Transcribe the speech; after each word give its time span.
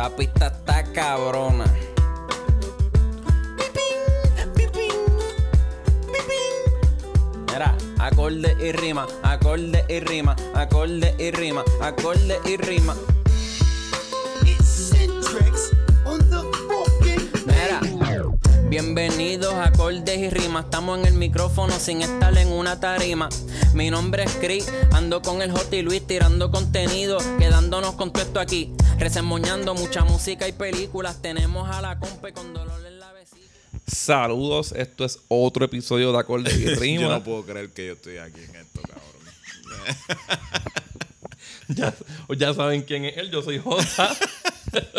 Esta 0.00 0.16
pista 0.16 0.46
está 0.46 0.82
cabrona. 0.94 1.66
Mira, 7.52 7.76
acorde 7.98 8.56
y 8.66 8.72
rima, 8.72 9.06
acorde 9.22 9.84
y 9.90 10.00
rima, 10.00 10.36
acorde 10.54 11.14
y 11.18 11.30
rima, 11.32 11.62
acorde 11.82 12.40
y 12.46 12.56
rima. 12.56 12.96
Bienvenidos 18.70 19.52
a 19.52 19.64
acordes 19.64 20.16
y 20.16 20.30
rimas. 20.30 20.64
Estamos 20.64 20.98
en 21.00 21.04
el 21.04 21.14
micrófono 21.14 21.74
sin 21.78 22.00
estar 22.00 22.38
en 22.38 22.48
una 22.48 22.80
tarima. 22.80 23.28
Mi 23.74 23.90
nombre 23.90 24.22
es 24.22 24.32
Chris, 24.40 24.72
ando 24.92 25.20
con 25.20 25.42
el 25.42 25.50
J 25.50 25.82
Luis 25.82 26.06
tirando 26.06 26.50
contenido, 26.50 27.18
quedándonos 27.38 27.96
con 27.96 28.10
todo 28.10 28.22
esto 28.22 28.40
aquí. 28.40 28.72
Resemoñando 29.00 29.74
mucha 29.74 30.04
música 30.04 30.46
y 30.46 30.52
películas. 30.52 31.22
Tenemos 31.22 31.66
a 31.70 31.80
la 31.80 31.98
compa 31.98 32.30
con 32.32 32.52
dolor 32.52 32.86
en 32.86 33.00
la 33.00 33.10
vecina. 33.14 33.46
Saludos, 33.86 34.72
esto 34.72 35.06
es 35.06 35.20
otro 35.28 35.64
episodio 35.64 36.12
de 36.12 36.18
Acordes 36.18 36.54
y 36.58 36.66
Rimas. 36.74 37.02
Yo 37.04 37.08
no 37.08 37.24
puedo 37.24 37.42
creer 37.46 37.70
que 37.70 37.86
yo 37.86 37.92
estoy 37.94 38.18
aquí 38.18 38.40
en 38.42 38.56
esto, 38.56 38.82
cabrón. 38.82 39.10
ya, 41.68 41.94
ya 42.36 42.52
saben 42.52 42.82
quién 42.82 43.06
es 43.06 43.16
él, 43.16 43.30
yo 43.30 43.40
soy 43.40 43.58
Jota. 43.58 44.14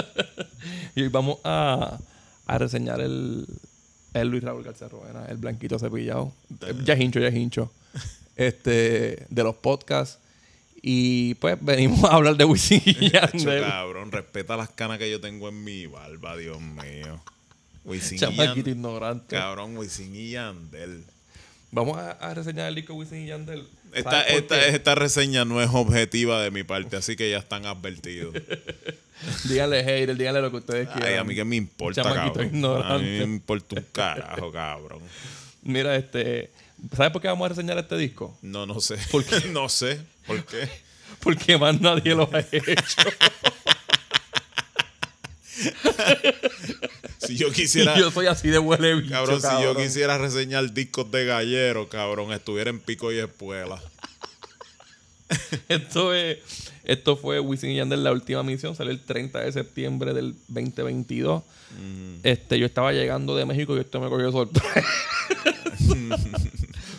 y 0.96 1.04
hoy 1.04 1.10
vamos 1.10 1.38
a, 1.44 2.00
a 2.48 2.58
reseñar 2.58 3.02
el, 3.02 3.46
el 4.16 4.28
Luis 4.28 4.44
Raúl 4.44 4.64
García 4.64 4.88
Roena, 4.88 5.26
el 5.30 5.38
blanquito 5.38 5.78
cepillado. 5.78 6.34
Ya 6.84 6.96
es 6.96 7.00
hincho, 7.02 7.20
ya 7.20 7.28
es 7.28 7.36
hincho. 7.36 7.72
Este, 8.36 9.28
de 9.30 9.44
los 9.44 9.56
podcasts. 9.58 10.18
Y 10.82 11.36
pues 11.36 11.58
venimos 11.62 12.04
a 12.10 12.16
hablar 12.16 12.36
de 12.38 12.46
Wisin 12.46 12.82
y 12.86 13.10
Yandel. 13.12 13.62
cabrón, 13.62 14.12
respeta 14.12 14.58
las 14.58 14.70
canas 14.70 14.98
que 14.98 15.10
yo 15.12 15.22
tengo 15.22 15.48
en 15.50 15.64
mi 15.64 15.86
barba, 15.86 16.36
Dios 16.38 16.60
mío. 16.60 17.22
Wisin 17.84 18.18
y 18.18 18.20
Chamaquito 18.20 18.56
Yandel. 18.56 18.74
ignorante. 18.74 19.36
Cabrón, 19.36 19.78
Wisin 19.78 20.16
y 20.16 20.32
Yandel. 20.32 21.04
Vamos 21.72 21.98
a, 21.98 22.12
a 22.12 22.34
reseñar 22.34 22.68
el 22.68 22.76
disco 22.76 22.94
Wisin 22.96 23.24
y 23.24 23.28
Yandel. 23.28 23.66
Esta, 23.94 24.10
¿Sabes 24.12 24.26
por 24.34 24.42
esta, 24.42 24.68
esta 24.68 24.96
reseña 24.96 25.46
no 25.46 25.62
es 25.62 25.70
objetiva 25.72 26.42
de 26.42 26.50
mi 26.52 26.64
parte, 26.64 26.96
así 26.98 27.16
que 27.16 27.30
ya 27.30 27.38
están 27.38 27.66
advertidos. 27.66 28.34
Díganle 29.48 29.84
hater, 29.84 30.18
díganle 30.18 30.42
lo 30.42 30.50
que 30.50 30.58
ustedes 30.58 30.88
quieran. 30.90 31.10
Ay, 31.10 31.16
a 31.18 31.24
mí 31.24 31.36
que 31.36 31.44
me 31.46 31.56
importa, 31.56 32.02
Chamaquito 32.02 32.34
cabrón. 32.34 32.48
A 32.48 32.56
ignorante. 32.56 33.04
mí 33.04 33.18
me 33.20 33.24
importa 33.24 33.76
un 33.76 33.86
carajo, 33.92 34.52
cabrón. 34.52 35.02
Mira, 35.64 35.96
este. 35.96 36.50
¿Sabes 36.96 37.12
por 37.12 37.22
qué 37.22 37.28
vamos 37.28 37.46
a 37.46 37.50
reseñar 37.50 37.78
este 37.78 37.98
disco? 37.98 38.38
No, 38.42 38.66
no 38.66 38.80
sé. 38.82 38.98
¿Por 39.12 39.24
qué? 39.24 39.48
No 39.52 39.70
sé. 39.70 40.02
¿Por 40.26 40.44
qué? 40.46 40.70
Porque 41.20 41.58
más 41.58 41.80
nadie 41.80 42.16
lo 42.16 42.30
ha 42.34 42.40
hecho. 42.52 43.10
Si 47.20 47.38
yo 47.38 47.52
quisiera... 47.52 47.98
Yo 47.98 48.10
soy 48.10 48.26
así 48.26 48.50
de 48.50 48.58
huele 48.58 48.96
bicho, 48.96 49.12
Cabrón, 49.12 49.42
si 49.42 49.62
yo 49.62 49.76
quisiera 49.76 50.18
reseñar 50.18 50.74
discos 50.74 51.12
de 51.12 51.26
gallero, 51.26 51.88
cabrón, 51.90 52.34
estuviera 52.34 52.72
en 52.72 52.80
pico 52.80 53.12
y 53.12 53.20
espuela. 53.20 53.80
Esto, 55.70 56.14
es, 56.16 56.40
esto 56.84 57.16
fue 57.18 57.40
Wisin 57.40 57.72
y 57.72 57.76
Yandel, 57.78 58.04
la 58.04 58.12
última 58.12 58.44
misión. 58.44 58.76
Salió 58.76 58.92
el 58.92 59.00
30 59.02 59.40
de 59.40 59.52
septiembre 59.52 60.14
del 60.14 60.34
2022. 60.48 61.44
Este, 62.24 62.60
yo 62.60 62.66
estaba 62.66 62.92
llegando 62.94 63.36
de 63.36 63.46
México 63.46 63.76
y 63.78 63.80
esto 63.80 64.00
me 64.00 64.10
cogió 64.10 64.32
sorpresa. 64.32 64.84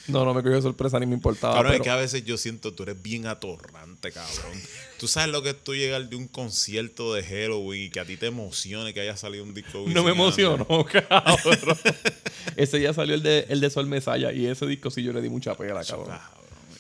no, 0.09 0.25
no 0.25 0.35
me 0.35 0.43
cogió 0.43 0.61
sorpresa 0.63 0.99
ni 0.99 1.07
me 1.07 1.15
importaba. 1.15 1.55
Cabrón, 1.55 1.73
pero- 1.73 1.83
es 1.83 1.87
que 1.87 1.91
a 1.91 1.97
veces 1.97 2.25
yo 2.25 2.37
siento 2.37 2.73
tú 2.73 2.83
eres 2.85 3.01
bien 3.03 3.27
atorrante, 3.27 4.13
cabrón. 4.13 4.61
Tú 4.99 5.09
sabes 5.09 5.31
lo 5.31 5.43
que 5.43 5.51
es 5.51 5.65
tú 5.65 5.75
llegar 5.75 6.09
de 6.09 6.15
un 6.17 6.29
concierto 6.29 7.13
de 7.15 7.23
Halloween 7.25 7.85
y 7.87 7.91
que 7.91 8.01
a 8.01 8.05
ti 8.05 8.17
te 8.17 8.27
emocione 8.27 8.95
que 8.95 9.01
haya 9.01 9.17
salido 9.17 9.43
un 9.43 9.53
disco 9.53 9.85
No 9.89 10.05
me 10.05 10.13
emocionó, 10.13 10.65
cabrón. 10.85 11.77
ese 12.57 12.79
día 12.79 12.93
salió 12.95 13.15
el 13.15 13.23
de, 13.23 13.47
el 13.49 13.61
de 13.61 13.71
Sol 13.71 13.87
Mesaya 13.87 14.33
y 14.33 14.47
ese 14.47 14.67
disco 14.67 14.91
sí 14.91 15.03
yo 15.03 15.13
le 15.13 15.21
di 15.21 15.29
mucha 15.29 15.55
pela, 15.57 15.85
cabrón. 15.85 16.17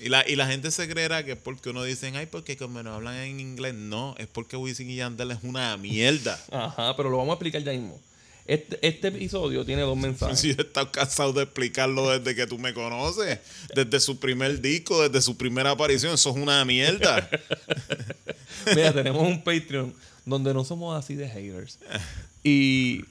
Y 0.02 0.08
la, 0.08 0.28
y 0.28 0.36
la 0.36 0.46
gente 0.46 0.70
se 0.70 0.88
creerá 0.88 1.24
que 1.24 1.32
es 1.32 1.38
porque 1.38 1.70
uno 1.70 1.84
dice, 1.84 2.12
ay, 2.14 2.26
porque 2.26 2.56
como 2.56 2.82
no 2.82 2.94
hablan 2.94 3.16
en 3.16 3.40
inglés. 3.40 3.74
No, 3.74 4.14
es 4.18 4.26
porque 4.26 4.56
Wisin 4.56 4.90
y 4.90 4.96
Yandel 4.96 5.30
es 5.30 5.38
una 5.42 5.76
mierda. 5.76 6.38
Ajá, 6.50 6.96
pero 6.96 7.08
lo 7.10 7.18
vamos 7.18 7.32
a 7.32 7.34
explicar 7.34 7.62
ya 7.62 7.72
mismo. 7.72 8.00
Este, 8.44 8.78
este 8.86 9.08
episodio 9.08 9.64
tiene 9.64 9.82
dos 9.82 9.96
mensajes. 9.96 10.40
Si 10.40 10.48
yo 10.48 10.56
he 10.58 10.66
estado 10.66 10.90
cansado 10.90 11.32
de 11.32 11.44
explicarlo 11.44 12.10
desde 12.10 12.34
que 12.34 12.46
tú 12.46 12.58
me 12.58 12.74
conoces. 12.74 13.38
Desde 13.74 14.00
su 14.00 14.18
primer 14.18 14.60
disco, 14.60 15.08
desde 15.08 15.22
su 15.22 15.36
primera 15.36 15.70
aparición. 15.70 16.14
Eso 16.14 16.30
es 16.30 16.36
una 16.36 16.64
mierda. 16.64 17.28
Mira, 18.74 18.92
tenemos 18.92 19.22
un 19.22 19.42
Patreon 19.42 19.94
donde 20.24 20.52
no 20.52 20.64
somos 20.64 20.98
así 20.98 21.14
de 21.14 21.28
haters. 21.28 21.78
Y 22.42 23.04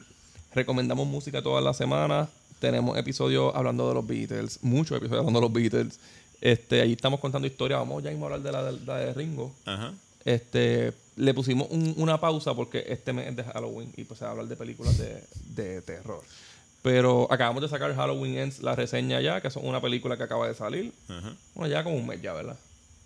recomendamos 0.53 1.08
música 1.08 1.41
todas 1.41 1.63
las 1.63 1.78
semanas. 1.78 2.29
Tenemos 2.59 2.97
episodios 2.97 3.56
hablando 3.56 3.88
de 3.88 3.96
los 3.96 4.06
Beatles, 4.06 4.59
muchos 4.62 4.97
episodios 4.97 5.19
hablando 5.22 5.40
de 5.40 5.46
los 5.46 5.53
Beatles. 5.53 6.00
Este, 6.41 6.81
ahí 6.81 6.94
estamos 6.94 7.19
contando 7.19 7.47
historias. 7.47 7.79
Vamos 7.79 8.03
ya 8.03 8.09
mismo 8.09 8.25
a 8.28 8.34
hablar 8.34 8.41
de 8.41 8.52
la, 8.52 8.72
de 8.72 8.85
la 8.85 8.97
de 8.97 9.13
Ringo. 9.13 9.53
Ajá. 9.66 9.94
Este, 10.25 10.94
le 11.16 11.34
pusimos 11.34 11.68
un- 11.72 11.94
una 11.97 12.19
pausa 12.19 12.53
porque 12.53 12.84
este 12.88 13.13
mes 13.13 13.28
es 13.29 13.35
de 13.35 13.44
Halloween 13.44 13.91
y 13.96 14.03
pues 14.03 14.18
se 14.19 14.25
va 14.25 14.29
a 14.29 14.31
hablar 14.31 14.47
de 14.47 14.56
películas 14.56 14.97
de, 14.97 15.24
de 15.56 15.81
terror. 15.81 16.22
Pero 16.81 17.28
acabamos 17.31 17.62
de 17.62 17.69
sacar 17.69 17.96
Halloween 17.96 18.38
Ends, 18.40 18.62
la 18.63 18.75
reseña 18.75 19.22
ya, 19.22 19.40
que 19.40 19.47
es 19.50 19.56
una 19.56 19.79
película 19.81 20.18
que 20.18 20.24
acaba 20.24 20.47
de 20.47 20.56
salir. 20.56 20.91
Ajá. 21.07 21.35
Bueno, 21.53 21.72
ya 21.72 21.84
como 21.84 21.96
un 21.96 22.07
mes 22.07 22.22
ya, 22.22 22.34
¿verdad? 22.34 22.58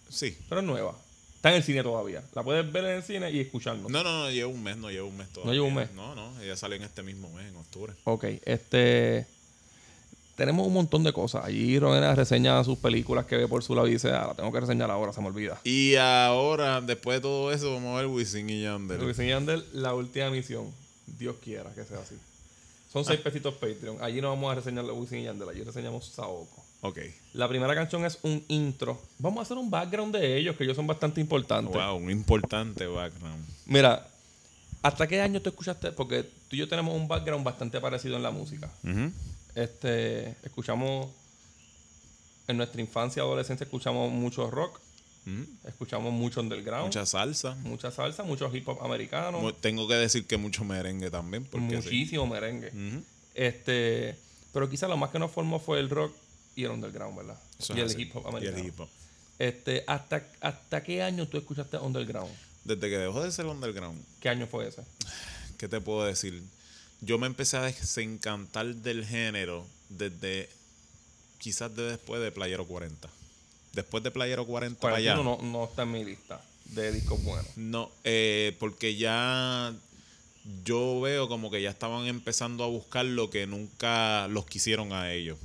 Sí. 0.09 0.37
Pero 0.47 0.61
es 0.61 0.67
nueva. 0.67 0.95
Está 1.35 1.49
en 1.49 1.55
el 1.57 1.63
cine 1.63 1.83
todavía. 1.83 2.23
La 2.33 2.41
puedes 2.43 2.69
ver 2.71 2.85
en 2.85 2.91
el 2.97 3.03
cine 3.03 3.29
y 3.31 3.39
escucharnos. 3.41 3.91
No, 3.91 4.01
no, 4.03 4.23
no, 4.23 4.31
lleva 4.31 4.47
un 4.49 4.63
mes, 4.63 4.77
no 4.77 4.89
lleva 4.89 5.05
un 5.05 5.15
mes 5.17 5.27
todavía. 5.29 5.53
lleva 5.53 5.65
un 5.67 5.75
mes. 5.75 5.91
No, 5.93 6.15
no, 6.15 6.41
ella 6.41 6.55
salió 6.55 6.77
en 6.77 6.83
este 6.83 7.03
mismo 7.03 7.29
mes, 7.31 7.47
en 7.49 7.55
octubre. 7.57 7.93
Ok, 8.05 8.25
este. 8.45 9.27
Tenemos 10.35 10.67
un 10.67 10.73
montón 10.73 11.03
de 11.03 11.13
cosas. 11.13 11.45
Allí 11.45 11.79
Rowena 11.79 12.13
reseña 12.13 12.61
sus 12.63 12.77
películas 12.77 13.25
que 13.25 13.37
ve 13.37 13.47
por 13.47 13.63
su 13.63 13.73
lado 13.73 13.87
y 13.87 13.91
dice, 13.91 14.11
ah, 14.11 14.27
la 14.27 14.33
tengo 14.33 14.51
que 14.51 14.59
reseñar 14.59 14.91
ahora, 14.91 15.13
se 15.13 15.21
me 15.21 15.27
olvida. 15.27 15.59
Y 15.63 15.95
ahora, 15.95 16.81
después 16.81 17.17
de 17.17 17.21
todo 17.21 17.51
eso, 17.53 17.73
vamos 17.73 17.93
a 17.97 18.01
ver 18.01 18.07
Wisin 18.07 18.49
y 18.49 18.63
Yandel. 18.63 19.01
Wisin 19.01 19.25
y 19.25 19.29
Yandel, 19.29 19.65
la 19.73 19.93
última 19.93 20.29
misión. 20.29 20.73
Dios 21.17 21.37
quiera 21.41 21.71
que 21.73 21.83
sea 21.85 21.99
así. 21.99 22.15
Son 22.91 23.05
seis 23.05 23.19
pesitos 23.19 23.53
Patreon. 23.55 23.97
Allí 24.01 24.21
no 24.21 24.29
vamos 24.29 24.51
a 24.51 24.55
reseñar 24.55 24.83
Wisin 24.85 25.19
y 25.19 25.23
Yandel, 25.23 25.49
allí 25.49 25.63
reseñamos 25.63 26.05
Saoko. 26.07 26.65
Ok. 26.81 26.99
La 27.33 27.47
primera 27.47 27.73
canción 27.73 28.05
es 28.05 28.19
un 28.21 28.43
intro. 28.49 29.01
Vamos 29.19 29.39
a 29.39 29.41
hacer 29.43 29.57
un 29.57 29.69
background 29.69 30.15
de 30.15 30.37
ellos, 30.37 30.55
que 30.57 30.65
ellos 30.65 30.75
son 30.75 30.85
bastante 30.85 31.21
importantes. 31.21 31.73
Wow, 31.73 31.95
un 31.95 32.11
importante 32.11 32.85
background. 32.87 33.43
Mira, 33.65 34.05
¿hasta 34.81 35.07
qué 35.07 35.21
año 35.21 35.41
tú 35.41 35.49
escuchaste? 35.49 35.93
Porque 35.93 36.23
tú 36.23 36.55
y 36.55 36.57
yo 36.57 36.67
tenemos 36.67 36.93
un 36.93 37.07
background 37.07 37.45
bastante 37.45 37.79
parecido 37.79 38.17
en 38.17 38.23
la 38.23 38.31
música. 38.31 38.69
Ujú. 38.83 39.11
Este, 39.55 40.35
escuchamos 40.43 41.09
en 42.47 42.57
nuestra 42.57 42.81
infancia 42.81 43.21
y 43.21 43.25
adolescencia 43.25 43.63
escuchamos 43.63 44.11
mucho 44.11 44.49
rock, 44.51 44.79
Ujú. 45.25 45.45
escuchamos 45.67 46.13
mucho 46.13 46.41
underground, 46.41 46.85
mucha, 46.87 46.99
Mucha 46.99 47.05
salsa. 47.05 47.91
salsa, 47.91 48.23
mucho 48.23 48.53
hip 48.55 48.67
hop 48.67 48.83
americano, 48.83 49.53
Tengo 49.53 49.87
que 49.87 49.95
decir 49.95 50.27
que 50.27 50.37
mucho 50.37 50.63
merengue 50.63 51.09
también. 51.09 51.45
Porque 51.45 51.69
sí. 51.69 51.75
muchísimo 51.75 52.27
merengue. 52.27 52.71
Este, 53.33 54.15
pero 54.53 54.69
quizá 54.69 54.87
lo 54.87 54.97
más 54.97 55.09
que 55.09 55.19
nos 55.19 55.31
formó 55.31 55.59
fue 55.59 55.79
el 55.79 55.89
rock 55.89 56.13
y 56.55 56.63
el 56.65 56.71
underground, 56.71 57.17
¿verdad? 57.17 57.39
Eso 57.59 57.75
y 57.75 57.79
el 57.79 57.87
así. 57.87 58.01
hip 58.03 58.15
hop 58.15 58.23
Y 58.25 58.29
americano. 58.29 58.57
el 58.59 58.65
hip 58.67 58.79
hop. 58.79 58.89
Este, 59.39 59.83
¿hasta, 59.87 60.23
¿hasta 60.41 60.83
qué 60.83 61.01
año 61.01 61.27
tú 61.27 61.37
escuchaste 61.37 61.77
underground? 61.77 62.31
Desde 62.63 62.81
que 62.89 62.97
dejó 62.97 63.21
de 63.23 63.31
ser 63.31 63.45
underground, 63.47 64.01
¿Qué 64.19 64.29
año 64.29 64.47
fue 64.47 64.67
ese? 64.67 64.83
¿qué 65.57 65.67
te 65.67 65.79
puedo 65.81 66.05
decir? 66.05 66.43
Yo 67.01 67.17
me 67.17 67.27
empecé 67.27 67.57
a 67.57 67.63
desencantar 67.63 68.65
del 68.75 69.05
género 69.05 69.65
desde 69.89 70.49
quizás 71.37 71.75
de 71.75 71.83
después 71.83 72.21
de 72.21 72.31
Playero 72.31 72.65
40. 72.65 73.07
Después 73.73 74.03
de 74.03 74.11
Playero 74.11 74.45
40 74.45 74.79
para 74.79 74.95
allá. 74.97 75.15
41 75.15 75.43
no, 75.43 75.51
no 75.59 75.65
está 75.65 75.83
en 75.83 75.91
mi 75.91 76.03
lista 76.05 76.41
de 76.65 76.91
discos 76.91 77.21
buenos. 77.23 77.45
No, 77.57 77.91
eh, 78.03 78.55
porque 78.59 78.95
ya 78.95 79.73
yo 80.63 81.01
veo 81.01 81.27
como 81.27 81.51
que 81.51 81.61
ya 81.61 81.69
estaban 81.69 82.07
empezando 82.07 82.63
a 82.63 82.67
buscar 82.67 83.05
lo 83.05 83.29
que 83.29 83.45
nunca 83.47 84.27
los 84.29 84.45
quisieron 84.45 84.93
a 84.93 85.11
ellos. 85.11 85.37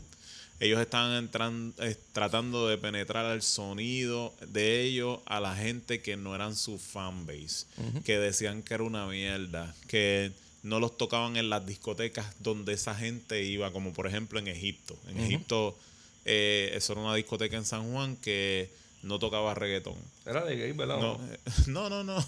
Ellos 0.61 0.79
estaban 0.81 1.27
entran- 1.31 1.73
eh, 1.79 1.97
tratando 2.13 2.69
de 2.69 2.77
penetrar 2.77 3.25
al 3.25 3.41
sonido 3.43 4.35
de 4.47 4.83
ellos 4.83 5.21
a 5.25 5.41
la 5.41 5.57
gente 5.57 6.03
que 6.03 6.17
no 6.17 6.35
eran 6.35 6.55
su 6.55 6.79
fanbase, 6.79 7.65
que 8.05 8.19
decían 8.19 8.63
que 8.63 8.75
era 8.75 8.83
una 8.83 9.07
mierda, 9.07 9.75
que 9.89 10.33
no 10.63 10.81
los 10.81 10.97
tocaban 10.97 11.37
en 11.37 11.51
las 11.51 11.67
discotecas 11.67 12.27
donde 12.41 12.75
esa 12.75 12.95
gente 12.95 13.43
iba, 13.43 13.73
como 13.73 13.93
por 13.93 14.07
ejemplo 14.07 14.39
en 14.39 14.49
Egipto. 14.49 14.99
En 15.09 15.19
Egipto, 15.19 15.77
eh, 16.25 16.73
eso 16.75 16.93
era 16.93 17.03
una 17.03 17.15
discoteca 17.15 17.57
en 17.57 17.65
San 17.65 17.91
Juan 17.93 18.17
que 18.17 18.71
no 19.03 19.19
tocaba 19.19 19.55
reggaetón. 19.55 19.97
Era 20.27 20.45
de 20.45 20.57
gay, 20.57 20.73
¿verdad? 20.73 20.99
No, 20.99 21.21
eh, 21.33 21.39
no, 21.69 21.89
no, 21.89 22.05
no. 22.05 22.25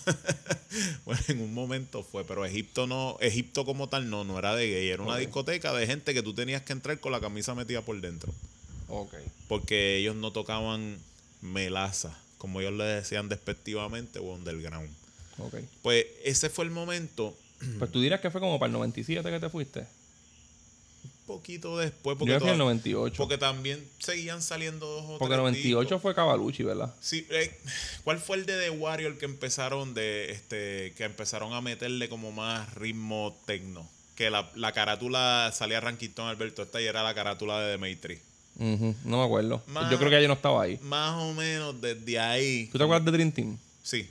bueno, 1.04 1.22
en 1.28 1.40
un 1.40 1.52
momento 1.52 2.02
fue, 2.02 2.24
pero 2.24 2.44
Egipto 2.46 2.86
no, 2.86 3.18
Egipto 3.20 3.64
como 3.64 3.88
tal 3.88 4.08
no, 4.08 4.24
no 4.24 4.38
era 4.38 4.54
de 4.54 4.68
gay, 4.68 4.88
era 4.88 5.02
una 5.02 5.18
discoteca 5.18 5.72
de 5.74 5.86
gente 5.86 6.14
que 6.14 6.22
tú 6.22 6.34
tenías 6.34 6.62
que 6.62 6.72
entrar 6.72 6.98
con 7.00 7.12
la 7.12 7.20
camisa 7.20 7.54
metida 7.54 7.82
por 7.82 8.00
dentro, 8.00 8.32
Ok. 8.88 9.14
porque 9.48 9.98
ellos 9.98 10.16
no 10.16 10.32
tocaban 10.32 10.96
melaza, 11.42 12.18
como 12.38 12.60
ellos 12.60 12.72
le 12.72 12.84
decían 12.84 13.28
despectivamente, 13.28 14.18
o 14.18 14.34
underground. 14.34 14.90
Ok. 15.38 15.56
Pues 15.82 16.06
ese 16.24 16.48
fue 16.48 16.64
el 16.64 16.70
momento, 16.70 17.36
Pues 17.78 17.90
tú 17.92 18.00
dirás 18.00 18.20
que 18.20 18.30
fue 18.30 18.40
como 18.40 18.58
para 18.58 18.68
el 18.68 18.72
97 18.74 19.30
que 19.30 19.40
te 19.40 19.48
fuiste. 19.48 19.80
un 19.80 21.36
poquito 21.38 21.78
después, 21.78 22.14
Yo 22.16 22.18
porque, 22.18 22.32
fui 22.40 22.48
en 22.48 22.52
el 22.54 22.58
toda- 22.58 22.64
98. 22.64 23.16
porque 23.16 23.38
también 23.38 23.88
seguían 23.98 24.42
saliendo 24.42 24.86
dos 24.86 25.04
o 25.04 25.18
Porque 25.18 25.34
el 25.34 25.40
tres 25.40 25.52
98 25.52 25.80
discos. 25.86 26.02
fue 26.02 26.14
Cavalucci, 26.14 26.62
¿verdad? 26.64 26.94
Sí, 27.00 27.26
eh, 27.30 27.56
¿cuál 28.04 28.18
fue 28.18 28.36
el 28.38 28.44
de 28.46 28.58
The 28.60 28.70
Warrior 28.70 29.16
que 29.18 29.24
empezaron 29.24 29.94
de 29.94 30.30
este 30.32 30.92
que 30.96 31.04
empezaron 31.04 31.52
a 31.54 31.60
meterle 31.60 32.08
como 32.08 32.32
más 32.32 32.74
ritmo 32.74 33.38
tecno? 33.46 33.88
Que 34.16 34.30
la, 34.30 34.50
la 34.56 34.72
carátula 34.72 35.50
salía 35.54 35.80
Ranquistón 35.80 36.28
Alberto 36.28 36.62
esta 36.62 36.80
y 36.82 36.84
era 36.86 37.02
la 37.02 37.14
carátula 37.14 37.60
de 37.60 37.70
Demetri. 37.70 38.18
Ujú, 38.58 38.94
No 39.04 39.18
me 39.18 39.24
acuerdo. 39.24 39.62
Más- 39.68 39.90
Yo 39.90 39.96
creo 39.98 40.10
que 40.10 40.18
ella 40.18 40.28
no 40.28 40.34
estaba 40.34 40.62
ahí. 40.62 40.78
Más 40.82 41.14
o 41.22 41.32
menos 41.32 41.80
desde 41.80 42.18
ahí. 42.18 42.68
¿Tú 42.70 42.76
te 42.78 42.84
acuerdas 42.84 43.06
de 43.06 43.12
Dream 43.12 43.32
Team? 43.32 43.58
Sí. 43.82 44.10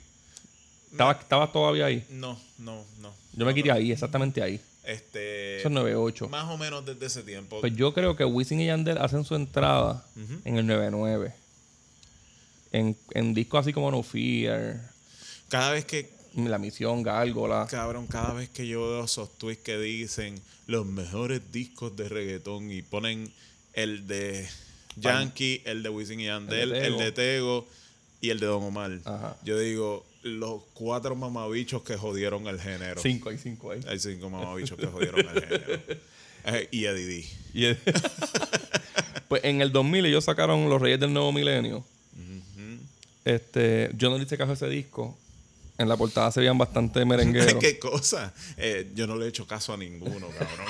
¿Estabas, 0.90 1.20
estabas 1.20 1.52
todavía 1.52 1.86
ahí? 1.86 2.04
No, 2.10 2.38
no, 2.58 2.84
no. 3.00 3.14
Yo 3.34 3.46
me 3.46 3.54
quité 3.54 3.70
ahí, 3.72 3.92
exactamente 3.92 4.42
ahí. 4.42 4.60
Este. 4.84 5.58
Eso 5.58 5.68
es 5.68 5.74
98. 5.74 6.28
Más 6.28 6.50
o 6.50 6.58
menos 6.58 6.84
desde 6.84 7.06
ese 7.06 7.22
tiempo. 7.22 7.60
Pues 7.60 7.74
yo 7.76 7.94
creo 7.94 8.16
que 8.16 8.24
Wisin 8.24 8.60
y 8.60 8.66
Yandel 8.66 8.98
hacen 8.98 9.24
su 9.24 9.34
entrada 9.34 10.04
en 10.44 10.56
el 10.56 10.66
99. 10.66 11.34
En, 12.72 12.96
en 13.12 13.34
discos 13.34 13.60
así 13.60 13.72
como 13.72 13.90
No 13.90 14.02
Fear, 14.02 14.80
Cada 15.48 15.72
vez 15.72 15.84
que 15.84 16.10
La 16.34 16.58
Misión, 16.58 17.02
Gárgola. 17.02 17.66
Cabrón, 17.70 18.06
cada 18.06 18.32
vez 18.32 18.48
que 18.48 18.66
yo 18.66 18.80
veo 18.82 19.04
esos 19.04 19.36
tweets 19.38 19.62
que 19.62 19.78
dicen 19.78 20.40
los 20.66 20.86
mejores 20.86 21.42
discos 21.52 21.94
de 21.96 22.08
reggaetón 22.08 22.70
y 22.70 22.80
ponen 22.82 23.30
el 23.74 24.06
de 24.06 24.48
Yankee, 24.96 25.60
el 25.64 25.82
de 25.82 25.88
Wisin 25.90 26.20
y 26.20 26.24
Yandel, 26.26 26.72
El 26.72 26.72
de 26.72 26.78
el 26.78 26.84
Tego. 26.92 26.98
de 27.04 27.12
Tego 27.12 27.66
y 28.22 28.30
el 28.30 28.40
de 28.40 28.46
Don 28.46 28.62
Omar. 28.62 28.98
Ajá. 29.04 29.36
Yo 29.44 29.58
digo, 29.58 30.04
los 30.22 30.62
cuatro 30.74 31.14
mamabichos 31.16 31.82
que 31.82 31.96
jodieron 31.96 32.46
el 32.46 32.60
género. 32.60 33.00
Cinco, 33.00 33.28
hay 33.30 33.38
cinco 33.38 33.70
ahí. 33.72 33.80
Hay 33.88 33.98
cinco 33.98 34.30
mamabichos 34.30 34.78
que 34.78 34.86
jodieron 34.86 35.20
el 35.20 35.40
género. 35.42 35.82
Eh, 36.44 36.66
y 36.72 36.86
Eddie 36.86 37.06
D. 37.06 37.24
Y 37.54 37.64
es- 37.66 37.78
pues 39.28 39.44
en 39.44 39.60
el 39.60 39.70
2000 39.70 40.06
ellos 40.06 40.24
sacaron 40.24 40.68
Los 40.68 40.82
Reyes 40.82 40.98
del 40.98 41.12
Nuevo 41.12 41.30
Milenio. 41.30 41.84
Este, 43.24 43.92
yo 43.96 44.10
no 44.10 44.18
le 44.18 44.24
hice 44.24 44.36
caso 44.36 44.50
a 44.50 44.54
ese 44.54 44.68
disco. 44.68 45.16
En 45.78 45.88
la 45.88 45.96
portada 45.96 46.32
se 46.32 46.40
veían 46.40 46.58
bastante 46.58 47.04
merengueros. 47.04 47.54
¿Qué 47.60 47.78
cosa? 47.78 48.34
Eh, 48.56 48.90
yo 48.96 49.06
no 49.06 49.14
le 49.14 49.26
he 49.26 49.28
hecho 49.28 49.46
caso 49.46 49.72
a 49.72 49.76
ninguno, 49.76 50.26
cabrón. 50.30 50.66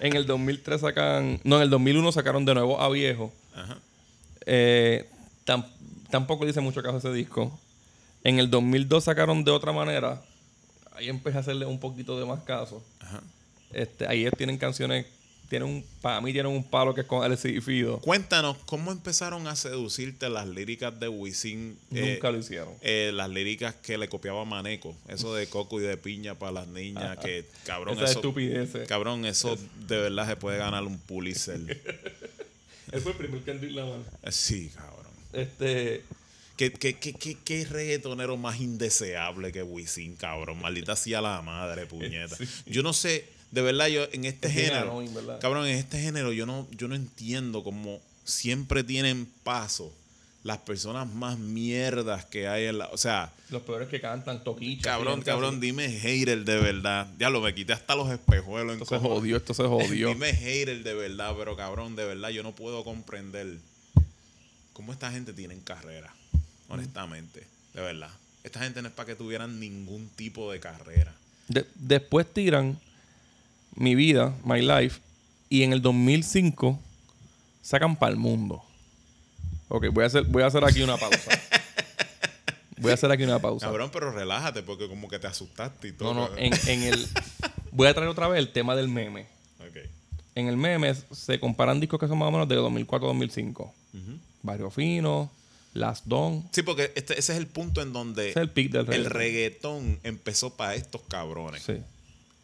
En 0.00 0.16
el 0.16 0.26
2003 0.26 0.80
sacan... 0.80 1.40
No, 1.44 1.56
en 1.56 1.62
el 1.64 1.68
2001 1.70 2.12
sacaron 2.12 2.44
de 2.46 2.54
nuevo 2.54 2.80
a 2.80 2.88
Viejo. 2.88 3.30
Ajá. 3.54 3.78
Eh, 4.46 5.06
tampoco 6.12 6.44
le 6.44 6.50
hice 6.52 6.60
mucho 6.60 6.80
caso 6.82 6.94
a 6.94 6.98
ese 7.00 7.12
disco. 7.12 7.58
En 8.22 8.38
el 8.38 8.48
2002 8.50 9.02
sacaron 9.04 9.42
de 9.42 9.50
otra 9.50 9.72
manera. 9.72 10.22
Ahí 10.94 11.08
empecé 11.08 11.38
a 11.38 11.40
hacerle 11.40 11.66
un 11.66 11.80
poquito 11.80 12.20
de 12.20 12.24
más 12.26 12.44
caso. 12.44 12.84
Ajá. 13.00 13.20
Este, 13.72 14.06
ahí 14.06 14.28
tienen 14.36 14.58
canciones... 14.58 15.06
Tienen 15.48 15.68
un, 15.68 15.84
para 16.00 16.18
mí 16.22 16.32
tienen 16.32 16.50
un 16.50 16.64
palo 16.64 16.94
que 16.94 17.02
es 17.02 17.06
con 17.06 17.22
Alexis 17.22 17.58
y 17.58 17.60
Fido. 17.60 17.98
Cuéntanos, 18.00 18.56
¿cómo 18.64 18.90
empezaron 18.90 19.46
a 19.46 19.54
seducirte 19.54 20.30
las 20.30 20.48
líricas 20.48 20.98
de 20.98 21.08
Wisin? 21.08 21.76
eh, 21.90 22.12
Nunca 22.14 22.30
lo 22.30 22.38
hicieron. 22.38 22.72
eh, 22.80 23.10
las 23.12 23.28
líricas 23.28 23.74
que 23.74 23.98
le 23.98 24.08
copiaba 24.08 24.46
Maneco. 24.46 24.96
Eso 25.08 25.34
de 25.34 25.46
coco 25.48 25.78
y 25.78 25.82
de 25.82 25.98
piña 25.98 26.34
para 26.36 26.52
las 26.52 26.68
niñas. 26.68 27.18
Que 27.18 27.44
cabrón, 27.66 27.96
Esa 27.96 28.04
eso. 28.04 28.20
estupidez. 28.20 28.70
Cabrón, 28.88 29.26
eso 29.26 29.58
de 29.86 29.96
verdad 30.00 30.26
se 30.26 30.36
puede 30.36 30.56
ganar 30.56 30.84
un 30.84 30.98
Pulitzer. 30.98 31.60
Él 32.92 33.00
fue 33.02 33.12
el 33.12 33.18
primer 33.18 33.42
Kendrick 33.42 33.72
Lamar. 33.74 33.98
Eh, 34.22 34.32
sí, 34.32 34.70
cabrón. 34.74 35.01
Este... 35.32 36.02
¿Qué, 36.56 36.70
qué, 36.72 36.94
qué, 36.98 37.14
qué, 37.14 37.36
qué 37.42 37.64
reggaetonero 37.64 38.36
más 38.36 38.60
indeseable 38.60 39.50
que 39.52 39.62
Wisin, 39.62 40.14
cabrón? 40.16 40.60
Maldita 40.60 40.94
sea 40.94 41.20
la 41.20 41.40
madre, 41.42 41.86
puñeta. 41.86 42.36
Yo 42.66 42.82
no 42.82 42.92
sé, 42.92 43.24
de 43.50 43.62
verdad, 43.62 43.88
yo 43.88 44.06
en 44.12 44.26
este 44.26 44.48
Es 44.48 44.54
género, 44.54 45.02
cabrón, 45.40 45.66
en 45.66 45.76
este 45.78 45.98
género 46.00 46.32
yo 46.32 46.46
no, 46.46 46.68
yo 46.70 46.88
no 46.88 46.94
entiendo 46.94 47.64
cómo 47.64 48.00
siempre 48.24 48.84
tienen 48.84 49.26
paso 49.42 49.92
las 50.44 50.58
personas 50.58 51.08
más 51.12 51.38
mierdas 51.38 52.26
que 52.26 52.46
hay 52.48 52.66
en 52.66 52.78
la... 52.78 52.88
O 52.88 52.96
sea, 52.98 53.32
Los 53.50 53.62
peores 53.62 53.88
que 53.88 54.00
cantan, 54.00 54.44
toquicha. 54.44 54.82
cabrón, 54.90 55.22
cabrón, 55.22 55.58
dime 55.60 55.88
hater 55.88 56.44
de 56.44 56.56
verdad. 56.58 57.08
Ya 57.18 57.30
lo 57.30 57.40
me 57.40 57.54
quité 57.54 57.72
hasta 57.72 57.96
los 57.96 58.10
espejuelos 58.10 58.74
en 58.76 58.82
Esto 58.82 58.94
se 58.94 59.00
cojones. 59.00 59.18
jodió, 59.20 59.36
esto 59.38 59.54
se 59.54 59.62
jodió. 59.66 60.08
Dime 60.08 60.32
hater 60.34 60.82
de 60.82 60.94
verdad, 60.94 61.34
pero 61.38 61.56
cabrón, 61.56 61.96
de 61.96 62.04
verdad 62.04 62.28
yo 62.28 62.42
no 62.42 62.54
puedo 62.54 62.84
comprender 62.84 63.56
cómo 64.82 64.92
esta 64.92 65.12
gente 65.12 65.32
tiene 65.32 65.56
carrera. 65.60 66.12
Honestamente, 66.68 67.46
de 67.72 67.80
verdad. 67.80 68.10
Esta 68.42 68.58
gente 68.58 68.82
no 68.82 68.88
es 68.88 68.94
para 68.94 69.06
que 69.06 69.14
tuvieran 69.14 69.60
ningún 69.60 70.08
tipo 70.08 70.50
de 70.50 70.58
carrera. 70.58 71.14
De- 71.46 71.64
después 71.76 72.26
tiran 72.32 72.80
Mi 73.76 73.94
Vida, 73.94 74.34
My 74.44 74.60
Life, 74.60 75.00
y 75.48 75.62
en 75.62 75.72
el 75.72 75.82
2005 75.82 76.80
sacan 77.62 77.94
para 77.94 78.10
el 78.10 78.18
mundo. 78.18 78.60
Ok, 79.68 79.86
voy 79.92 80.02
a, 80.02 80.08
hacer, 80.08 80.24
voy 80.24 80.42
a 80.42 80.46
hacer 80.46 80.64
aquí 80.64 80.82
una 80.82 80.96
pausa. 80.96 81.30
voy 82.78 82.90
a 82.90 82.94
hacer 82.94 83.12
aquí 83.12 83.22
una 83.22 83.38
pausa. 83.38 83.64
Cabrón, 83.64 83.90
pero 83.92 84.10
relájate 84.10 84.64
porque 84.64 84.88
como 84.88 85.06
que 85.06 85.20
te 85.20 85.28
asustaste 85.28 85.88
y 85.88 85.92
todo. 85.92 86.12
no, 86.12 86.28
no, 86.28 86.36
en, 86.36 86.52
en 86.66 86.82
el... 86.82 87.06
Voy 87.70 87.86
a 87.86 87.94
traer 87.94 88.08
otra 88.08 88.26
vez 88.26 88.40
el 88.40 88.50
tema 88.52 88.74
del 88.74 88.88
meme. 88.88 89.28
Ok. 89.60 89.76
En 90.34 90.48
el 90.48 90.56
meme 90.56 90.92
se 91.12 91.38
comparan 91.38 91.78
discos 91.78 92.00
que 92.00 92.08
son 92.08 92.18
más 92.18 92.26
o 92.26 92.32
menos 92.32 92.48
de 92.48 92.56
2004 92.56 93.06
a 93.06 93.12
2005. 93.12 93.74
Barrio 94.42 94.70
Fino, 94.70 95.30
Last 95.74 96.04
Don. 96.06 96.48
Sí, 96.52 96.62
porque 96.62 96.92
este, 96.94 97.18
ese 97.18 97.32
es 97.32 97.38
el 97.38 97.46
punto 97.46 97.82
en 97.82 97.92
donde 97.92 98.30
es 98.30 98.36
el 98.36 98.50
pic 98.50 98.70
del 98.70 98.92
el 98.92 99.04
reggaetón. 99.06 100.00
empezó 100.02 100.56
para 100.56 100.74
estos 100.74 101.02
cabrones. 101.08 101.62
Sí. 101.62 101.74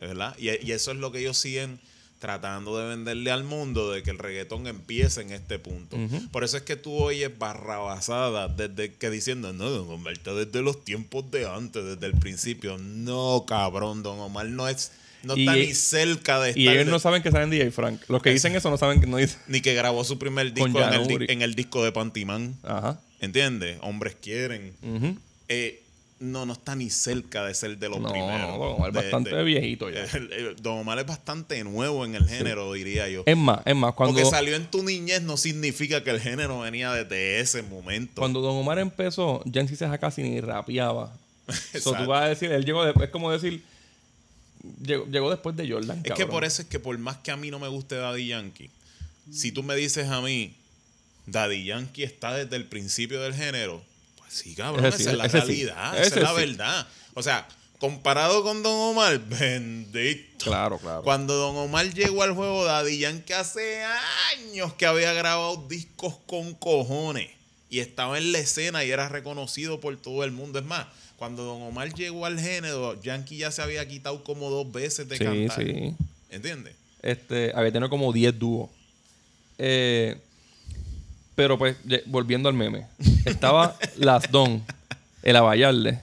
¿verdad? 0.00 0.36
Y, 0.38 0.48
y 0.64 0.72
eso 0.72 0.92
es 0.92 0.96
lo 0.96 1.10
que 1.12 1.20
ellos 1.20 1.36
siguen 1.36 1.80
tratando 2.18 2.76
de 2.78 2.88
venderle 2.88 3.30
al 3.30 3.44
mundo, 3.44 3.92
de 3.92 4.02
que 4.02 4.10
el 4.10 4.18
reggaetón 4.18 4.66
empiece 4.66 5.20
en 5.20 5.30
este 5.30 5.58
punto. 5.58 5.96
Por 6.32 6.44
eso 6.44 6.56
es 6.56 6.64
que 6.64 6.76
tú 6.76 6.94
oyes 6.94 7.36
barrabasada 7.38 8.48
desde 8.48 8.94
que 8.94 9.10
diciendo, 9.10 9.52
no, 9.52 9.70
Don 9.70 9.88
Omar 9.88 10.18
desde 10.20 10.62
los 10.62 10.84
tiempos 10.84 11.30
de 11.30 11.48
antes, 11.48 11.84
desde 11.84 12.06
el 12.06 12.14
principio. 12.14 12.76
No, 12.78 13.44
cabrón, 13.46 14.02
Don 14.02 14.18
Omar 14.18 14.46
no 14.46 14.68
es, 14.68 14.90
no 15.22 15.36
Y 15.36 15.40
está 15.40 15.56
e- 15.56 15.66
ni 15.66 15.74
cerca 15.74 16.40
de 16.40 16.50
estar, 16.50 16.60
Y 16.62 16.68
ellos 16.68 16.86
de- 16.86 16.90
no 16.92 16.98
saben 16.98 17.22
que 17.22 17.30
saben 17.30 17.50
DJ 17.50 17.70
Frank. 17.70 18.00
Los 18.08 18.22
que 18.22 18.30
dicen 18.30 18.54
eso 18.56 18.70
no 18.70 18.76
saben 18.78 19.00
que 19.00 19.06
no 19.06 19.16
dicen. 19.16 19.38
ni 19.48 19.60
que 19.60 19.74
grabó 19.74 20.04
su 20.04 20.18
primer 20.18 20.52
disco 20.52 20.68
en 20.80 21.10
el, 21.10 21.42
en 21.42 21.54
disco 21.54 21.84
de 21.84 21.92
Pantimán. 21.92 22.56
Ajá. 22.62 23.00
¿Entiendes? 23.20 23.78
Hombres 23.82 24.16
quieren. 24.22 24.72
Eh, 25.48 25.82
no, 26.20 26.44
no 26.46 26.52
está 26.54 26.74
ni 26.74 26.90
cerca 26.90 27.44
de 27.44 27.54
ser 27.54 27.78
de 27.78 27.88
los 27.88 28.00
No, 28.00 28.10
primeros. 28.10 28.40
no, 28.40 28.58
Don 28.58 28.72
Omar 28.74 28.88
es 28.90 28.94
bastante 28.96 29.34
de- 29.34 29.44
viejito 29.44 29.88
ya. 29.88 30.02
el- 30.14 30.32
el- 30.32 30.56
Don 30.56 30.78
Omar 30.78 30.98
es 30.98 31.06
bastante 31.06 31.62
nuevo 31.62 32.04
en 32.04 32.14
el 32.16 32.28
género, 32.28 32.72
diría 32.72 33.08
yo. 33.08 33.22
Es 33.26 33.36
más, 33.36 33.60
es 33.64 33.76
más, 33.76 33.94
cuando, 33.94 34.14
Porque 34.16 34.28
salió 34.28 34.56
en 34.56 34.66
tu 34.66 34.82
niñez 34.82 35.22
no 35.22 35.36
significa 35.36 36.02
que 36.02 36.10
el 36.10 36.20
género 36.20 36.60
venía 36.60 36.92
desde 36.92 37.38
ese 37.40 37.62
momento. 37.62 38.20
cuando 38.20 38.40
Don 38.40 38.56
Omar 38.56 38.78
empezó, 38.80 39.42
Jancy 39.52 39.76
se 39.76 39.88
casi 39.98 40.22
ni 40.22 40.40
rapeaba. 40.40 41.12
So, 41.48 41.54
Exacto. 41.78 42.02
tú 42.04 42.10
vas 42.10 42.24
a 42.24 42.28
decir, 42.28 42.50
él 42.52 42.64
llegó 42.64 42.84
después, 42.84 43.06
es 43.06 43.12
como 43.12 43.30
decir, 43.30 43.62
llegó, 44.82 45.06
llegó 45.06 45.30
después 45.30 45.56
de 45.56 45.70
Jordan. 45.70 46.00
es 46.04 46.12
que 46.12 46.26
por 46.26 46.44
eso 46.44 46.62
es 46.62 46.68
que 46.68 46.78
por 46.78 46.96
más 46.98 47.18
que 47.18 47.30
a 47.30 47.36
mí 47.36 47.50
no 47.50 47.58
me 47.58 47.68
guste 47.68 47.96
Daddy 47.96 48.28
Yankee, 48.28 48.70
si 49.30 49.52
tú 49.52 49.62
me 49.62 49.76
dices 49.76 50.08
a 50.08 50.20
mí, 50.20 50.54
Daddy 51.26 51.64
Yankee 51.64 52.02
está 52.02 52.34
desde 52.34 52.56
el 52.56 52.64
principio 52.66 53.20
del 53.20 53.34
género, 53.34 53.82
pues 54.16 54.32
sí, 54.32 54.54
cabrón, 54.54 54.86
Ese 54.86 54.98
sí, 54.98 55.02
esa 55.02 55.10
es 55.12 55.16
la 55.18 55.26
ese 55.26 55.40
sí. 55.40 55.46
realidad, 55.46 55.98
esa 56.00 56.16
es 56.16 56.22
la 56.22 56.30
sí. 56.30 56.36
verdad. 56.36 56.88
O 57.14 57.22
sea, 57.22 57.46
comparado 57.78 58.42
con 58.42 58.62
Don 58.62 58.72
Omar, 58.72 59.18
bendito. 59.28 60.44
Claro, 60.44 60.78
claro. 60.78 61.02
Cuando 61.02 61.34
Don 61.34 61.56
Omar 61.56 61.92
llegó 61.92 62.22
al 62.22 62.32
juego 62.32 62.64
Daddy 62.64 62.98
Yankee 62.98 63.32
hace 63.34 63.82
años 64.36 64.72
que 64.74 64.86
había 64.86 65.12
grabado 65.12 65.66
discos 65.68 66.16
con 66.26 66.54
cojones 66.54 67.30
y 67.70 67.80
estaba 67.80 68.16
en 68.18 68.32
la 68.32 68.38
escena 68.38 68.84
y 68.84 68.90
era 68.90 69.08
reconocido 69.08 69.80
por 69.80 69.96
todo 70.00 70.24
el 70.24 70.32
mundo. 70.32 70.58
Es 70.58 70.64
más, 70.64 70.86
cuando 71.18 71.42
Don 71.44 71.62
Omar 71.62 71.92
llegó 71.94 72.24
al 72.26 72.38
género, 72.38 72.98
Yankee 73.00 73.38
ya 73.38 73.50
se 73.50 73.60
había 73.60 73.86
quitado 73.88 74.22
como 74.22 74.50
dos 74.50 74.70
veces 74.70 75.08
de 75.08 75.18
sí, 75.18 75.24
cantar. 75.24 75.64
sí. 75.64 75.94
¿Entiendes? 76.30 76.74
Este, 77.02 77.52
había 77.54 77.72
tenido 77.72 77.90
como 77.90 78.12
10 78.12 78.38
dúos. 78.38 78.70
Eh, 79.58 80.16
pero 81.34 81.58
pues, 81.58 81.76
volviendo 82.06 82.48
al 82.48 82.54
meme. 82.54 82.86
Estaba 83.24 83.76
Las 83.96 84.30
Don, 84.30 84.64
El 85.22 85.36
Abayarle. 85.36 86.00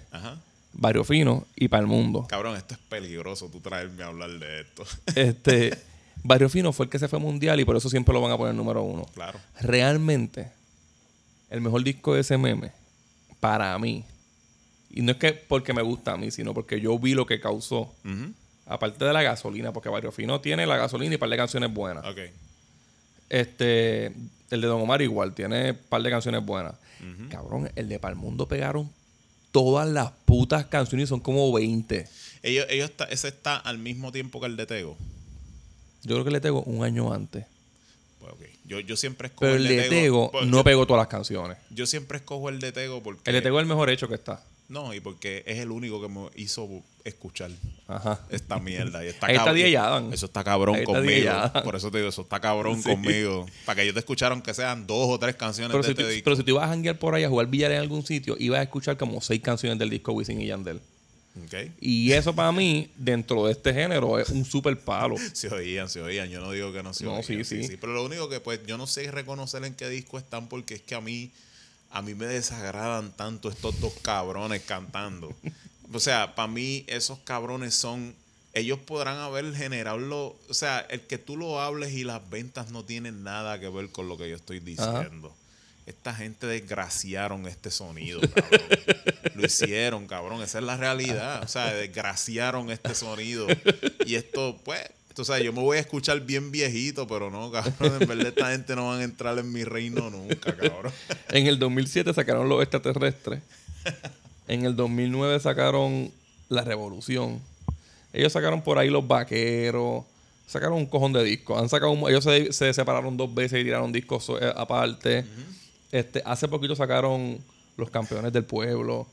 Barrio 0.74 1.06
Fino 1.06 1.48
y 1.56 1.70
Para 1.70 1.82
el 1.82 1.88
Mundo. 1.88 2.26
Cabrón, 2.28 2.58
esto 2.58 2.74
es 2.74 2.80
peligroso 2.90 3.48
tú 3.50 3.62
traerme 3.62 4.04
a 4.04 4.08
hablar 4.08 4.32
de 4.32 4.62
esto. 4.62 4.84
Este, 5.16 5.78
Barrio 6.24 6.50
Fino 6.50 6.74
fue 6.74 6.88
el 6.88 6.90
que 6.90 7.00
se 7.00 7.08
fue 7.08 7.20
mundial 7.20 7.58
y 7.62 7.66
por 7.66 7.78
eso 7.78 7.90
siempre 7.90 8.14
lo 8.14 8.20
van 8.20 8.34
a 8.34 8.38
poner 8.38 8.54
número 8.54 8.84
uno. 8.84 9.06
claro. 9.14 9.40
Realmente, 9.62 10.52
el 11.50 11.62
mejor 11.62 11.84
disco 11.86 12.14
de 12.14 12.22
ese 12.22 12.38
meme, 12.38 12.72
para 13.40 13.78
mí, 13.80 14.04
y 14.96 15.02
no 15.04 15.12
es 15.12 15.18
que 15.18 15.34
porque 15.34 15.74
me 15.74 15.82
gusta 15.84 16.14
a 16.14 16.18
mí, 16.18 16.32
sino 16.32 16.54
porque 16.56 16.80
yo 16.82 16.98
vi 16.98 17.14
lo 17.14 17.26
que 17.28 17.40
causó, 17.40 17.94
aparte 18.66 19.06
de 19.06 19.14
la 19.14 19.22
gasolina, 19.22 19.72
porque 19.74 19.90
Barrio 19.90 20.12
Fino 20.12 20.42
tiene 20.42 20.66
la 20.66 20.78
gasolina 20.78 21.12
y 21.14 21.16
un 21.16 21.20
par 21.20 21.30
de 21.30 21.38
canciones 21.38 21.72
buenas. 21.74 22.04
Este, 23.30 24.08
el 24.52 24.62
de 24.62 24.68
Don 24.68 24.82
Omar 24.82 25.02
igual, 25.02 25.34
tiene 25.34 25.72
un 25.72 25.78
par 25.90 26.02
de 26.02 26.10
canciones 26.10 26.46
buenas. 26.46 26.76
Cabrón, 27.30 27.70
el 27.76 27.88
de 27.90 28.00
Palmundo 28.00 28.48
pegaron 28.48 28.90
todas 29.52 29.88
las 29.88 30.12
putas 30.26 30.66
canciones 30.66 31.06
y 31.06 31.08
son 31.10 31.20
como 31.20 31.52
20. 31.54 32.08
Ellos, 32.42 32.66
ellos 32.70 32.90
está- 32.90 33.06
ese 33.06 33.28
está 33.28 33.58
al 33.58 33.78
mismo 33.78 34.12
tiempo 34.12 34.40
que 34.40 34.48
el 34.48 34.56
de 34.58 34.66
Tego. 34.66 34.98
Yo 36.04 36.16
creo 36.16 36.26
que 36.26 36.32
le 36.32 36.40
tengo 36.42 36.62
un 36.64 36.84
año 36.84 37.12
antes. 37.14 37.46
Pues, 38.20 38.34
ok. 38.34 38.40
yo, 38.66 38.80
yo 38.80 38.96
siempre 38.96 39.28
escojo 39.28 39.42
Pero 39.42 39.56
el 39.56 39.68
de 39.68 39.84
Tego 39.90 40.32
pues, 40.32 40.48
no 40.48 40.64
pegó 40.64 40.86
todas 40.88 41.02
las 41.02 41.08
canciones. 41.08 41.58
yo 41.70 41.86
siempre 41.86 42.18
escojo 42.18 42.50
el 42.50 42.60
de 42.60 42.72
Tego 42.72 43.02
porque. 43.04 43.22
El 43.30 43.36
de 43.36 43.42
Tego 43.42 43.60
es 43.60 43.64
el 43.64 43.70
mejor 43.70 43.90
hecho 43.90 44.08
que 44.08 44.16
está. 44.16 44.44
No, 44.68 44.94
y 44.96 45.00
porque 45.00 45.44
es 45.46 45.60
el 45.60 45.70
único 45.70 46.02
que 46.02 46.08
me 46.08 46.28
hizo 46.36 46.68
escuchar 47.04 47.52
Ajá. 47.88 48.20
esta 48.30 48.58
mierda. 48.60 49.06
Y 49.06 49.10
está 49.10 49.28
Ahí 49.28 49.36
está 49.36 49.54
cabrón. 49.54 50.12
Eso 50.14 50.26
está 50.26 50.44
cabrón 50.44 50.76
está 50.78 50.86
conmigo. 50.86 51.32
Por 51.64 51.76
eso 51.76 51.92
te 51.92 51.98
digo, 52.00 52.10
eso 52.10 52.24
está 52.24 52.40
cabrón 52.40 52.78
Sí. 52.84 52.90
conmigo. 52.90 53.46
Para 53.66 53.82
que 53.82 53.86
yo 53.88 53.94
te 53.94 54.00
escucharon 54.00 54.42
que 54.42 54.54
sean 54.56 54.88
dos 54.88 55.08
o 55.10 55.20
tres 55.20 55.36
canciones 55.36 55.72
Pero 55.72 55.84
de 55.84 55.88
si, 55.88 55.92
este 55.92 56.04
tú, 56.04 56.10
disco. 56.10 56.24
pero 56.24 56.36
si 56.36 56.44
tú 56.44 56.50
ibas 56.52 56.64
a 56.64 56.68
janguear 56.70 56.98
por 56.98 57.14
ahí 57.14 57.24
a 57.24 57.30
jugar 57.30 57.46
billar 57.48 57.72
en 57.74 57.78
algún 57.80 58.04
sitio, 58.04 58.36
ibas 58.40 58.60
a 58.60 58.64
escuchar 58.64 58.98
como 58.98 59.22
seis 59.22 59.40
canciones 59.42 59.78
del 59.78 59.90
disco 59.92 60.14
Wisin 60.14 60.42
y 60.42 60.48
Yandel. 60.48 60.82
Ok. 61.46 61.54
Y 61.82 62.12
eso 62.14 62.34
para 62.34 62.52
mí, 62.52 62.90
dentro 62.96 63.46
de 63.46 63.52
este 63.52 63.72
género, 63.74 64.18
es 64.18 64.30
un 64.30 64.46
super 64.46 64.80
palo. 64.80 65.16
Se 65.34 65.50
oían, 65.54 65.90
se 65.90 66.02
oían. 66.02 66.30
Yo 66.30 66.40
no 66.40 66.50
digo 66.52 66.72
que 66.74 66.82
no 66.82 66.92
se 66.94 67.04
No, 67.04 67.12
oían. 67.20 67.24
sí, 67.24 67.44
sí. 67.44 67.78
Pero 67.80 67.94
lo 67.94 68.04
único 68.06 68.30
que 68.30 68.40
pues 68.40 68.62
yo 68.66 68.78
no 68.80 68.88
sé 68.88 69.12
reconocer 69.12 69.64
en 69.66 69.76
qué 69.76 69.90
disco 69.90 70.18
están 70.18 70.48
porque 70.48 70.76
es 70.76 70.82
que 70.82 70.96
a 70.96 71.02
mí 71.02 71.32
a 71.96 72.02
mí 72.02 72.14
me 72.14 72.26
desagradan 72.26 73.14
tanto 73.14 73.48
estos 73.48 73.80
dos 73.80 73.94
cabrones 74.02 74.62
cantando. 74.64 75.34
O 75.94 76.00
sea, 76.02 76.36
para 76.36 76.50
mí 76.50 76.84
esos 76.88 77.20
cabrones 77.20 77.74
son 77.74 78.14
ellos 78.52 78.80
podrán 78.80 79.18
haber 79.18 79.54
generado 79.56 79.98
lo, 79.98 80.38
o 80.50 80.54
sea, 80.54 80.80
el 80.90 81.02
que 81.02 81.18
tú 81.18 81.38
lo 81.38 81.62
hables 81.62 81.94
y 81.94 82.04
las 82.04 82.30
ventas 82.30 82.70
no 82.70 82.84
tienen 82.84 83.24
nada 83.24 83.62
que 83.62 83.70
ver 83.70 83.90
con 83.92 84.10
lo 84.10 84.18
que 84.18 84.30
yo 84.30 84.36
estoy 84.36 84.60
diciendo. 84.60 85.34
Esta 85.86 86.14
gente 86.14 86.48
desgraciaron 86.48 87.48
este 87.48 87.72
sonido, 87.72 88.20
cabrón. 88.22 88.62
Lo 89.36 89.46
hicieron, 89.46 90.08
cabrón. 90.08 90.42
Esa 90.42 90.60
es 90.60 90.66
la 90.66 90.76
realidad. 90.76 91.44
O 91.44 91.48
sea, 91.48 91.74
desgraciaron 91.74 92.72
este 92.72 92.94
sonido. 92.94 93.48
Y 94.06 94.16
esto, 94.16 94.60
pues, 94.66 94.82
tú 95.16 95.24
sabes, 95.26 95.44
yo 95.44 95.54
me 95.54 95.62
voy 95.62 95.78
a 95.78 95.80
escuchar 95.80 96.20
bien 96.22 96.52
viejito, 96.52 97.08
pero 97.08 97.30
no, 97.32 97.52
cabrón. 97.52 98.02
En 98.02 98.08
verdad, 98.08 98.28
esta 98.28 98.52
gente 98.52 98.76
no 98.76 98.88
van 98.90 99.00
a 99.02 99.04
entrar 99.04 99.38
en 99.40 99.52
mi 99.52 99.64
reino 99.64 100.10
nunca, 100.10 100.56
cabrón. 100.56 100.92
En 101.30 101.48
el 101.48 101.58
2007 101.60 102.14
sacaron 102.14 102.50
Los 102.50 102.62
Extraterrestres. 102.62 103.42
En 104.48 104.66
el 104.66 104.76
2009 104.76 105.40
sacaron 105.40 106.12
La 106.50 106.64
Revolución. 106.64 107.40
Ellos 108.14 108.32
sacaron 108.34 108.62
por 108.62 108.78
ahí 108.78 108.90
Los 108.90 109.08
Vaqueros. 109.08 110.04
Sacaron 110.48 110.78
un 110.78 110.86
cojón 110.86 111.12
de 111.14 111.24
discos. 111.24 111.60
Han 111.60 111.70
sacado 111.70 111.92
un- 111.92 112.08
ellos 112.10 112.24
se, 112.24 112.54
se 112.54 112.72
separaron 112.74 113.18
dos 113.18 113.34
veces 113.34 113.62
y 113.62 113.64
tiraron 113.64 113.92
discos 113.92 114.24
so- 114.26 114.40
eh, 114.42 114.54
aparte. 114.56 115.26
este, 115.92 116.22
hace 116.26 116.48
poquito 116.48 116.76
sacaron 116.76 117.40
Los 117.78 117.90
Campeones 117.90 118.32
del 118.32 118.44
Pueblo. 118.46 119.08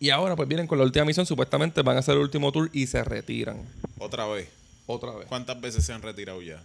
Y 0.00 0.10
ahora 0.10 0.34
pues 0.36 0.48
vienen 0.48 0.66
con 0.66 0.78
la 0.78 0.84
última 0.84 1.04
misión. 1.04 1.26
Supuestamente 1.26 1.82
van 1.82 1.96
a 1.96 2.00
hacer 2.00 2.14
el 2.14 2.20
último 2.22 2.52
tour 2.52 2.70
y 2.72 2.86
se 2.86 3.02
retiran. 3.04 3.58
Otra 3.98 4.26
vez. 4.26 4.48
Otra 4.86 5.12
vez. 5.12 5.28
¿Cuántas 5.28 5.60
veces 5.60 5.84
se 5.84 5.92
han 5.92 6.02
retirado 6.02 6.40
ya? 6.42 6.62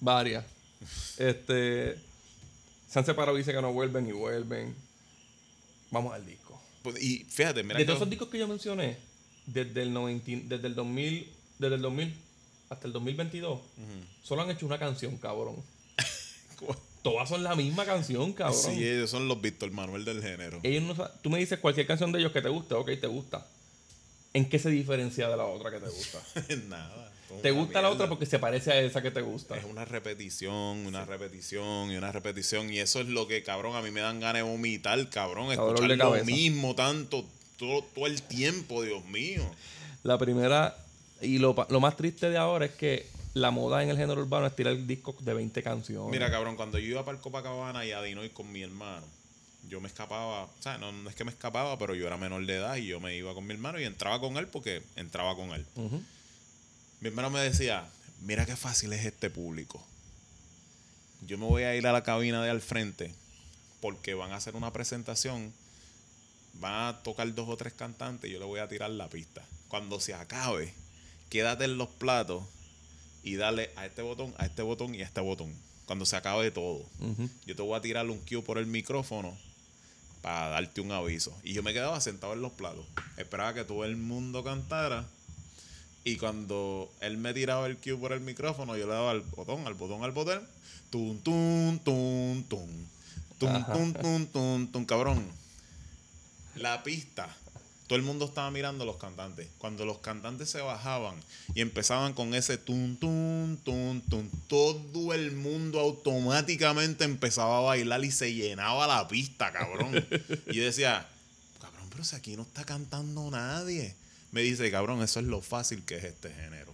Varias. 0.00 0.44
Este. 1.18 1.98
Se 2.88 2.98
han 2.98 3.04
separado 3.04 3.36
y 3.36 3.40
dicen 3.40 3.56
que 3.56 3.62
no 3.62 3.72
vuelven 3.72 4.08
y 4.08 4.12
vuelven. 4.12 4.74
Vamos 5.90 6.12
al 6.14 6.24
disco. 6.24 6.60
Pues, 6.82 7.02
y 7.02 7.24
fíjate, 7.24 7.62
mira 7.62 7.78
de 7.78 7.84
todos 7.84 7.98
esos 7.98 8.10
discos 8.10 8.28
que 8.28 8.38
yo 8.38 8.46
mencioné, 8.46 8.98
desde 9.46 9.82
el 9.82 9.92
90, 9.92 10.48
desde 10.54 10.66
el 10.66 10.74
2000, 10.74 11.32
desde 11.58 11.74
el 11.76 11.82
2000 11.82 12.14
hasta 12.68 12.86
el 12.86 12.92
2022, 12.92 13.60
solo 14.22 14.42
han 14.42 14.50
hecho 14.50 14.66
una 14.66 14.78
canción, 14.78 15.16
cabrón. 15.16 15.56
Todas 17.02 17.28
son 17.28 17.42
la 17.42 17.54
misma 17.54 17.84
canción, 17.84 18.32
cabrón. 18.32 18.60
Sí, 18.60 18.86
ellos 18.86 19.10
son 19.10 19.28
los 19.28 19.40
Víctor 19.40 19.70
Manuel 19.70 20.04
del 20.04 20.22
género. 20.22 20.60
Ellos 20.62 20.82
no 20.82 21.08
tú 21.22 21.30
me 21.30 21.38
dices 21.38 21.58
cualquier 21.58 21.86
canción 21.86 22.12
de 22.12 22.18
ellos 22.18 22.32
que 22.32 22.42
te 22.42 22.48
guste, 22.48 22.74
ok, 22.74 22.90
te 23.00 23.06
gusta. 23.06 23.46
¿En 24.32 24.48
qué 24.48 24.58
se 24.58 24.68
diferencia 24.68 25.28
de 25.28 25.36
la 25.36 25.44
otra 25.44 25.70
que 25.70 25.78
te 25.78 25.88
gusta? 25.88 26.22
Nada. 26.68 27.13
¿Te 27.42 27.50
gusta 27.50 27.82
la 27.82 27.90
otra 27.90 28.08
porque 28.08 28.26
se 28.26 28.38
parece 28.38 28.72
a 28.72 28.80
esa 28.80 29.02
que 29.02 29.10
te 29.10 29.20
gusta? 29.20 29.56
Es 29.56 29.64
una 29.64 29.84
repetición, 29.84 30.86
una 30.86 31.04
repetición 31.04 31.90
y 31.90 31.96
una 31.96 32.12
repetición. 32.12 32.72
Y 32.72 32.78
eso 32.78 33.00
es 33.00 33.08
lo 33.08 33.26
que, 33.26 33.42
cabrón, 33.42 33.76
a 33.76 33.82
mí 33.82 33.90
me 33.90 34.00
dan 34.00 34.20
ganas 34.20 34.42
de 34.42 34.42
vomitar, 34.42 35.08
cabrón. 35.10 35.52
Escuchar 35.52 35.88
de 35.88 35.96
lo 35.96 36.10
cabeza. 36.10 36.26
mismo 36.26 36.74
tanto, 36.74 37.24
todo, 37.58 37.82
todo 37.94 38.06
el 38.06 38.22
tiempo, 38.22 38.82
Dios 38.82 39.04
mío. 39.06 39.44
La 40.02 40.18
primera, 40.18 40.76
y 41.20 41.38
lo, 41.38 41.54
más 41.54 41.96
triste 41.96 42.30
de 42.30 42.36
ahora 42.36 42.66
es 42.66 42.72
que 42.72 43.06
la 43.32 43.50
moda 43.50 43.82
en 43.82 43.90
el 43.90 43.96
género 43.96 44.20
urbano 44.20 44.46
es 44.46 44.54
tirar 44.54 44.76
discos 44.86 45.24
de 45.24 45.34
20 45.34 45.62
canciones. 45.62 46.10
Mira, 46.10 46.30
cabrón, 46.30 46.56
cuando 46.56 46.78
yo 46.78 46.86
iba 46.86 47.04
para 47.04 47.16
el 47.16 47.22
Copacabana 47.22 47.84
y 47.84 47.92
a 47.92 48.02
Dinoy 48.02 48.30
con 48.30 48.50
mi 48.52 48.62
hermano, 48.62 49.06
yo 49.68 49.80
me 49.80 49.88
escapaba, 49.88 50.44
o 50.44 50.50
sea, 50.60 50.78
no, 50.78 50.92
no 50.92 51.08
es 51.08 51.16
que 51.16 51.24
me 51.24 51.30
escapaba, 51.30 51.78
pero 51.78 51.94
yo 51.94 52.06
era 52.06 52.16
menor 52.16 52.44
de 52.44 52.54
edad 52.54 52.76
y 52.76 52.86
yo 52.86 53.00
me 53.00 53.16
iba 53.16 53.34
con 53.34 53.46
mi 53.46 53.54
hermano 53.54 53.80
y 53.80 53.84
entraba 53.84 54.20
con 54.20 54.36
él 54.36 54.46
porque 54.48 54.82
entraba 54.96 55.34
con 55.34 55.50
él. 55.50 55.64
Mi 57.04 57.08
hermano 57.08 57.28
me 57.28 57.40
decía, 57.40 57.86
mira 58.22 58.46
qué 58.46 58.56
fácil 58.56 58.90
es 58.94 59.04
este 59.04 59.28
público. 59.28 59.86
Yo 61.20 61.36
me 61.36 61.44
voy 61.44 61.64
a 61.64 61.76
ir 61.76 61.86
a 61.86 61.92
la 61.92 62.02
cabina 62.02 62.42
de 62.42 62.48
al 62.48 62.62
frente 62.62 63.14
porque 63.82 64.14
van 64.14 64.32
a 64.32 64.36
hacer 64.36 64.56
una 64.56 64.72
presentación, 64.72 65.52
van 66.54 66.88
a 66.88 67.02
tocar 67.02 67.34
dos 67.34 67.46
o 67.50 67.58
tres 67.58 67.74
cantantes 67.74 68.30
y 68.30 68.32
yo 68.32 68.38
le 68.38 68.46
voy 68.46 68.60
a 68.60 68.68
tirar 68.68 68.88
la 68.88 69.10
pista. 69.10 69.44
Cuando 69.68 70.00
se 70.00 70.14
acabe, 70.14 70.72
quédate 71.28 71.64
en 71.64 71.76
los 71.76 71.90
platos 71.90 72.42
y 73.22 73.36
dale 73.36 73.70
a 73.76 73.84
este 73.84 74.00
botón, 74.00 74.32
a 74.38 74.46
este 74.46 74.62
botón 74.62 74.94
y 74.94 75.02
a 75.02 75.04
este 75.04 75.20
botón. 75.20 75.54
Cuando 75.84 76.06
se 76.06 76.16
acabe 76.16 76.52
todo. 76.52 76.86
Yo 77.44 77.54
te 77.54 77.60
voy 77.60 77.76
a 77.76 77.82
tirar 77.82 78.08
un 78.08 78.20
cue 78.20 78.40
por 78.40 78.56
el 78.56 78.64
micrófono 78.64 79.36
para 80.22 80.48
darte 80.48 80.80
un 80.80 80.90
aviso. 80.90 81.36
Y 81.42 81.52
yo 81.52 81.62
me 81.62 81.74
quedaba 81.74 82.00
sentado 82.00 82.32
en 82.32 82.40
los 82.40 82.52
platos. 82.52 82.86
Esperaba 83.18 83.52
que 83.52 83.64
todo 83.64 83.84
el 83.84 83.98
mundo 83.98 84.42
cantara. 84.42 85.06
Y 86.04 86.16
cuando 86.16 86.92
él 87.00 87.16
me 87.16 87.32
tiraba 87.32 87.66
el 87.66 87.78
cue 87.78 87.96
por 87.96 88.12
el 88.12 88.20
micrófono, 88.20 88.76
yo 88.76 88.86
le 88.86 88.92
daba 88.92 89.10
al 89.10 89.22
botón, 89.22 89.66
al 89.66 89.72
botón, 89.72 90.04
al 90.04 90.12
botón. 90.12 90.46
Tum, 90.90 91.18
tum, 91.20 91.78
tum, 91.78 92.44
tum. 92.44 92.68
Tum, 93.38 93.64
tum, 93.64 93.92
tum, 93.94 94.26
tum, 94.26 94.66
tum, 94.68 94.84
cabrón. 94.84 95.26
La 96.56 96.82
pista. 96.82 97.34
Todo 97.86 97.98
el 97.98 98.04
mundo 98.04 98.26
estaba 98.26 98.50
mirando 98.50 98.84
a 98.84 98.86
los 98.86 98.96
cantantes. 98.96 99.48
Cuando 99.58 99.86
los 99.86 99.98
cantantes 99.98 100.50
se 100.50 100.60
bajaban 100.60 101.16
y 101.54 101.62
empezaban 101.62 102.12
con 102.12 102.34
ese 102.34 102.58
tum, 102.58 102.96
tum, 102.96 103.56
tum, 103.58 104.00
tum, 104.02 104.28
todo 104.46 105.14
el 105.14 105.32
mundo 105.32 105.80
automáticamente 105.80 107.04
empezaba 107.04 107.58
a 107.58 107.62
bailar 107.62 108.04
y 108.04 108.10
se 108.10 108.32
llenaba 108.34 108.86
la 108.86 109.08
pista, 109.08 109.52
cabrón. 109.52 110.06
Y 110.48 110.58
decía, 110.58 111.06
cabrón, 111.60 111.88
pero 111.90 112.04
si 112.04 112.16
aquí 112.16 112.36
no 112.36 112.42
está 112.42 112.64
cantando 112.64 113.30
nadie. 113.30 113.94
Me 114.34 114.42
dice, 114.42 114.70
cabrón, 114.70 115.00
eso 115.02 115.20
es 115.20 115.26
lo 115.26 115.40
fácil 115.40 115.82
que 115.84 115.96
es 115.96 116.04
este 116.04 116.28
género. 116.30 116.72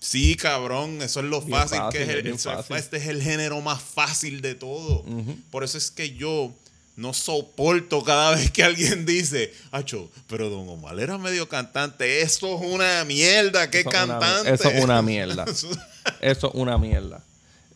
Sí, 0.00 0.34
cabrón, 0.36 1.00
eso 1.00 1.20
es 1.20 1.26
lo 1.26 1.40
fácil, 1.40 1.78
fácil, 1.78 1.98
que 1.98 2.02
es, 2.02 2.08
el- 2.10 2.26
eso 2.26 2.52
fácil. 2.52 2.76
este 2.76 2.96
es 2.98 3.06
el 3.06 3.22
género 3.22 3.60
más 3.62 3.80
fácil 3.80 4.42
de 4.42 4.54
todo. 4.54 5.04
Por 5.50 5.64
eso 5.64 5.78
es 5.78 5.90
que 5.90 6.14
yo 6.14 6.52
no 6.96 7.14
soporto 7.14 8.04
cada 8.04 8.32
vez 8.36 8.50
que 8.50 8.62
alguien 8.64 9.06
dice, 9.06 9.52
Acho, 9.70 10.10
pero 10.28 10.50
Don 10.50 10.68
Omar 10.68 10.98
era 11.00 11.16
medio 11.16 11.48
cantante, 11.48 12.20
eso 12.22 12.56
es 12.60 12.66
una 12.70 13.04
mierda, 13.04 13.70
qué 13.70 13.80
Eso 13.80 13.90
es 13.90 13.94
una- 14.04 14.18
cantante. 14.18 14.52
eso 14.54 14.68
es 14.68 14.84
una 14.84 15.00
mierda. 15.02 15.44
Eso 16.20 16.48
es 16.48 16.54
una 16.54 16.76
mierda. 16.76 17.24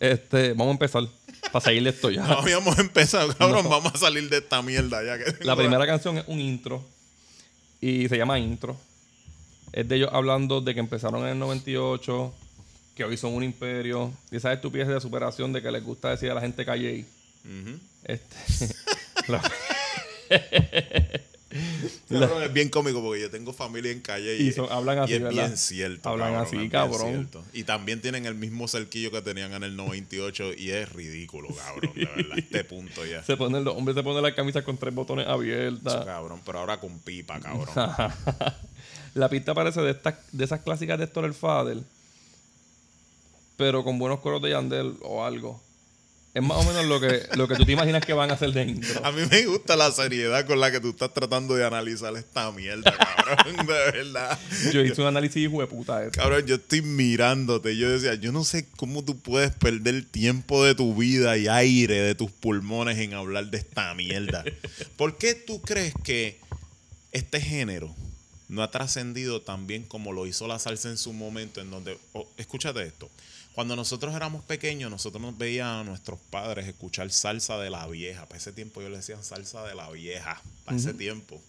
Este, 0.01 0.51
vamos 0.51 0.69
a 0.69 0.73
empezar. 0.73 1.09
Para 1.51 1.65
seguirle 1.65 1.91
esto 1.91 2.11
ya. 2.11 2.27
No 2.27 2.35
habíamos 2.41 2.79
empezado, 2.79 3.35
cabrón, 3.35 3.63
No. 3.65 3.71
vamos 3.71 3.95
a 3.95 3.99
salir 3.99 4.29
de 4.29 4.39
esta 4.39 4.61
mierda 4.61 5.03
ya 5.03 5.17
que 5.25 5.45
La 5.47 5.57
primera 5.57 5.87
canción 5.87 6.19
es 6.19 6.25
un 6.27 6.39
intro. 6.41 6.85
Y 7.81 8.09
se 8.09 8.17
llama 8.17 8.39
Intro. 8.39 8.77
Es 9.73 9.87
de 9.89 9.97
ellos 9.97 10.11
hablando 10.13 10.61
de 10.61 10.75
que 10.75 10.81
empezaron 10.81 11.23
en 11.23 11.29
el 11.29 11.39
98, 11.39 12.33
que 12.95 13.05
hoy 13.05 13.17
son 13.17 13.35
un 13.35 13.45
imperio. 13.45 14.13
Y 14.31 14.37
esa 14.37 14.53
estupidez 14.53 14.89
de 14.89 15.01
superación 15.01 15.53
de 15.53 15.63
que 15.63 15.71
les 15.71 15.85
gusta 15.85 16.11
decir 16.11 16.31
a 16.31 16.35
la 16.35 16.41
gente 16.41 16.65
calle. 16.65 17.05
Ujú. 17.45 17.79
Este, 18.05 18.75
la- 19.29 19.43
es 22.11 22.53
bien 22.53 22.69
cómico 22.69 23.01
porque 23.03 23.23
yo 23.23 23.31
tengo 23.31 23.53
familia 23.53 23.91
en 23.91 24.01
calle 24.01 24.37
y, 24.37 24.49
Y 24.49 24.53
son- 24.53 24.71
hablan 24.71 24.99
así, 24.99 25.13
y 25.13 25.17
es 25.17 25.23
¿verdad? 25.23 25.45
bien 25.47 25.57
cierto. 25.57 26.09
Hablan 26.09 26.29
cabrón, 26.33 26.47
así, 26.47 26.57
es 26.57 26.61
bien 26.61 26.71
cabrón. 26.71 27.09
cierto. 27.13 27.45
Y 27.55 27.65
también 27.65 28.01
tienen 28.03 28.27
el 28.27 28.35
mismo 28.35 28.69
cerquillo 28.69 29.11
que 29.11 29.23
tenían 29.23 29.53
en 29.55 29.63
el 29.63 29.75
98 29.77 30.53
y 30.55 30.71
es 30.71 30.93
ridículo, 30.93 31.49
cabrón, 31.55 31.93
de 31.95 32.05
verdad, 32.05 32.39
este 32.39 32.65
punto 32.65 33.05
ya. 33.07 33.23
se 33.25 33.37
ponen, 33.37 33.65
los 33.65 33.75
hombres 33.77 33.97
se 33.97 34.03
ponen 34.03 34.23
la 34.23 34.35
camisa 34.35 34.63
con 34.63 34.77
tres 34.77 34.95
botones 34.95 35.25
Eso, 35.25 35.33
abiertas. 35.35 36.05
cabrón, 36.05 36.41
pero 36.45 36.59
ahora 36.59 36.79
con 36.81 36.99
pipa, 36.99 37.41
cabrón. 37.41 37.69
la 39.15 39.29
pista 39.31 39.55
parece 39.55 39.81
de, 39.81 39.93
estas 39.93 40.17
de 40.33 40.45
esas 40.45 40.61
clásicas 40.61 40.99
de 40.99 41.05
Héctor 41.05 41.25
el 41.25 41.35
Fader, 41.35 41.79
pero 43.57 43.83
con 43.85 43.99
buenos 43.99 44.21
coros 44.21 44.41
de 44.43 44.51
Yandel 44.51 44.97
o 45.03 45.25
algo. 45.25 45.63
Es 46.39 46.45
más 46.45 46.59
o 46.59 46.63
menos 46.63 46.87
lo 46.87 47.01
que, 47.01 47.23
lo 47.35 47.49
que 47.49 47.57
tú 47.57 47.65
te 47.65 47.73
imaginas 47.73 48.05
que 48.07 48.13
van 48.13 48.31
a 48.31 48.35
hacer 48.35 48.53
de 48.53 48.63
intro. 48.63 49.05
A 49.05 49.11
mí 49.11 49.23
me 49.29 49.45
gusta 49.47 49.75
la 49.75 49.91
seriedad 49.91 50.47
con 50.47 50.61
la 50.61 50.71
que 50.71 50.79
tú 50.79 50.91
estás 50.91 51.13
tratando 51.13 51.57
de 51.57 51.67
analizar 51.67 52.15
esta 52.17 52.53
mierda, 52.53 52.95
cabrón, 52.97 53.57
de 53.67 53.73
verdad. 53.73 54.39
Yo 54.73 54.81
hice 54.83 55.01
un 55.01 55.09
análisis 55.09 55.37
hijo 55.43 55.61
de 55.61 55.67
puta. 55.67 56.05
esto. 56.05 56.21
Cabrón, 56.21 56.47
yo 56.47 56.55
estoy 56.55 56.83
mirándote. 56.83 57.77
Yo 57.77 57.91
decía, 57.91 58.15
yo 58.15 58.31
no 58.31 58.45
sé 58.45 58.69
cómo 58.77 59.05
tú 59.05 59.19
puedes 59.19 59.51
perder 59.51 60.05
tiempo 60.05 60.65
de 60.65 60.77
tu 60.77 60.95
vida 60.95 61.37
y 61.37 61.49
aire 61.49 62.01
de 62.03 62.15
tus 62.15 62.31
pulmones 62.31 62.99
en 62.99 63.15
hablar 63.15 63.51
de 63.51 63.59
esta 63.59 63.93
mierda. 63.95 64.45
¿Por 64.97 65.19
qué 65.19 65.35
tú 65.35 65.61
crees 65.61 65.93
que 66.05 66.39
este 67.11 67.41
género 67.41 67.93
no 68.49 68.63
ha 68.63 68.71
trascendido 68.71 69.43
tan 69.43 69.67
bien 69.67 69.83
como 69.83 70.13
lo 70.13 70.25
hizo 70.25 70.47
la 70.47 70.61
salsa 70.61 70.89
en 70.89 70.99
su 70.99 71.13
momento, 71.13 71.61
en 71.61 71.73
donde, 71.73 71.99
oh, 72.13 72.29
escúchate 72.37 72.85
esto, 72.85 73.11
cuando 73.59 73.75
nosotros 73.75 74.15
éramos 74.15 74.45
pequeños, 74.45 74.89
nosotros 74.89 75.21
nos 75.21 75.37
veíamos 75.37 75.81
a 75.81 75.91
nuestros 75.91 76.21
padres 76.31 76.69
escuchar 76.69 77.11
salsa 77.11 77.59
de 77.59 77.71
la 77.71 77.89
vieja. 77.89 78.25
Para 78.27 78.39
ese 78.39 78.53
tiempo 78.53 78.81
yo 78.81 78.89
le 78.89 78.99
decían 78.99 79.25
salsa 79.25 79.65
de 79.65 79.75
la 79.75 79.91
vieja, 79.91 80.41
para 80.65 80.77
ese 80.77 80.95
tiempo. 80.95 81.43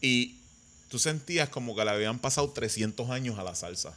Y 0.00 0.38
tú 0.88 0.98
sentías 0.98 1.50
como 1.50 1.76
que 1.76 1.84
le 1.84 1.90
habían 1.90 2.18
pasado 2.18 2.48
300 2.48 3.10
años 3.10 3.38
a 3.38 3.44
la 3.44 3.54
salsa. 3.54 3.94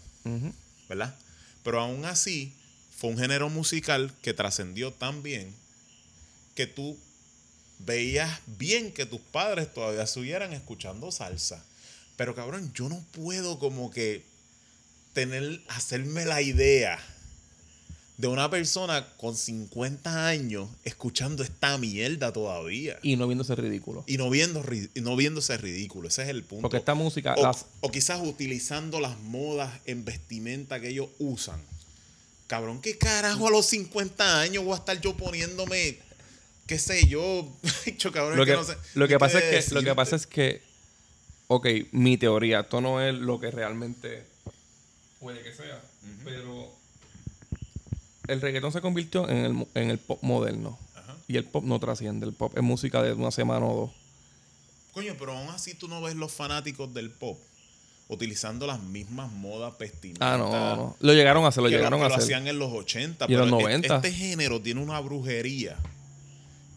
¿verdad? 0.90 1.16
Pero 1.64 1.80
aún 1.80 2.04
así, 2.04 2.54
fue 2.98 3.12
un 3.12 3.18
género 3.18 3.50
musical 3.50 4.14
que 4.22 4.34
trascendió 4.34 4.92
tan 4.92 5.24
bien 5.24 5.56
que 6.54 6.68
tú 6.68 6.98
veías 7.80 8.42
bien 8.58 8.92
que 8.92 9.06
tus 9.06 9.22
padres 9.22 9.74
todavía 9.74 10.04
estuvieran 10.04 10.52
escuchando 10.52 11.14
salsa. 11.14 11.64
Pero 12.18 12.36
cabrón, 12.36 12.74
yo 12.74 12.90
no 12.90 13.02
puedo 13.14 13.58
como 13.58 13.90
que 13.90 14.26
tener, 15.16 15.62
hacerme 15.70 16.26
la 16.26 16.44
idea 16.44 17.00
de 18.18 18.28
una 18.28 18.50
persona 18.50 19.08
con 19.18 19.36
50 19.36 20.28
años 20.28 20.70
escuchando 20.84 21.42
esta 21.44 21.78
mierda 21.80 22.32
todavía. 22.32 22.98
Y 23.02 23.16
no 23.16 23.28
viéndose 23.28 23.56
ridículo. 23.56 24.04
Y 24.08 24.18
no, 24.18 24.30
viendo, 24.30 24.64
y 24.94 25.02
no 25.02 25.16
viéndose 25.16 25.58
ridículo. 25.58 26.08
Ese 26.10 26.24
es 26.24 26.30
el 26.30 26.44
punto. 26.44 26.62
Porque 26.62 26.78
esta 26.78 26.94
música, 26.94 27.34
o, 27.38 27.42
las- 27.44 27.66
o 27.82 27.92
quizás 27.92 28.22
utilizando 28.22 29.00
las 29.00 29.20
modas 29.22 29.74
en 29.86 30.06
vestimenta 30.06 30.80
que 30.80 30.90
ellos 30.90 31.10
usan. 31.18 31.60
Cabrón, 32.48 32.80
¿qué 32.82 32.98
carajo 32.98 33.48
a 33.48 33.52
los 33.52 33.66
50 33.66 34.40
años 34.42 34.64
voy 34.64 34.74
a 34.74 34.78
estar 34.78 35.02
yo 35.02 35.18
poniéndome, 35.18 35.98
qué 36.68 36.78
sé 36.78 37.08
yo? 37.08 37.52
Cabrón, 38.14 38.38
lo 38.38 38.46
que, 38.46 38.52
que 38.52 38.58
no 38.58 38.64
sé 38.64 38.76
lo 38.94 39.08
que 39.08 39.18
pasa 39.18 39.40
es 39.40 39.66
que, 39.70 39.74
lo 39.76 39.82
que 39.82 39.96
pasa 39.96 40.16
es 40.16 40.28
que, 40.28 40.62
ok, 41.48 41.68
mi 41.92 42.18
teoría, 42.18 42.62
esto 42.62 42.80
no 42.82 43.02
es 43.02 43.14
lo 43.16 43.40
que 43.40 43.50
realmente 43.52 44.24
puede 45.20 45.42
que 45.42 45.54
sea, 45.54 45.82
pero 46.24 46.72
el 48.28 48.42
reggaetón 48.42 48.72
se 48.72 48.82
convirtió 48.82 49.30
en 49.30 49.38
el, 49.38 49.68
en 49.76 49.90
el 49.90 49.98
pop 50.00 50.22
moderno. 50.22 50.78
Ajá. 50.96 51.16
Y 51.28 51.38
el 51.38 51.46
pop 51.46 51.64
no 51.64 51.80
trasciende, 51.80 52.26
el 52.26 52.34
pop 52.34 52.56
es 52.58 52.64
música 52.64 53.02
de 53.02 53.14
una 53.14 53.32
semana 53.32 53.66
o 53.66 53.76
dos. 53.76 53.92
Coño, 54.94 55.16
pero 55.20 55.38
aún 55.38 55.50
así 55.50 55.74
tú 55.74 55.88
no 55.88 56.02
ves 56.02 56.16
los 56.16 56.32
fanáticos 56.32 56.94
del 56.94 57.12
pop 57.12 57.38
utilizando 58.08 58.68
las 58.68 58.82
mismas 58.82 59.32
modas 59.32 59.78
vestimenta. 59.78 60.34
Ah, 60.34 60.38
no, 60.38 60.50
no, 60.52 60.76
no. 60.76 60.98
Lo 61.00 61.14
llegaron 61.14 61.44
a 61.46 61.48
hacer, 61.48 61.64
lo 61.64 61.70
llegaron 61.70 62.02
a 62.02 62.08
lo 62.08 62.14
hacer. 62.16 62.24
hacían 62.24 62.48
en 62.48 62.60
los 62.60 62.72
80. 62.72 63.26
Y 63.28 63.34
en 63.34 63.40
los 63.40 63.48
pero 63.48 63.60
e- 63.60 63.64
90. 63.64 63.96
Este 63.96 64.12
género 64.12 64.62
tiene 64.62 64.82
una 64.82 65.00
brujería 65.00 65.76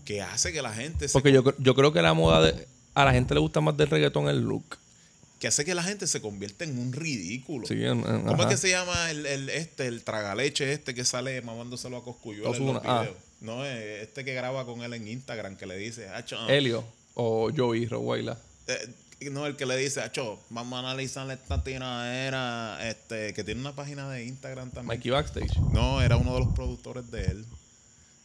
que 0.05 0.23
hace 0.23 0.53
que 0.53 0.63
la 0.63 0.73
gente 0.73 1.07
se 1.07 1.13
Porque 1.13 1.33
yo, 1.33 1.45
yo 1.59 1.75
creo 1.75 1.93
que 1.93 2.01
la 2.01 2.15
moda 2.15 2.43
de, 2.43 2.67
a 2.95 3.05
la 3.05 3.13
gente 3.13 3.35
le 3.35 3.41
gusta 3.41 3.61
más 3.61 3.77
del 3.77 3.89
reggaetón 3.89 4.29
el 4.29 4.41
look. 4.41 4.79
Que 5.39 5.47
hace 5.47 5.65
que 5.65 5.75
la 5.75 5.83
gente 5.83 6.07
se 6.07 6.21
convierta 6.21 6.65
en 6.65 6.79
un 6.79 6.93
ridículo. 6.93 7.67
Sí, 7.67 7.75
en- 7.75 8.01
en- 8.01 8.23
¿Cómo 8.25 8.43
ajá. 8.43 8.43
es 8.43 8.49
que 8.49 8.57
se 8.57 8.71
llama 8.71 9.11
el, 9.11 9.25
el- 9.27 9.49
este, 9.51 9.87
el 9.87 10.03
tragaleche 10.03 10.73
este 10.73 10.95
que 10.95 11.05
sale 11.05 11.41
mamándoselo 11.43 11.97
a 11.99 12.05
Coscuyuela 12.05 12.57
en 12.57 12.67
los 12.67 12.83
ah. 12.85 13.01
videos? 13.03 13.17
No, 13.41 13.65
eh, 13.65 14.03
este 14.03 14.25
que 14.25 14.35
graba 14.35 14.65
con 14.67 14.83
él 14.83 14.93
en 14.95 15.07
Instagram 15.07 15.57
que 15.57 15.67
le 15.67 15.77
dice, 15.77 16.09
Acho, 16.09 16.49
Helio 16.49 16.85
o 17.15 17.51
Joey 17.57 17.87
Rowaila. 17.87 18.37
eh, 18.67 18.89
no, 19.31 19.47
el 19.47 19.57
que 19.57 19.67
le 19.67 19.77
dice, 19.77 20.01
Acho, 20.01 20.41
vamos 20.51 20.77
a 20.77 20.81
analizar 20.81 21.29
esta 21.31 21.63
tiradera, 21.65 22.79
este, 22.89 23.35
que 23.35 23.45
tiene 23.45 23.61
una 23.61 23.75
página 23.75 24.09
de 24.11 24.25
Instagram 24.25 24.71
también. 24.71 24.99
Mikey 24.99 25.11
Backstage. 25.11 25.57
No, 25.73 26.01
era 26.03 26.17
uno 26.17 26.35
de 26.35 26.41
los 26.41 26.55
productores 26.55 27.11
de 27.11 27.25
él. 27.27 27.45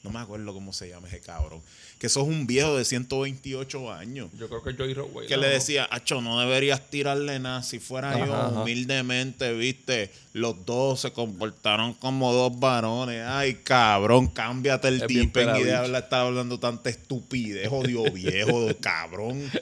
No 0.04 0.12
me 0.12 0.20
acuerdo 0.20 0.54
cómo 0.54 0.74
se 0.74 0.90
llama 0.90 1.08
ese 1.08 1.22
cabrón. 1.22 1.62
Que 1.98 2.10
sos 2.10 2.28
un 2.28 2.46
viejo 2.46 2.78
de 2.78 2.84
128 2.84 3.92
años. 3.94 4.30
Yo 4.38 4.50
creo 4.50 4.62
que 4.62 4.74
Joey 4.74 4.94
Rowaila. 4.94 5.30
Que 5.30 5.38
le 5.38 5.48
decía, 5.48 5.88
Acho, 5.90 6.22
no 6.22 6.40
deberías 6.42 6.90
tirarle 6.90 7.40
nada. 7.40 7.64
Si 7.64 7.80
fuera 7.80 8.18
yo, 8.26 8.34
ajá. 8.34 8.50
humildemente, 8.50 9.54
viste, 9.54 10.12
los 10.34 10.66
dos 10.66 11.00
se 11.02 11.12
comportaron 11.14 11.94
como 11.94 12.34
dos 12.34 12.60
varones. 12.60 13.24
Ay, 13.26 13.54
cabrón, 13.64 14.28
cámbiate 14.28 14.88
el 14.88 15.06
tipen 15.06 15.56
y 15.58 15.64
de 15.64 15.76
hablar, 15.76 16.04
estar 16.04 16.26
hablando 16.26 16.60
tanta 16.60 16.90
estupidez, 16.90 17.70
jodido 17.70 18.04
viejo, 18.12 18.68
cabrón. 18.82 19.50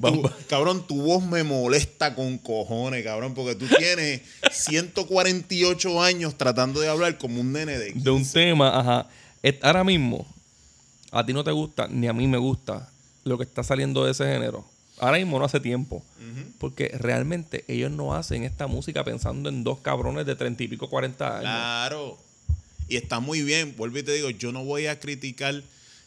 Tu- 0.00 0.30
cabrón, 0.48 0.86
tu 0.86 1.02
voz 1.02 1.22
me 1.22 1.42
molesta 1.42 2.14
con 2.14 2.38
cojones, 2.38 3.04
cabrón, 3.04 3.34
porque 3.34 3.54
tú 3.54 3.66
tienes 3.76 4.22
148 4.50 6.02
años 6.02 6.36
tratando 6.38 6.80
de 6.80 6.88
hablar 6.88 7.18
como 7.18 7.40
un 7.40 7.52
nene 7.52 7.76
de 7.78 7.92
de 7.92 8.10
un 8.10 8.26
tema, 8.30 8.78
ajá. 8.78 9.08
Ahora 9.62 9.84
mismo, 9.84 10.26
a 11.10 11.24
ti 11.26 11.32
no 11.32 11.44
te 11.44 11.50
gusta, 11.50 11.86
ni 11.88 12.06
a 12.08 12.12
mí 12.12 12.26
me 12.26 12.38
gusta 12.38 12.88
lo 13.24 13.36
que 13.36 13.44
está 13.44 13.62
saliendo 13.62 14.04
de 14.04 14.12
ese 14.12 14.24
género. 14.24 14.64
Ahora 15.00 15.18
mismo 15.18 15.38
no 15.38 15.44
hace 15.44 15.60
tiempo. 15.60 16.02
Porque 16.58 16.88
realmente 16.98 17.64
ellos 17.68 17.90
no 17.90 18.14
hacen 18.14 18.44
esta 18.44 18.66
música 18.66 19.02
pensando 19.02 19.48
en 19.48 19.64
dos 19.64 19.78
cabrones 19.80 20.26
de 20.26 20.36
treinta 20.36 20.62
y 20.62 20.68
pico, 20.68 20.88
cuarenta 20.90 21.28
años. 21.38 21.42
Claro. 21.42 22.18
Y 22.88 22.96
está 22.96 23.18
muy 23.20 23.42
bien. 23.42 23.74
Vuelvo 23.76 23.98
y 23.98 24.02
te 24.02 24.12
digo, 24.12 24.30
yo 24.30 24.52
no 24.52 24.64
voy 24.64 24.86
a 24.86 25.00
criticar 25.00 25.62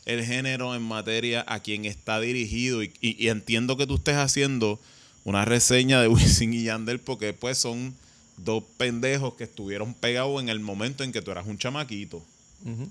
el 0.06 0.23
género 0.25 0.75
en 0.75 0.82
materia 0.84 1.43
a 1.47 1.60
quien 1.62 1.86
está 1.86 2.19
dirigido. 2.19 2.84
Y, 2.84 2.93
y- 3.01 3.15
y 3.23 3.29
entiendo 3.29 3.77
que 3.77 3.88
tú 3.88 3.95
estés 3.95 4.15
haciendo 4.17 4.79
una 5.23 5.43
reseña 5.45 5.99
de 6.01 6.08
Wisin 6.10 6.53
y 6.53 6.63
Yandel 6.63 6.99
porque 6.99 7.34
pues 7.34 7.58
son 7.58 7.95
dos 8.38 8.63
pendejos 8.77 9.34
que 9.36 9.45
estuvieron 9.45 9.93
pegados 9.93 10.41
en 10.41 10.49
el 10.49 10.60
momento 10.60 11.03
en 11.03 11.12
que 11.12 11.21
tú 11.21 11.32
eras 11.32 11.47
un 11.47 11.58
chamaquito. 11.58 12.21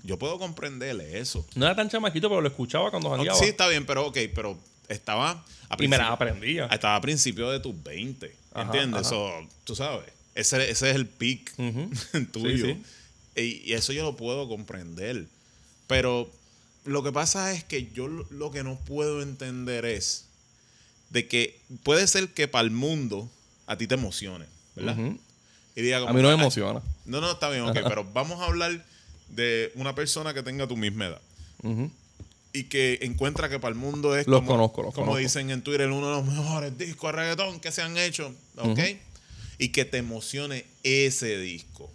Yo 0.03 0.19
puedo 0.19 0.37
comprenderle 0.37 1.19
eso. 1.19 1.45
No 1.55 1.65
era 1.65 1.75
tan 1.75 1.89
chamaquito, 1.89 2.29
pero 2.29 2.41
lo 2.41 2.47
escuchaba 2.47 2.91
cuando 2.91 3.09
jangueaba. 3.09 3.39
sí, 3.39 3.45
está 3.45 3.67
bien, 3.69 3.85
pero 3.87 4.05
ok, 4.07 4.17
pero 4.35 4.55
estaba 4.89 5.43
a 5.69 5.75
y 5.83 5.87
me 5.87 5.97
las 5.97 6.07
principio- 6.07 6.13
aprendía. 6.13 6.65
estaba 6.67 6.95
a 6.95 7.01
principios 7.01 7.51
de 7.51 7.59
tus 7.59 7.83
20. 7.83 8.35
Ajá, 8.53 8.65
¿Entiendes? 8.65 9.01
ajá. 9.01 9.09
So, 9.09 9.31
tú 9.63 9.75
sabes. 9.75 10.05
Ese, 10.35 10.69
ese 10.69 10.89
es 10.89 10.95
el 10.95 11.05
peak 11.07 11.53
Ujú. 11.57 11.89
tuyo. 12.31 12.65
Sí, 12.65 12.83
Y, 13.35 13.69
y 13.69 13.73
eso 13.73 13.93
yo 13.93 14.03
lo 14.03 14.15
puedo 14.15 14.47
comprender. 14.47 15.25
Pero 15.87 16.29
lo 16.85 17.03
que 17.03 17.11
pasa 17.11 17.51
es 17.53 17.63
que 17.63 17.89
yo 17.93 18.07
lo, 18.07 18.25
lo 18.29 18.51
que 18.51 18.63
no 18.63 18.77
puedo 18.79 19.21
entender 19.21 19.85
es 19.85 20.25
de 21.09 21.27
que 21.27 21.59
puede 21.83 22.07
ser 22.07 22.29
que 22.29 22.47
para 22.47 22.63
el 22.63 22.71
mundo 22.71 23.29
a 23.67 23.77
ti 23.77 23.85
te 23.87 23.95
emocione, 23.95 24.45
¿verdad? 24.75 24.97
Ujú. 24.97 25.19
Y 25.75 25.81
diga 25.81 25.99
como 25.99 26.09
A 26.11 26.13
mí 26.13 26.21
no 26.21 26.27
me 26.29 26.33
que, 26.35 26.39
"Ay, 26.39 26.41
emociona. 26.41 26.81
No, 27.05 27.21
no, 27.21 27.31
está 27.31 27.49
bien, 27.49 27.63
ok, 27.63 27.73
pero 27.87 28.03
vamos 28.13 28.39
a 28.41 28.45
hablar 28.45 28.83
de 29.29 29.71
una 29.75 29.95
persona 29.95 30.33
que 30.33 30.43
tenga 30.43 30.67
tu 30.67 30.75
misma 30.77 31.07
edad 31.07 31.21
Ujú. 31.63 31.91
Y 32.53 32.65
que 32.65 32.99
encuentra 33.01 33.49
que 33.49 33.59
para 33.59 33.73
el 33.73 33.79
mundo 33.79 34.15
es 34.15 34.27
Los 34.27 34.41
como, 34.41 34.51
conozco, 34.51 34.83
los 34.83 34.93
como 34.93 35.07
conozco. 35.07 35.19
dicen 35.19 35.49
en 35.49 35.61
Twitter, 35.63 35.89
uno 35.89 36.07
de 36.09 36.15
los 36.17 36.25
mejores 36.25 36.77
discos 36.77 37.11
de 37.11 37.17
reggaetón 37.17 37.59
que 37.59 37.71
se 37.71 37.81
han 37.81 37.97
hecho, 37.97 38.33
¿ok? 38.57 38.79
Y 39.57 39.69
que 39.69 39.85
te 39.85 39.97
emocione 39.97 40.65
ese 40.83 41.37
disco. 41.39 41.89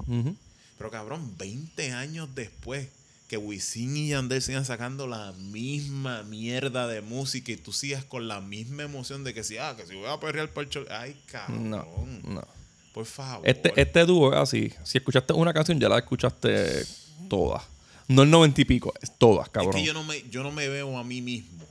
Pero 0.77 0.91
cabrón, 0.91 1.35
20 1.39 1.93
años 1.93 2.29
después 2.35 2.89
que 3.29 3.37
Wisin 3.37 3.97
y 3.97 4.09
Yandel 4.09 4.41
sigan 4.41 4.65
sacando 4.65 5.07
la 5.07 5.33
misma 5.33 6.23
mierda 6.23 6.87
de 6.87 7.03
música 7.03 7.53
y 7.53 7.57
tú 7.57 7.73
sigas 7.73 8.03
con 8.05 8.27
la 8.27 8.41
misma 8.41 8.85
emoción 8.85 9.23
de 9.23 9.35
que 9.35 9.45
si, 9.45 9.59
ah, 9.59 9.75
que 9.77 9.87
si 9.87 9.95
voy 9.97 10.07
a 10.09 10.19
perrear 10.19 10.49
por 10.51 10.65
el 10.65 10.71
chol- 10.71 10.87
Ay, 10.91 11.15
cabrón. 11.27 11.69
No, 11.69 11.87
no. 12.25 12.43
Por 12.95 13.05
favor. 13.05 13.47
Este, 13.47 13.71
este 13.81 14.07
dúo 14.07 14.33
es 14.33 14.39
así. 14.39 14.73
Si 14.83 14.97
escuchaste 14.99 15.35
una 15.35 15.53
canción, 15.53 15.79
ya 15.79 15.89
la 15.91 15.99
escuchaste 15.99 16.85
todas. 17.29 17.63
No 18.09 18.23
el 18.23 18.31
noventa 18.31 18.61
y 18.61 18.65
pico, 18.65 18.93
es 19.03 19.17
todas, 19.19 19.49
cabrón. 19.51 19.77
Es 19.77 19.83
que 19.83 19.87
yo 19.87 19.93
no, 19.95 20.03
me, 20.05 20.23
yo 20.31 20.43
no 20.43 20.51
me 20.51 20.69
veo 20.69 20.99
a 20.99 21.05
mí 21.05 21.21
mismo. 21.23 21.65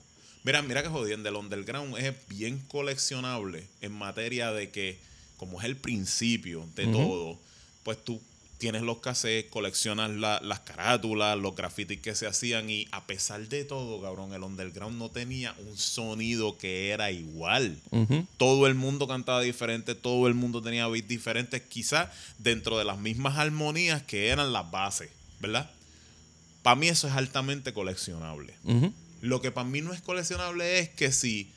Mira, 0.43 0.61
mira 0.61 0.81
que 0.83 0.89
jodiendo. 0.89 1.27
El 1.27 1.35
underground 1.35 1.97
es 1.97 2.13
bien 2.29 2.59
coleccionable 2.69 3.63
en 3.81 3.91
materia 3.91 4.51
de 4.51 4.69
que, 4.69 4.97
como 5.37 5.59
es 5.59 5.65
el 5.65 5.75
principio 5.75 6.65
de 6.75 6.85
todo, 6.93 7.39
pues 7.83 7.97
tú 8.03 8.21
tienes 8.59 8.81
los 8.81 8.97
cassettes, 8.99 9.51
coleccionas 9.51 10.09
la- 10.11 10.39
las 10.41 10.61
carátulas, 10.61 11.37
los 11.37 11.55
grafitis 11.55 11.99
que 11.99 12.15
se 12.15 12.25
hacían 12.25 12.69
y 12.71 12.87
a 12.91 13.05
pesar 13.05 13.47
de 13.49 13.65
todo, 13.65 14.01
cabrón, 14.01 14.33
el 14.33 14.41
underground 14.41 14.97
no 14.97 15.09
tenía 15.11 15.53
un 15.67 15.77
sonido 15.77 16.57
que 16.57 16.89
era 16.89 17.11
igual. 17.11 17.77
Todo 18.37 18.65
el 18.67 18.73
mundo 18.73 19.07
cantaba 19.07 19.41
diferente, 19.41 19.93
todo 19.95 20.27
el 20.27 20.33
mundo 20.33 20.61
tenía 20.61 20.87
beats 20.87 21.07
diferentes, 21.07 21.61
quizás 21.63 22.09
dentro 22.39 22.77
de 22.79 22.85
las 22.85 22.97
mismas 22.97 23.37
armonías 23.37 24.01
que 24.03 24.29
eran 24.29 24.51
las 24.53 24.69
bases, 24.71 25.09
¿verdad? 25.39 25.69
Para 26.67 26.75
mí 26.75 26.89
eso 26.89 27.07
es 27.07 27.13
altamente 27.13 27.71
coleccionable. 27.71 28.53
Lo 29.21 29.39
que 29.41 29.51
para 29.51 29.65
mí 29.69 29.79
no 29.79 29.93
es 29.93 30.01
coleccionable 30.01 30.79
es 30.79 30.89
que 30.89 31.13
si, 31.13 31.49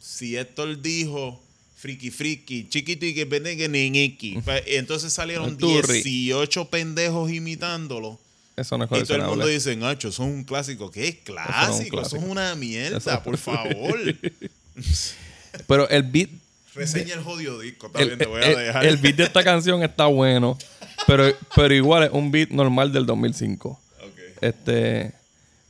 si 0.00 0.36
Héctor 0.36 0.82
dijo 0.82 1.40
friki 1.76 2.10
friki, 2.10 2.68
chiquitiqui, 2.68 3.26
pendeque, 3.26 3.68
niñiqui, 3.68 4.40
pues, 4.44 4.64
entonces 4.66 5.12
salieron 5.12 5.50
El 5.50 5.56
turri. 5.58 6.02
18 6.02 6.64
pendejos 6.68 7.30
imitándolo. 7.30 8.18
Eso 8.56 8.76
no 8.76 8.84
es 8.86 8.90
Y 8.90 9.04
todo 9.04 9.14
el 9.14 9.22
mundo 9.22 9.44
coleccionable. 9.44 9.54
dice, 9.54 9.76
Nacho, 9.76 10.08
eso 10.08 10.24
es 10.24 10.28
un 10.30 10.42
clásico. 10.42 10.90
¿Qué 10.90 11.06
es 11.06 11.16
no 11.28 11.34
es 11.40 11.80
un 11.80 11.88
clásico? 11.90 12.00
Eso 12.02 12.16
es 12.16 12.22
una 12.24 12.56
mierda, 12.56 12.98
Eso- 12.98 13.22
por 13.22 13.38
favor. 13.38 13.96
Pero 15.68 15.88
el 15.90 16.02
beat, 16.02 16.30
Reseña 16.74 17.14
el 17.14 17.22
jodido 17.22 17.60
disco, 17.60 17.86
está 17.86 18.00
el, 18.00 18.06
bien, 18.08 18.18
te 18.18 18.26
voy 18.26 18.42
a 18.42 18.48
dejar. 18.48 18.84
el 18.84 18.96
beat 18.96 19.14
de 19.14 19.22
esta 19.22 19.44
canción 19.44 19.84
está 19.84 20.06
bueno. 20.06 20.58
Pero, 21.06 21.32
pero 21.54 21.72
igual 21.74 22.02
es 22.02 22.10
un 22.12 22.32
beat 22.32 22.48
normal 22.50 22.92
del 22.92 23.06
2005. 23.06 23.80
Este. 24.44 25.12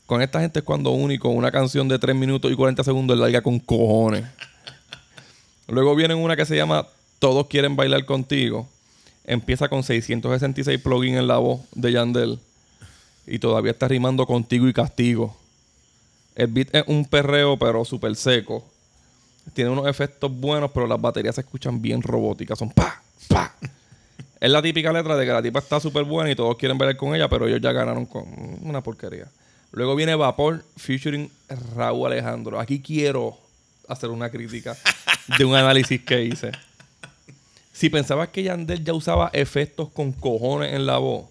Con 0.06 0.20
esta 0.20 0.40
gente 0.40 0.58
es 0.58 0.64
cuando 0.64 0.90
único 0.90 1.28
una 1.30 1.50
canción 1.50 1.88
de 1.88 1.98
3 1.98 2.14
minutos 2.14 2.50
y 2.50 2.56
40 2.56 2.82
segundos 2.84 3.14
es 3.14 3.20
larga 3.20 3.40
con 3.40 3.58
cojones. 3.58 4.24
Luego 5.68 5.94
viene 5.94 6.14
una 6.14 6.37
que 6.37 6.44
se 6.44 6.56
llama 6.56 6.87
Todos 7.20 7.46
quieren 7.46 7.76
bailar 7.76 8.04
contigo. 8.04 8.68
Empieza 9.24 9.68
con 9.68 9.82
666 9.82 10.78
plugins 10.80 11.18
en 11.18 11.26
la 11.26 11.38
voz 11.38 11.60
de 11.72 11.92
Yandel. 11.92 12.38
Y 13.26 13.38
todavía 13.38 13.70
está 13.70 13.88
rimando 13.88 14.26
contigo 14.26 14.68
y 14.68 14.74
castigo. 14.74 15.34
El 16.34 16.48
beat 16.48 16.74
es 16.74 16.84
un 16.87 17.06
perreo, 17.06 17.56
pero 17.56 17.84
súper 17.84 18.14
seco. 18.16 18.62
Tiene 19.54 19.70
unos 19.70 19.87
efectos 19.87 20.30
buenos, 20.30 20.70
pero 20.72 20.87
las 20.87 21.00
baterías 21.00 21.37
se 21.37 21.42
escuchan 21.42 21.80
bien 21.80 22.02
robóticas. 22.02 22.58
Son 22.58 22.70
pa, 22.70 23.00
pa. 23.28 23.54
Es 24.44 24.50
la 24.50 24.61
típica 24.61 24.92
letra 24.92 25.16
de 25.16 25.24
que 25.24 25.33
la 25.33 25.40
tipa 25.40 25.61
está 25.61 25.80
súper 25.80 26.04
buena 26.04 26.30
y 26.30 26.37
todos 26.37 26.59
quieren 26.59 26.76
bailar 26.76 26.98
con 26.98 27.14
ella, 27.14 27.30
pero 27.30 27.48
ellos 27.48 27.62
ya 27.62 27.72
ganaron 27.72 28.04
con 28.04 28.26
una 28.61 28.83
porquería. 28.83 29.26
Luego 29.72 29.96
viene 29.96 30.14
Vapor 30.14 30.62
featuring 30.76 31.30
Raúl 31.74 32.12
Alejandro. 32.12 32.61
Aquí 32.61 32.83
quiero 32.83 33.38
hacer 33.88 34.11
una 34.11 34.28
crítica 34.28 34.76
de 35.38 35.46
un 35.46 35.54
análisis 35.54 35.98
que 36.02 36.24
hice. 36.26 36.52
Si 37.72 37.88
pensabas 37.88 38.28
que 38.28 38.42
Yandel 38.42 38.85
ya 38.85 38.92
usaba 38.92 39.30
efectos 39.33 39.88
con 39.88 40.12
cojones 40.12 40.74
en 40.74 40.85
la 40.85 40.98
voz, 40.98 41.24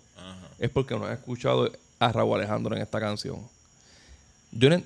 es 0.57 0.71
porque 0.71 0.97
no 0.97 1.05
has 1.05 1.19
escuchado 1.19 1.71
a 1.99 2.11
Raúl 2.11 2.39
Alejandro 2.39 2.75
en 2.75 2.81
esta 2.81 2.99
canción. 2.99 3.37
Yo 4.51 4.71
no, 4.71 4.81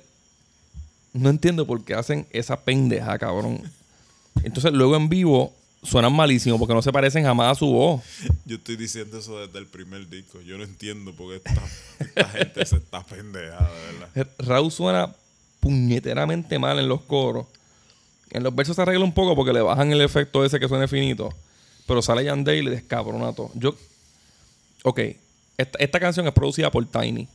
no 1.13 1.29
entiendo 1.29 1.65
por 1.65 1.81
qué 1.85 1.93
hacen 1.93 2.27
esa 2.31 2.59
pendeja, 2.59 3.17
cabrón. 3.19 3.61
Entonces, 4.43 4.73
luego 4.73 4.97
en 4.97 5.07
vivo 5.07 5.53
suenan 5.83 6.13
malísimo 6.13 6.57
porque 6.59 6.73
no 6.73 6.81
se 6.81 6.91
parecen 6.91 7.23
jamás 7.23 7.51
a 7.51 7.55
su 7.55 7.67
voz. 7.67 8.01
Yo 8.45 8.55
estoy 8.55 8.75
diciendo 8.75 9.19
eso 9.19 9.39
desde 9.39 9.59
el 9.59 9.67
primer 9.67 10.09
disco. 10.09 10.41
Yo 10.41 10.57
no 10.57 10.63
entiendo 10.63 11.13
por 11.13 11.29
qué 11.29 11.37
esta, 11.37 11.63
esta 11.99 12.25
gente 12.37 12.65
se 12.65 12.77
está 12.77 13.03
pendejada, 13.03 13.71
de 13.71 13.93
verdad. 13.93 14.27
Raúl 14.39 14.71
suena 14.71 15.13
puñeteramente 15.59 16.59
mal 16.59 16.79
en 16.79 16.87
los 16.87 17.01
coros. 17.01 17.45
En 18.29 18.43
los 18.43 18.53
versos 18.53 18.75
se 18.75 18.81
arregla 18.81 19.03
un 19.05 19.13
poco 19.13 19.35
porque 19.35 19.53
le 19.53 19.61
bajan 19.61 19.91
el 19.91 20.01
efecto 20.01 20.43
ese 20.43 20.59
que 20.59 20.67
suene 20.67 20.87
finito. 20.87 21.33
Pero 21.85 22.01
sale 22.01 22.23
Yandel 22.25 22.57
y 22.57 22.63
le 22.63 22.71
descabrona 22.71 23.33
todo. 23.33 23.51
Yo. 23.55 23.75
Ok. 24.83 24.99
Esta, 25.57 25.79
esta 25.79 25.99
canción 25.99 26.27
es 26.27 26.33
producida 26.33 26.69
por 26.69 26.85
Tiny. 26.85 27.27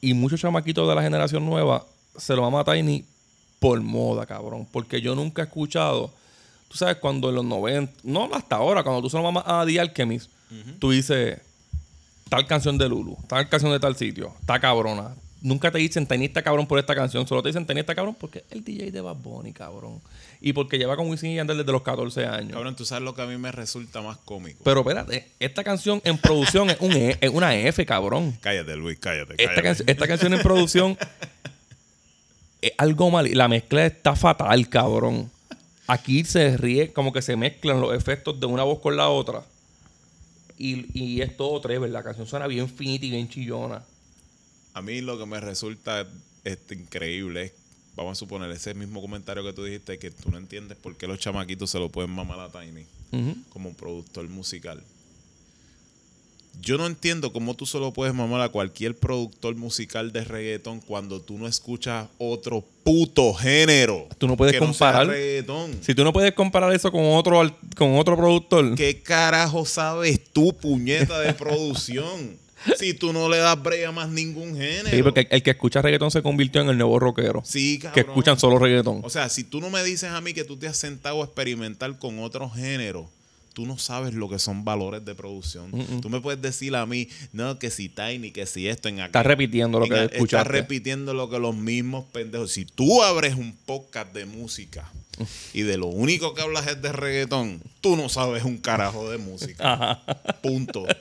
Y 0.00 0.14
muchos 0.14 0.40
chamaquitos 0.40 0.88
de 0.88 0.94
la 0.94 1.02
generación 1.02 1.44
nueva 1.44 1.84
se 2.16 2.34
lo 2.34 2.44
ama 2.46 2.60
a 2.60 2.64
Tiny 2.64 3.04
por 3.58 3.80
moda, 3.80 4.24
cabrón. 4.24 4.66
Porque 4.70 5.00
yo 5.00 5.14
nunca 5.14 5.42
he 5.42 5.44
escuchado. 5.44 6.12
Tú 6.70 6.76
sabes, 6.78 6.96
cuando 6.96 7.28
en 7.30 7.34
los 7.34 7.44
90, 7.44 7.92
no 8.04 8.30
hasta 8.32 8.56
ahora, 8.56 8.82
cuando 8.84 9.02
tú 9.02 9.10
se 9.10 9.16
lo 9.16 9.24
mamas 9.24 9.42
a 9.46 9.64
The 9.66 9.80
Alchemist, 9.80 10.30
tú 10.78 10.90
dices 10.92 11.38
tal 12.28 12.46
canción 12.46 12.78
de 12.78 12.88
Lulu, 12.88 13.16
tal 13.28 13.48
canción 13.48 13.72
de 13.72 13.80
tal 13.80 13.96
sitio, 13.96 14.32
está 14.40 14.60
cabrona. 14.60 15.14
Nunca 15.42 15.70
te 15.70 15.78
dicen 15.78 16.06
Tiny 16.06 16.26
está 16.26 16.42
cabrón 16.42 16.66
por 16.66 16.78
esta 16.78 16.94
canción, 16.94 17.26
solo 17.26 17.42
te 17.42 17.48
dicen 17.48 17.66
Tiny 17.66 17.80
está 17.80 17.94
cabrón 17.94 18.14
porque 18.20 18.40
es 18.40 18.44
el 18.50 18.62
DJ 18.62 18.90
de 18.92 19.00
Bad 19.00 19.16
Bunny, 19.16 19.52
cabrón. 19.52 20.00
Y 20.40 20.52
porque 20.52 20.76
lleva 20.78 20.96
con 20.96 21.08
Wisin 21.08 21.30
y 21.30 21.36
Yandel 21.36 21.56
desde 21.58 21.72
los 21.72 21.80
14 21.82 22.26
años. 22.26 22.52
Cabrón, 22.52 22.76
tú 22.76 22.84
sabes 22.84 23.02
lo 23.04 23.14
que 23.14 23.22
a 23.22 23.26
mí 23.26 23.36
me 23.38 23.50
resulta 23.50 24.00
más 24.02 24.18
cómico. 24.18 24.60
Pero 24.62 24.80
espérate, 24.80 25.28
esta 25.40 25.64
canción 25.64 26.00
en 26.04 26.18
producción 26.18 26.68
es, 26.70 26.76
un 26.80 26.92
E- 26.92 27.16
es 27.20 27.30
una 27.30 27.56
F, 27.56 27.84
cabrón. 27.86 28.36
cállate, 28.42 28.76
Luis, 28.76 28.98
cállate. 29.00 29.32
Esta, 29.32 29.44
cállate. 29.46 29.62
canción- 29.62 29.88
esta 29.88 30.06
canción 30.06 30.34
en 30.34 30.40
producción 30.40 30.98
es 32.62 32.72
algo 32.78 33.10
mal. 33.10 33.28
La 33.32 33.48
mezcla 33.48 33.86
está 33.86 34.14
fatal, 34.16 34.68
cabrón. 34.68 35.30
Aquí 35.90 36.22
se 36.22 36.56
ríe, 36.56 36.92
como 36.92 37.12
que 37.12 37.20
se 37.20 37.34
mezclan 37.34 37.80
los 37.80 37.92
efectos 37.96 38.38
de 38.38 38.46
una 38.46 38.62
voz 38.62 38.78
con 38.78 38.96
la 38.96 39.08
otra. 39.08 39.42
Y, 40.56 40.86
y 40.96 41.20
es 41.20 41.36
todo 41.36 41.60
Trevor. 41.60 41.88
La 41.88 42.04
canción 42.04 42.28
suena 42.28 42.46
bien 42.46 42.68
finita 42.68 43.06
y 43.06 43.10
bien 43.10 43.28
chillona. 43.28 43.82
A 44.72 44.82
mí 44.82 45.00
lo 45.00 45.18
que 45.18 45.26
me 45.26 45.40
resulta 45.40 46.06
este, 46.44 46.76
increíble 46.76 47.46
es, 47.46 47.52
vamos 47.96 48.12
a 48.12 48.14
suponer, 48.14 48.52
ese 48.52 48.72
mismo 48.72 49.00
comentario 49.00 49.42
que 49.42 49.52
tú 49.52 49.64
dijiste, 49.64 49.98
que 49.98 50.12
tú 50.12 50.30
no 50.30 50.38
entiendes 50.38 50.78
por 50.78 50.96
qué 50.96 51.08
los 51.08 51.18
chamaquitos 51.18 51.70
se 51.70 51.80
lo 51.80 51.88
pueden 51.88 52.12
mamar 52.12 52.38
a 52.38 52.48
Tiny 52.50 52.86
como 53.48 53.74
productor 53.74 54.28
musical. 54.28 54.80
Yo 56.60 56.76
no 56.76 56.86
entiendo 56.86 57.32
cómo 57.32 57.54
tú 57.54 57.64
solo 57.64 57.92
puedes 57.92 58.14
mamar 58.14 58.40
a 58.42 58.48
cualquier 58.50 58.96
productor 58.96 59.56
musical 59.56 60.12
de 60.12 60.24
reggaetón 60.24 60.80
cuando 60.80 61.20
tú 61.20 61.38
no 61.38 61.46
escuchas 61.46 62.08
otro 62.18 62.64
puto 62.84 63.32
género. 63.34 64.08
Tú 64.18 64.26
no 64.26 64.36
puedes 64.36 64.54
que 64.54 64.60
no 64.60 64.72
sea 64.74 64.88
comparar. 64.88 65.06
reggaetón. 65.08 65.78
Si 65.82 65.94
tú 65.94 66.04
no 66.04 66.12
puedes 66.12 66.32
comparar 66.32 66.72
eso 66.74 66.92
con 66.92 67.04
otro, 67.04 67.40
con 67.76 67.96
otro 67.96 68.16
productor. 68.16 68.74
¿Qué 68.74 69.02
carajo 69.02 69.64
sabes 69.64 70.20
tú, 70.32 70.52
puñeta 70.52 71.18
de 71.20 71.32
producción? 71.32 72.38
si 72.78 72.94
tú 72.94 73.12
no 73.12 73.28
le 73.28 73.38
das 73.38 73.60
break 73.62 73.86
a 73.86 73.92
más 73.92 74.08
ningún 74.08 74.56
género. 74.56 74.90
Sí, 74.90 75.02
porque 75.02 75.26
el, 75.30 75.42
que 75.42 75.50
escucha 75.50 75.82
reggaetón 75.82 76.10
se 76.10 76.22
convirtió 76.22 76.60
en 76.60 76.68
el 76.68 76.78
nuevo 76.78 76.98
rockero. 76.98 77.42
Sí, 77.44 77.78
que 77.78 77.88
cabrón. 77.88 78.06
escuchan 78.06 78.38
solo 78.38 78.58
reggaetón. 78.58 79.00
O 79.02 79.10
sea, 79.10 79.28
si 79.28 79.44
tú 79.44 79.60
no 79.60 79.70
me 79.70 79.82
dices 79.82 80.10
a 80.10 80.20
mí 80.20 80.32
que 80.32 80.44
tú 80.44 80.56
te 80.56 80.66
has 80.68 80.76
sentado 80.76 81.22
a 81.22 81.24
experimentar 81.24 81.98
con 81.98 82.18
otro 82.18 82.50
género, 82.50 83.08
tú 83.60 83.66
no 83.66 83.76
sabes 83.76 84.14
lo 84.14 84.30
que 84.30 84.38
son 84.38 84.64
valores 84.64 85.04
de 85.04 85.14
producción. 85.14 85.70
Tú 86.00 86.08
me 86.08 86.22
puedes 86.22 86.40
decir 86.40 86.74
a 86.76 86.86
mí, 86.86 87.08
no, 87.34 87.58
que 87.58 87.70
si 87.70 87.90
Tiny, 87.90 88.30
que 88.30 88.46
si 88.46 88.68
esto 88.68 88.88
en 88.88 89.00
acá. 89.00 89.06
Estás 89.08 89.26
repitiendo 89.26 89.78
lo 89.78 89.84
En 89.84 89.90
que 89.90 89.96
escuchaste. 90.16 90.24
Estás 90.24 90.46
repitiendo 90.46 91.12
lo 91.12 91.28
que 91.28 91.38
los 91.38 91.54
mismos 91.54 92.06
pendejos. 92.06 92.52
Si 92.52 92.64
tú 92.64 93.02
abres 93.02 93.34
un 93.34 93.54
podcast 93.66 94.14
de 94.14 94.24
música 94.24 94.90
y 95.52 95.60
de 95.60 95.76
lo 95.76 95.88
único 95.88 96.32
que 96.32 96.40
hablas 96.40 96.68
es 96.68 96.80
de 96.80 96.90
reggaetón, 96.90 97.60
tú 97.82 97.98
no 97.98 98.08
sabes 98.08 98.44
un 98.44 98.56
carajo 98.56 99.10
de 99.10 99.18
música. 99.18 100.00
Punto. 100.42 100.86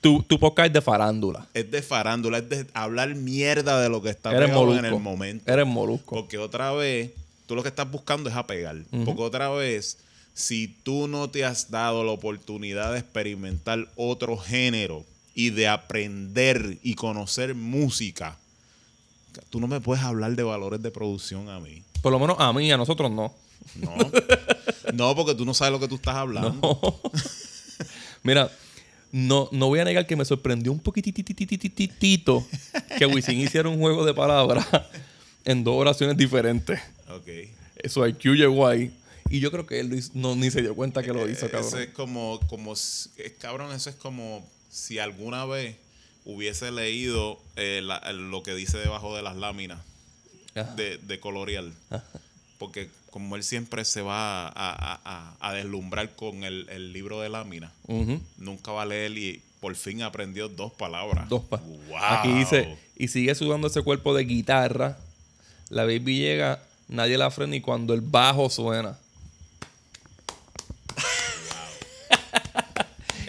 Tu, 0.00 0.22
tu 0.22 0.38
podcast 0.38 0.68
es 0.68 0.72
de 0.74 0.80
farándula. 0.82 1.48
Es 1.52 1.70
de 1.70 1.82
farándula, 1.82 2.38
es 2.38 2.48
de 2.48 2.66
hablar 2.74 3.14
mierda 3.14 3.80
de 3.80 3.88
lo 3.88 4.02
que 4.02 4.10
está 4.10 4.30
pegado 4.30 4.78
en 4.78 4.84
el 4.84 5.00
momento. 5.00 5.50
Eres 5.50 5.66
molusco. 5.66 6.14
Porque 6.14 6.38
otra 6.38 6.72
vez, 6.72 7.10
tú 7.46 7.56
lo 7.56 7.62
que 7.62 7.70
estás 7.70 7.90
buscando 7.90 8.28
es 8.28 8.36
apegar. 8.36 8.76
Porque 9.04 9.22
otra 9.22 9.48
vez, 9.48 9.98
si 10.36 10.68
tú 10.68 11.08
no 11.08 11.30
te 11.30 11.46
has 11.46 11.70
dado 11.70 12.04
la 12.04 12.12
oportunidad 12.12 12.92
de 12.92 12.98
experimentar 12.98 13.88
otro 13.96 14.36
género 14.36 15.02
y 15.34 15.48
de 15.48 15.66
aprender 15.66 16.76
y 16.82 16.94
conocer 16.94 17.54
música, 17.54 18.36
tú 19.48 19.60
no 19.60 19.66
me 19.66 19.80
puedes 19.80 20.04
hablar 20.04 20.36
de 20.36 20.42
valores 20.42 20.82
de 20.82 20.90
producción 20.90 21.48
a 21.48 21.58
mí. 21.58 21.82
Por 22.02 22.12
lo 22.12 22.18
menos 22.18 22.36
a 22.38 22.52
mí, 22.52 22.70
a 22.70 22.76
nosotros 22.76 23.10
no. 23.10 23.34
No. 23.76 23.96
no, 24.92 25.16
porque 25.16 25.34
tú 25.34 25.46
no 25.46 25.54
sabes 25.54 25.72
lo 25.72 25.80
que 25.80 25.88
tú 25.88 25.94
estás 25.94 26.16
hablando. 26.16 27.00
Mira, 28.22 28.50
no, 29.12 29.48
no 29.52 29.68
voy 29.68 29.80
a 29.80 29.84
negar 29.86 30.06
que 30.06 30.16
me 30.16 30.24
sorprendió 30.26 30.70
un 30.70 30.80
poquitititititito 30.80 32.46
que 32.98 33.06
Wisin 33.06 33.40
hiciera 33.40 33.70
un 33.70 33.78
juego 33.78 34.04
de 34.04 34.12
palabras 34.12 34.66
en 35.46 35.64
dos 35.64 35.76
oraciones 35.76 36.18
diferentes. 36.18 36.78
Ok. 37.08 37.26
Eso 37.76 38.06
llegó 38.06 38.66
ahí. 38.66 38.92
Y 39.30 39.40
yo 39.40 39.50
creo 39.50 39.66
que 39.66 39.80
él 39.80 39.92
hizo- 39.94 40.12
no, 40.14 40.34
ni 40.36 40.50
se 40.50 40.62
dio 40.62 40.74
cuenta 40.74 41.02
que 41.02 41.12
lo 41.12 41.28
hizo, 41.28 41.46
Eh, 41.46 41.50
cabrón. 41.50 41.68
Eso 41.68 41.78
es 41.80 41.88
como, 41.90 42.40
como, 42.48 42.72
es, 42.74 43.10
cabrón, 43.38 43.72
eso 43.72 43.90
es 43.90 43.96
como 43.96 44.46
si 44.70 44.98
alguna 44.98 45.44
vez 45.44 45.76
hubiese 46.24 46.70
leído 46.70 47.40
eh, 47.56 47.80
la- 47.84 48.12
lo 48.12 48.42
que 48.42 48.54
dice 48.54 48.78
debajo 48.78 49.16
de 49.16 49.22
las 49.22 49.36
láminas 49.36 49.80
de, 50.76 50.98
de 50.98 51.20
colorear. 51.20 51.64
Porque 52.58 52.88
como 53.10 53.36
él 53.36 53.42
siempre 53.44 53.84
se 53.84 54.00
va 54.02 54.46
a, 54.48 54.50
a- 54.50 55.00
a- 55.04 55.36
a 55.40 55.52
deslumbrar 55.54 56.14
con 56.16 56.44
el, 56.44 56.66
el 56.70 56.92
libro 56.92 57.20
de 57.20 57.28
láminas, 57.28 57.72
Ujú. 57.86 58.20
nunca 58.38 58.72
va 58.72 58.82
a 58.82 58.86
leer 58.86 59.16
y 59.16 59.42
por 59.60 59.74
fin 59.74 60.02
aprendió 60.02 60.48
dos 60.48 60.72
palabras. 60.72 61.28
Dos 61.28 61.42
pa- 61.44 61.58
Wow. 61.88 61.96
Aquí 61.98 62.32
dice, 62.32 62.76
y 62.96 63.08
sigue 63.08 63.34
sudando 63.34 63.66
ese 63.68 63.82
cuerpo 63.82 64.14
de 64.14 64.24
guitarra. 64.24 64.98
La 65.70 65.84
baby 65.84 66.18
llega, 66.18 66.62
nadie 66.88 67.18
la 67.18 67.30
frena 67.30 67.56
y 67.56 67.60
cuando 67.60 67.92
el 67.94 68.00
bajo 68.00 68.48
suena. 68.50 68.98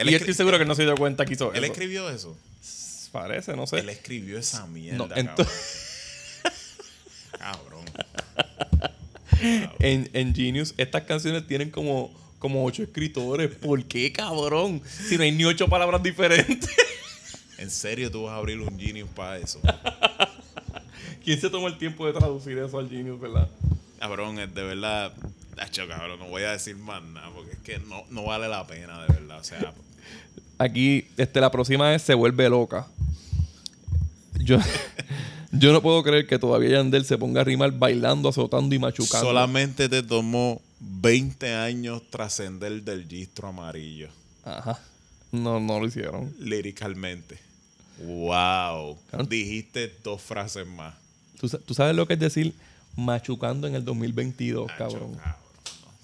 Y 0.06 0.12
yo 0.12 0.18
estoy 0.18 0.34
seguro 0.34 0.58
que 0.60 0.66
no 0.66 0.76
se 0.76 0.84
dio 0.84 0.96
cuenta 0.96 1.26
que 1.26 1.34
hizo 1.34 1.54
él 1.54 1.64
eso. 1.64 1.74
escribió 1.74 2.10
eso. 2.10 2.38
Parece, 3.12 3.56
no 3.56 3.66
sé. 3.68 3.80
Él 3.80 3.90
escribió 3.90 4.38
esa 4.38 4.66
mierda. 4.68 4.98
No, 4.98 5.08
cabrón. 5.08 5.28
entonces- 5.30 5.84
Cabrón. 7.38 7.86
en, 9.80 10.10
en 10.14 10.36
Genius, 10.36 10.74
estas 10.78 11.04
canciones 11.04 11.46
tienen 11.48 11.70
como, 11.72 12.14
como 12.40 12.66
ocho 12.66 12.84
escritores. 12.84 13.50
¿Por 13.56 13.84
qué, 13.86 14.12
cabrón? 14.12 14.82
Si 15.08 15.18
no 15.18 15.24
hay 15.24 15.32
ni 15.32 15.46
ocho 15.46 15.68
palabras 15.68 16.02
diferentes. 16.04 16.70
En 17.58 17.72
serio, 17.72 18.12
tú 18.12 18.24
vas 18.24 18.34
a 18.34 18.38
abrir 18.38 18.60
un 18.60 18.80
Genius 18.80 19.10
para 19.16 19.38
eso. 19.38 19.60
¿Quién 21.24 21.42
se 21.42 21.50
tomó 21.50 21.68
el 21.68 21.78
tiempo 21.78 22.06
de 22.06 22.14
traducir 22.14 22.58
eso 22.58 22.78
al 22.80 22.90
Genius, 22.90 23.20
verdad? 23.20 23.50
Cabrón, 24.00 24.36
de 24.36 24.46
verdad. 24.64 25.14
Hacho, 25.58 25.88
cabrón, 25.88 26.20
no 26.20 26.28
voy 26.28 26.44
a 26.44 26.52
decir 26.52 26.76
más 26.76 27.02
nada 27.02 27.32
porque 27.34 27.54
es 27.54 27.58
que 27.60 27.80
no, 27.80 28.06
no 28.12 28.24
vale 28.26 28.48
la 28.48 28.66
pena, 28.68 29.02
de 29.02 29.08
verdad. 29.14 29.40
O 29.40 29.44
sea, 29.44 29.74
Aquí, 30.58 31.08
este, 31.18 31.40
la 31.40 31.52
próxima 31.52 31.94
es 31.94 32.02
Se 32.02 32.14
vuelve 32.14 32.50
loca. 32.50 32.88
Yo, 34.40 34.58
yo 35.52 35.72
no 35.74 35.82
puedo 35.82 36.04
creer 36.04 36.28
que 36.28 36.40
todavía 36.40 36.72
Yandel 36.72 37.06
se 37.06 37.18
ponga 37.18 37.42
a 37.42 37.44
rimar 37.44 37.72
bailando, 37.72 38.30
azotando 38.30 38.74
y 38.76 38.80
machucando. 38.80 39.28
solamente 39.28 39.90
te 39.90 40.04
tomó 40.04 40.62
20 40.80 41.54
años 41.56 42.04
trascender 42.10 42.84
del 42.84 43.08
gistro 43.08 43.48
amarillo, 43.50 44.10
Ajá. 44.44 44.80
No, 45.32 45.60
no 45.60 45.80
lo 45.80 45.88
hicieron. 45.88 46.34
líricamente. 46.40 47.38
Wow. 48.06 48.98
Dijiste 49.28 49.92
dos 50.04 50.22
frases 50.22 50.66
más. 50.68 50.94
¿Tú, 51.40 51.50
tú 51.50 51.74
sabes 51.74 51.96
lo 51.96 52.08
que 52.08 52.14
es 52.14 52.20
decir 52.20 52.54
machucando 52.96 53.68
en 53.68 53.76
el 53.76 53.84
2022, 53.84 54.68
Nacho, 54.68 54.78
cabrón? 54.78 55.16
cabrón. 55.16 55.36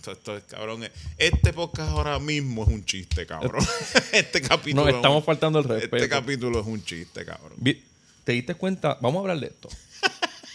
Esto, 0.04 0.12
esto 0.12 0.36
es 0.36 0.44
cabrón. 0.44 0.84
Este 1.18 1.54
podcast 1.54 1.92
ahora 1.92 2.20
mismo 2.20 2.64
es 2.64 2.68
un 2.68 2.84
chiste, 2.84 3.26
cabrón. 3.26 3.66
este 4.12 4.42
capítulo. 4.42 4.84
Nos 4.84 4.96
estamos 4.96 5.24
faltando 5.24 5.60
el 5.60 5.64
respeto. 5.64 5.96
Este 5.96 6.10
capítulo 6.10 6.60
es 6.60 6.68
un 6.68 6.84
chiste, 6.84 7.24
cabrón. 7.24 7.54
¿Te 8.26 8.34
diste 8.34 8.54
cuenta? 8.56 8.98
Vamos 9.00 9.20
a 9.20 9.22
hablar 9.22 9.40
de 9.40 9.48
esto. 9.48 9.70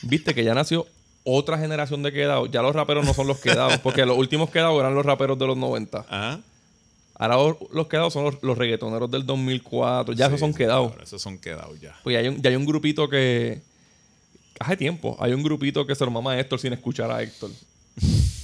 Viste 0.02 0.34
que 0.34 0.44
ya 0.44 0.52
nació 0.52 0.86
otra 1.24 1.56
generación 1.56 2.02
de 2.02 2.12
quedados. 2.12 2.50
Ya 2.50 2.60
los 2.60 2.76
raperos 2.76 3.06
no 3.06 3.14
son 3.14 3.26
los 3.26 3.38
quedados, 3.38 3.78
porque 3.78 4.04
los 4.04 4.18
últimos 4.18 4.50
quedados 4.50 4.78
eran 4.80 4.94
los 4.94 5.06
raperos 5.06 5.38
de 5.38 5.46
los 5.46 5.56
90. 5.56 6.00
Ajá. 6.00 6.40
Ahora 7.14 7.56
los- 7.72 7.88
quedados 7.88 8.12
son 8.12 8.24
los, 8.24 8.42
los 8.42 8.58
reggaetoneros 8.58 9.10
del 9.10 9.24
2004. 9.24 10.12
Ya 10.12 10.26
esos 10.26 10.40
son 10.40 10.52
sí, 10.52 10.58
quedados. 10.58 10.92
Esos 11.02 11.22
son 11.22 11.38
quedados 11.38 11.80
ya. 11.80 11.98
Pues 12.04 12.12
ya 12.12 12.20
hay, 12.20 12.28
un, 12.28 12.42
ya 12.42 12.50
hay 12.50 12.56
un 12.56 12.66
grupito 12.66 13.08
que. 13.08 13.62
Hace 14.60 14.76
tiempo. 14.76 15.16
Hay 15.18 15.32
un 15.32 15.42
grupito 15.42 15.86
que 15.86 15.94
se 15.94 16.04
lo 16.04 16.10
mama 16.10 16.32
a 16.32 16.38
Héctor 16.38 16.60
sin 16.60 16.74
escuchar 16.74 17.10
a 17.10 17.22
Héctor. 17.22 17.50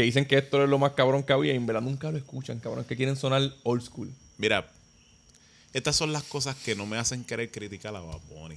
que 0.00 0.06
dicen 0.06 0.24
que 0.24 0.38
Héctor 0.38 0.62
es 0.62 0.68
lo 0.70 0.78
más 0.78 0.92
cabrón 0.92 1.22
que 1.22 1.34
había 1.34 1.52
y 1.52 1.56
en 1.56 1.66
verdad 1.66 1.82
nunca 1.82 2.10
lo 2.10 2.16
escuchan, 2.16 2.58
cabrón. 2.58 2.80
Es 2.80 2.86
que 2.86 2.96
quieren 2.96 3.16
sonar 3.16 3.42
old 3.64 3.82
school. 3.82 4.10
Mira, 4.38 4.66
estas 5.74 5.94
son 5.94 6.10
las 6.10 6.22
cosas 6.22 6.56
que 6.56 6.74
no 6.74 6.86
me 6.86 6.96
hacen 6.96 7.22
querer 7.22 7.50
criticar 7.50 7.94
a 7.94 8.00
Bad 8.00 8.18
Bunny. 8.30 8.56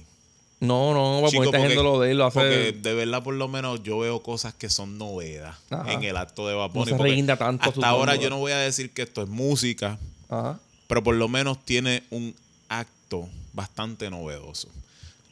No, 0.60 0.94
no, 0.94 1.28
Chico, 1.28 1.40
poner 1.44 1.50
porque- 1.50 1.56
haciendo 1.66 1.82
lo 1.82 2.00
de 2.00 2.12
él, 2.12 2.16
lo 2.16 2.24
hace. 2.24 2.38
Porque 2.40 2.72
de 2.80 2.94
verdad, 2.94 3.22
por 3.22 3.34
lo 3.34 3.46
menos, 3.48 3.82
yo 3.82 3.98
veo 3.98 4.22
cosas 4.22 4.54
que 4.54 4.70
son 4.70 4.96
novedad 4.96 5.54
Ajá. 5.68 5.92
en 5.92 6.02
el 6.04 6.16
acto 6.16 6.48
de 6.48 6.54
Bad 6.54 6.68
No 6.68 6.72
Bunny. 6.72 6.84
se 6.92 6.96
porque 6.96 7.10
reguinda 7.10 7.36
tanto 7.36 7.68
Hasta 7.68 7.86
ahora 7.88 8.16
yo 8.16 8.30
no 8.30 8.38
voy 8.38 8.52
a 8.52 8.58
decir 8.58 8.90
que 8.92 9.02
esto 9.02 9.22
es 9.22 9.28
música, 9.28 9.98
Ajá. 10.30 10.58
pero 10.86 11.02
por 11.02 11.14
lo 11.14 11.28
menos 11.28 11.62
tiene 11.66 12.04
un 12.10 12.34
acto 12.70 13.28
bastante 13.52 14.08
novedoso. 14.08 14.68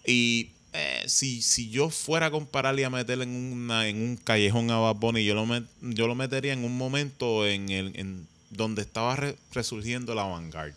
Y 0.06 0.50
eh, 0.74 1.02
si, 1.06 1.42
si 1.42 1.68
yo 1.70 1.90
fuera 1.90 2.26
a 2.26 2.30
compararle 2.30 2.82
y 2.82 2.84
a 2.84 2.90
meterle 2.90 3.24
en, 3.24 3.30
una, 3.30 3.86
en 3.88 3.96
un 4.02 4.16
callejón 4.16 4.70
a 4.70 4.78
Bad 4.78 4.96
Bunny, 4.96 5.24
yo 5.24 5.34
lo, 5.34 5.46
met- 5.46 5.66
yo 5.80 6.06
lo 6.06 6.14
metería 6.14 6.52
en 6.52 6.64
un 6.64 6.76
momento 6.76 7.46
en, 7.46 7.68
el, 7.70 7.92
en 7.96 8.26
donde 8.50 8.82
estaba 8.82 9.16
re- 9.16 9.36
resurgiendo 9.52 10.14
la 10.14 10.24
vanguard. 10.24 10.72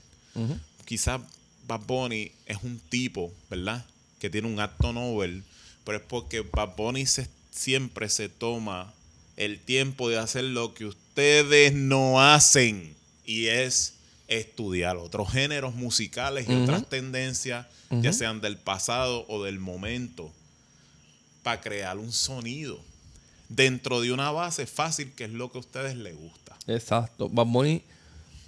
Quizás 0.86 1.22
Bad 1.68 1.82
Bunny 1.88 2.32
es 2.46 2.58
un 2.64 2.80
tipo, 2.90 3.34
¿verdad? 3.50 3.86
Que 4.20 4.30
tiene 4.30 4.48
un 4.48 4.60
acto 4.60 4.94
novel, 4.94 5.44
pero 5.84 5.98
es 5.98 6.04
porque 6.08 6.42
Bad 6.42 6.76
Bunny 6.76 7.06
se- 7.06 7.28
siempre 7.52 8.10
se 8.10 8.30
toma 8.30 8.94
el 9.38 9.60
tiempo 9.60 10.10
de 10.10 10.18
hacer 10.18 10.44
lo 10.46 10.74
que 10.74 10.86
ustedes 10.86 11.74
no 11.74 12.22
hacen 12.22 12.94
y 13.26 13.48
es 13.48 13.95
estudiar 14.28 14.98
otros 14.98 15.32
géneros 15.32 15.76
musicales 15.76 16.50
y 16.50 16.64
otras 16.64 16.88
tendencias, 16.90 17.68
ya 17.90 18.14
sean 18.14 18.42
del 18.42 18.58
pasado 18.58 19.26
o 19.28 19.44
del 19.44 19.60
momento, 19.60 20.32
para 21.44 21.62
crear 21.62 21.98
un 21.98 22.12
sonido 22.12 22.80
dentro 23.50 24.02
de 24.02 24.12
una 24.12 24.32
base 24.32 24.66
fácil 24.66 25.12
que 25.14 25.26
es 25.26 25.30
lo 25.30 25.52
que 25.52 25.60
a 25.60 25.62
ustedes 25.62 25.96
les 25.96 26.16
gusta. 26.16 26.58
Exacto. 26.68 27.30
Bad 27.30 27.46
Bunny 27.46 27.84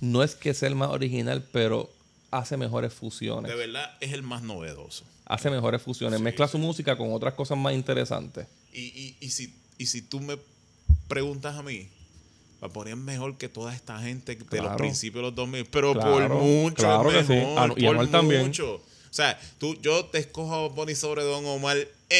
no 0.01 0.23
es 0.23 0.35
que 0.35 0.53
sea 0.53 0.69
el 0.69 0.75
más 0.75 0.89
original, 0.89 1.47
pero 1.51 1.91
hace 2.31 2.57
mejores 2.57 2.93
fusiones. 2.93 3.51
De 3.51 3.57
verdad 3.57 3.95
es 3.99 4.13
el 4.13 4.23
más 4.23 4.41
novedoso. 4.41 5.05
Hace 5.25 5.49
mejores 5.49 5.81
fusiones. 5.81 6.19
Mezcla 6.19 6.47
su 6.47 6.57
música 6.57 6.97
con 6.97 7.13
otras 7.13 7.33
cosas 7.33 7.57
más 7.57 7.73
interesantes. 7.73 8.47
Y, 8.73 8.81
y, 8.81 9.17
y, 9.19 9.29
si, 9.29 9.53
y 9.77 9.85
si 9.87 10.01
tú 10.01 10.19
me 10.19 10.37
preguntas 11.07 11.55
a 11.55 11.63
mí, 11.63 11.89
va 12.63 12.67
a 12.67 12.69
poner 12.71 12.95
mejor 12.95 13.37
que 13.37 13.49
toda 13.49 13.73
esta 13.75 13.99
gente 13.99 14.35
de 14.35 14.61
los 14.61 14.75
principios 14.75 15.15
de 15.21 15.27
los 15.29 15.35
2000, 15.35 15.65
pero 15.65 15.93
Claro, 15.93 16.11
por 16.29 16.29
mucho 16.41 16.75
claro 16.75 17.09
que 17.09 17.19
es 17.19 17.27
sí. 17.27 17.33
mejor, 17.33 17.59
Ah, 17.59 17.67
no, 17.67 17.73
y 17.77 17.81
por 17.85 17.95
Anuel 17.95 18.09
también. 18.09 18.41
mucho. 18.45 18.75
O 18.75 19.13
sea, 19.17 19.39
tú, 19.57 19.75
yo 19.81 20.05
te 20.05 20.19
escojo 20.19 20.53
a 20.53 20.67
Bonnie 20.69 20.95
sobre 20.95 21.23
Don 21.23 21.45
Omar 21.45 21.77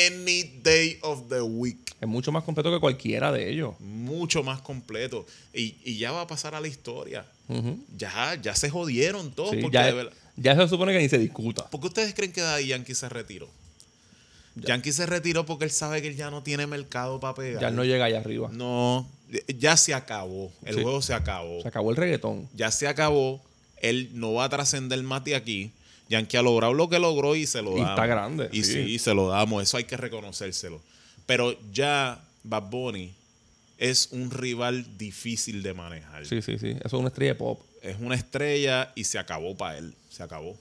any 0.10 0.44
day 0.64 0.98
of 1.02 1.28
the 1.30 1.42
week. 1.42 1.78
Es 2.00 2.08
mucho 2.08 2.32
más 2.32 2.44
completo 2.44 2.72
que 2.72 2.80
cualquiera 2.80 3.32
de 3.32 3.50
ellos. 3.50 3.74
Mucho 3.80 4.42
más 4.44 4.62
completo. 4.62 5.26
Y, 5.54 5.76
y 5.84 5.98
ya 5.98 6.12
va 6.12 6.22
a 6.22 6.28
pasar 6.28 6.56
a 6.56 6.62
la 6.62 6.68
historia. 6.68 7.26
Ya, 7.98 8.36
ya 8.42 8.56
se 8.56 8.70
jodieron 8.70 9.32
todos. 9.32 9.52
Sí, 9.52 9.58
porque 9.62 9.76
ya, 9.76 9.92
de 9.94 10.10
ya 10.38 10.56
se 10.56 10.68
supone 10.68 10.94
que 10.94 11.00
ni 11.00 11.10
se 11.10 11.18
discuta. 11.18 11.68
¿Por 11.70 11.82
qué 11.82 11.88
ustedes 11.88 12.14
creen 12.14 12.32
que 12.32 12.42
Daddy 12.42 12.68
Yankee 12.68 12.94
se 12.96 13.10
retiró? 13.10 13.48
Yankee 14.56 14.92
se 14.92 15.06
retiró 15.06 15.46
porque 15.46 15.66
él 15.66 15.72
sabe 15.72 16.02
que 16.02 16.08
él 16.08 16.16
ya 16.16 16.32
no 16.32 16.42
tiene 16.44 16.66
mercado 16.68 17.20
para 17.20 17.36
pegar. 17.36 17.62
Ya 17.62 17.70
no 17.72 17.84
llega 17.84 18.06
allá 18.06 18.20
arriba. 18.20 18.50
No, 18.52 19.08
ya 19.58 19.76
se 19.78 19.94
acabó. 19.94 20.52
El 20.64 20.76
Sí. 20.76 20.82
juego 20.82 21.02
se 21.02 21.14
acabó. 21.14 21.62
Se 21.62 21.68
acabó 21.68 21.92
el 21.92 21.98
reggaetón. 21.98 22.48
Ya 22.56 22.72
se 22.72 22.88
acabó. 22.88 23.42
Él 23.82 24.10
no 24.14 24.34
va 24.34 24.46
a 24.46 24.50
trascender 24.50 25.02
más 25.04 25.24
de 25.24 25.36
aquí. 25.36 25.72
Yankee 26.10 26.38
ha 26.38 26.42
logrado 26.42 26.74
lo 26.74 26.88
que 26.90 27.00
logró 27.00 27.36
y 27.36 27.46
se 27.46 27.62
lo 27.62 27.72
Y 27.74 27.80
damos. 27.82 27.90
está 27.90 28.06
grande, 28.06 28.50
Y 28.54 28.64
sí. 28.64 28.86
sí. 28.86 29.00
se 29.00 29.14
lo 29.14 29.28
damos. 29.28 29.62
Eso 29.64 29.78
hay 29.78 29.84
que 29.84 29.98
reconocérselo. 29.98 30.82
Pero 31.26 31.56
ya 31.74 32.22
Bad 32.44 32.70
Bunny 32.70 33.14
es 33.78 34.10
un 34.12 34.32
rival 34.32 34.98
difícil 34.98 35.62
de 35.62 35.74
manejar. 35.74 36.26
Sí, 36.26 36.42
sí, 36.42 36.58
sí. 36.58 36.70
Eso 36.70 36.80
es 36.86 36.94
una 36.94 37.10
estrella 37.10 37.34
de 37.34 37.36
pop. 37.40 37.62
Es 37.82 37.98
una 38.00 38.16
estrella 38.16 38.92
y 38.96 39.04
se 39.04 39.20
acabó 39.20 39.56
para 39.58 39.78
él. 39.78 39.94
Se 40.10 40.24
acabó. 40.24 40.58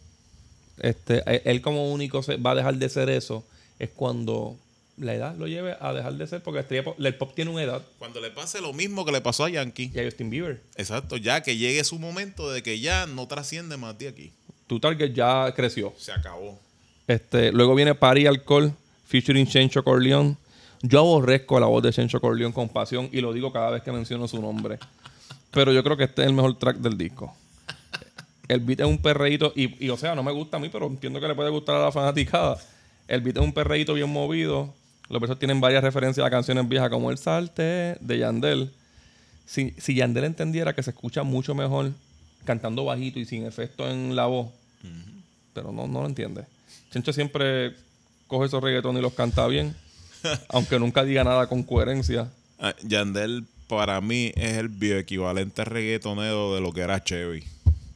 Este, 0.79 1.23
él- 1.33 1.43
él 1.45 1.61
como 1.63 1.93
único 1.93 2.23
se, 2.23 2.37
va 2.37 2.51
a 2.51 2.55
dejar 2.57 2.75
de 2.77 2.89
ser 2.89 3.09
eso 3.09 3.45
es 3.79 3.89
cuando 3.91 4.59
la 4.99 5.15
edad 5.15 5.37
lo 5.37 5.47
lleve 5.47 5.77
a 5.81 5.93
dejar 5.93 6.15
de 6.15 6.27
ser 6.27 6.43
porque 6.43 6.61
estrella 6.61 6.85
pop- 6.85 6.97
el 6.99 7.15
pop 7.17 7.33
tiene 7.35 7.51
una 7.51 7.63
edad 7.63 7.83
Cuando 7.99 8.21
le 8.21 8.31
pase 8.31 8.61
lo 8.61 8.73
mismo 8.73 9.05
que 9.05 9.13
le 9.13 9.21
pasó 9.21 9.45
a 9.45 9.51
Yankee. 9.51 9.91
y 9.95 9.99
a 10.01 10.05
Justin 10.05 10.31
Bieber. 10.31 10.63
Exacto, 10.77 11.17
ya 11.17 11.43
que 11.43 11.57
llegue 11.57 11.85
su 11.85 11.99
momento 11.99 12.51
de 12.51 12.63
que 12.63 12.81
ya 12.81 13.07
no 13.07 13.27
trasciende 13.29 13.77
más 13.77 13.99
de 13.99 14.09
aquí. 14.09 14.33
Tu 14.67 14.81
target 14.81 15.13
ya 15.13 15.53
creció. 15.55 15.93
Se 15.99 16.13
acabó. 16.13 16.59
Este, 17.07 17.53
luego 17.53 17.75
viene 17.75 17.95
Party 17.95 18.27
Alcohol, 18.27 18.73
featuring 19.07 19.47
Chencho 19.47 19.85
Corleone. 19.85 20.37
Yo 20.83 21.01
aborrezco 21.01 21.61
la 21.61 21.67
voz 21.67 21.83
de 21.83 21.93
Chencho 21.93 22.21
Corleone 22.21 22.53
con 22.55 22.69
pasión 22.69 23.09
y 23.13 23.21
lo 23.21 23.33
digo 23.33 23.53
cada 23.53 23.71
vez 23.71 23.83
que 23.83 23.93
menciono 23.93 24.27
su 24.27 24.41
nombre. 24.41 24.79
Pero 25.51 25.73
yo 25.73 25.83
creo 25.85 25.97
que 25.97 26.05
este 26.05 26.23
es 26.23 26.29
el 26.29 26.35
mejor 26.35 26.59
track 26.59 26.79
del 26.79 26.99
disco. 26.99 27.35
El 28.49 28.61
beat 28.61 28.81
es 28.81 28.87
un 28.87 28.99
perreíto 28.99 29.53
y, 29.57 29.85
y, 29.85 29.89
o 29.91 29.97
sea, 29.97 30.15
no 30.15 30.23
me 30.23 30.31
gusta 30.33 30.57
a 30.57 30.61
mí, 30.61 30.69
pero 30.71 30.87
entiendo 30.87 31.21
que 31.21 31.27
le 31.29 31.35
puede 31.35 31.51
gustar 31.51 31.77
a 31.77 31.81
la 31.85 31.93
fanaticada. 31.93 32.57
El 33.09 33.21
beat 33.21 33.37
es 33.37 33.43
un 33.43 33.53
perreíto 33.53 33.95
bien 33.95 34.09
movido. 34.11 34.73
Los 35.09 35.21
versos 35.21 35.39
tienen 35.39 35.61
varias 35.61 35.85
referencias 35.85 36.27
a 36.27 36.31
canciones 36.31 36.69
viejas 36.69 36.91
como 36.91 37.11
El 37.11 37.19
Salte 37.19 37.97
de 38.01 38.19
Yandel. 38.19 38.73
Si, 39.47 39.73
si 39.79 39.95
Yandel 39.95 40.25
entendiera 40.25 40.75
que 40.75 40.83
se 40.83 40.91
escucha 40.91 41.23
mucho 41.23 41.55
mejor 41.55 41.93
cantando 42.45 42.85
bajito 42.85 43.19
y 43.19 43.25
sin 43.25 43.45
efecto 43.45 43.89
en 43.89 44.17
la 44.17 44.27
voz, 44.27 44.49
pero 45.53 45.73
no, 45.73 45.87
no 45.87 46.03
lo 46.03 46.07
entiende. 46.07 46.45
Chencho 46.91 47.13
siempre 47.13 47.75
coge 48.27 48.47
esos 48.47 48.63
reggaetones 48.63 49.01
y 49.01 49.03
los 49.03 49.15
canta 49.15 49.47
bien, 49.47 49.77
aunque 50.49 50.79
nunca 50.79 51.05
diga 51.05 51.25
nada 51.25 51.47
con 51.49 51.63
coherencia. 51.63 52.31
Ah, 52.59 52.75
Yandel 52.83 53.47
para 53.69 54.01
mí 54.01 54.33
es 54.37 54.57
el 54.57 54.69
bioequivalente 54.69 55.65
reggaetonero 55.65 56.55
de 56.55 56.61
lo 56.61 56.73
que 56.73 56.81
era 56.81 57.03
Chevy. 57.03 57.45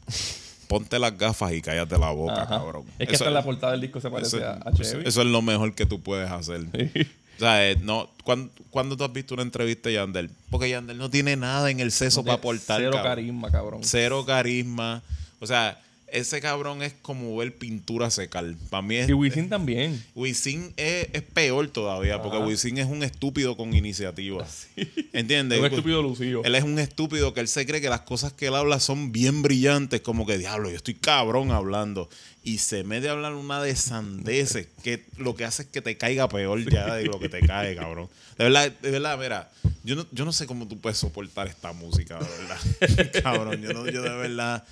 Ponte 0.71 0.99
las 1.01 1.19
gafas 1.19 1.53
y 1.53 1.61
cállate 1.61 1.99
la 1.99 2.11
boca, 2.11 2.43
Ajá. 2.45 2.47
cabrón. 2.59 2.85
Es 2.99 3.09
que 3.09 3.17
Eso- 3.17 3.25
hasta 3.25 3.33
la 3.35 3.43
portada 3.43 3.73
del 3.73 3.81
disco 3.81 4.01
se 4.01 4.09
parece 4.09 4.37
eso, 4.37 4.47
a, 4.47 4.73
Chevy. 4.73 5.03
eso 5.05 5.21
es 5.23 5.27
lo 5.27 5.43
mejor 5.43 5.75
que 5.75 5.85
tú 5.85 6.01
puedes 6.01 6.31
hacer. 6.31 6.61
O 6.63 7.41
sea, 7.41 7.69
eh, 7.69 7.77
no, 7.83 8.09
¿cuándo, 8.23 8.53
cuándo 8.71 8.97
tú 8.97 9.03
has 9.03 9.13
visto 9.13 9.35
una 9.35 9.43
entrevista 9.43 9.89
de 9.89 9.97
Yandel? 9.97 10.31
Porque 10.49 10.71
Yandel 10.71 10.97
no 10.97 11.11
tiene 11.11 11.35
nada 11.37 11.71
en 11.73 11.81
el 11.81 11.91
seso 11.91 12.23
para 12.23 12.35
aportar. 12.37 12.79
Cero 12.79 12.93
cabrón. 12.93 13.11
carisma, 13.11 13.51
cabrón. 13.51 13.81
Cero 13.83 14.25
carisma. 14.25 15.03
O 15.41 15.47
sea, 15.49 15.81
ese 16.13 16.41
cabrón 16.41 16.83
es 16.83 16.93
como 17.03 17.37
ver 17.37 17.57
pintura 17.57 18.11
secar. 18.11 18.45
Para 18.69 18.83
mí 18.83 18.97
es. 18.97 19.09
Y 19.09 19.13
Wisin 19.13 19.49
también. 19.49 20.03
Wisin 20.15 20.73
es, 20.77 21.09
es 21.13 21.23
peor 21.23 21.69
todavía, 21.69 22.21
porque. 22.23 22.39
Wisin 22.39 22.79
es 22.79 22.87
un 22.87 23.03
estúpido 23.03 23.57
con 23.57 23.75
iniciativa. 23.75 24.47
¿Entiendes? 25.13 25.59
Es 25.59 25.65
un 25.65 25.71
estúpido 25.71 26.03
lucido. 26.03 26.43
Él 26.45 26.55
es 26.55 26.65
un 26.65 26.79
estúpido 26.79 27.35
que 27.35 27.41
él 27.41 27.49
se 27.49 27.67
cree 27.67 27.81
que 27.81 27.89
las 27.89 28.03
cosas 28.03 28.33
que 28.33 28.47
él 28.47 28.55
habla 28.55 28.81
son 28.81 29.13
bien 29.13 29.43
brillantes, 29.43 30.01
como 30.01 30.27
que 30.27 30.39
diablo, 30.39 30.71
yo 30.71 30.77
estoy 30.77 30.95
cabrón 30.95 31.51
hablando. 31.51 32.09
Y 32.43 32.59
se 32.59 32.85
mete 32.85 33.09
a 33.09 33.13
hablar 33.13 33.35
una 33.35 33.63
de 33.63 33.77
sandeces 33.77 34.69
que 34.83 35.05
lo 35.19 35.35
que 35.35 35.45
hace 35.45 35.63
es 35.63 35.69
que 35.69 35.83
te 35.83 35.99
caiga 35.99 36.29
peor 36.29 36.65
ya 36.71 36.95
de 36.95 37.05
lo 37.05 37.21
que 37.21 37.29
te 37.29 37.41
cae, 37.41 37.77
cabrón. 37.77 38.09
De 38.39 38.45
verdad, 38.45 38.73
de 38.81 38.91
verdad, 38.91 39.19
mira, 39.19 39.51
yo 39.85 39.95
no, 39.97 40.07
yo 40.11 40.25
no 40.25 40.33
sé 40.33 40.47
cómo 40.47 40.67
tú 40.67 40.81
puedes 40.81 40.99
soportar 40.99 41.49
esta 41.49 41.73
música, 41.75 42.19
de 42.19 42.27
verdad. 42.27 43.13
cabrón, 43.23 43.61
yo, 43.61 43.75
no, 43.75 43.87
yo 43.91 44.03
de 44.03 44.17
verdad. 44.17 44.65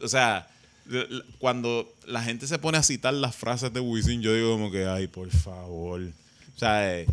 O 0.00 0.06
sea, 0.06 0.48
cuando 1.38 1.92
la 2.06 2.22
gente 2.22 2.46
se 2.46 2.58
pone 2.58 2.78
a 2.78 2.82
citar 2.82 3.14
las 3.14 3.36
frases 3.36 3.72
de 3.72 3.80
Wisin, 3.80 4.22
yo 4.22 4.32
digo 4.34 4.52
como 4.52 4.70
que, 4.70 4.86
ay, 4.86 5.06
por 5.06 5.30
favor. 5.30 6.00
O 6.02 6.58
sea, 6.58 6.98
eh, 6.98 7.06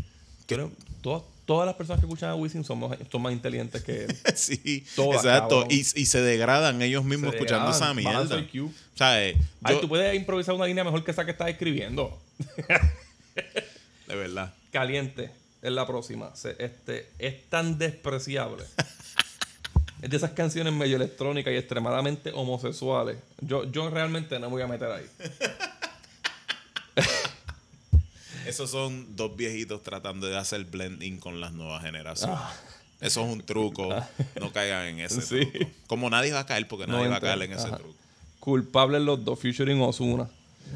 Pero 0.47 0.71
todas, 1.01 1.23
todas 1.45 1.65
las 1.65 1.75
personas 1.75 1.99
que 1.99 2.05
escuchan 2.07 2.29
a 2.29 2.35
Wisin 2.35 2.63
son, 2.63 2.79
más- 2.79 2.97
son 3.11 3.21
más 3.21 3.33
inteligentes 3.33 3.83
que 3.83 4.05
él. 4.05 4.17
sí, 4.35 4.85
Todas, 4.95 5.23
exacto. 5.25 5.65
Y, 5.69 5.79
y 5.79 6.05
se 6.05 6.21
degradan 6.21 6.81
ellos 6.81 7.03
mismos 7.03 7.31
Se 7.31 7.35
escuchando 7.38 7.71
esa 7.71 7.93
degradan, 7.93 8.27
mierda. 8.27 8.69
O 8.93 8.97
sea, 8.97 9.23
eh, 9.27 9.35
Ay, 9.63 9.75
yo- 9.75 9.81
tú 9.81 9.89
puedes 9.89 10.15
improvisar 10.15 10.55
una 10.55 10.65
línea 10.65 10.83
mejor 10.83 11.03
que 11.03 11.11
esa 11.11 11.25
que 11.25 11.31
estás 11.31 11.49
escribiendo. 11.49 12.17
de 14.07 14.15
verdad. 14.15 14.53
Caliente 14.71 15.31
es 15.61 15.71
la 15.71 15.85
próxima. 15.88 16.35
Se- 16.35 16.55
este, 16.59 17.09
es 17.19 17.49
tan 17.49 17.77
despreciable. 17.77 18.63
es 20.01 20.10
de 20.10 20.17
esas 20.17 20.31
canciones 20.31 20.73
medio 20.73 20.95
electrónicas 20.97 21.53
y 21.53 21.58
extremadamente 21.58 22.31
homosexuales. 22.34 23.17
Yo, 23.41 23.63
yo 23.71 23.89
realmente 23.89 24.39
no 24.39 24.47
me 24.47 24.53
voy 24.53 24.62
a 24.63 24.67
meter 24.67 24.91
ahí. 24.91 25.05
Esos 28.45 28.69
son 28.69 29.15
dos 29.15 29.36
viejitos 29.36 29.81
tratando 29.81 30.27
de 30.27 30.38
hacer 30.38 30.63
blending 30.65 31.17
con 31.19 31.41
las 31.41 31.51
nuevas 31.53 31.81
generaciones. 31.84 32.38
Eso 33.01 33.25
es 33.25 33.34
un 33.34 33.41
truco. 33.41 33.89
No 34.39 34.51
caigan 34.53 34.86
en 34.88 34.99
ese 34.99 35.21
Sí. 35.21 35.45
truco. 35.47 35.71
Como 35.88 36.10
nadie 36.10 36.31
va 36.31 36.41
a 36.41 36.45
caer, 36.45 36.67
porque 36.67 36.86
nadie 36.88 37.08
va 37.08 37.17
a 37.17 37.21
caer 37.21 37.41
en 37.41 37.53
ese 37.53 37.67
Ajá. 37.67 37.77
truco. 37.77 37.93
Culpables 38.39 39.01
los 39.01 39.25
dos, 39.25 39.39
featuring 39.39 39.81
Ozuna. 39.81 40.27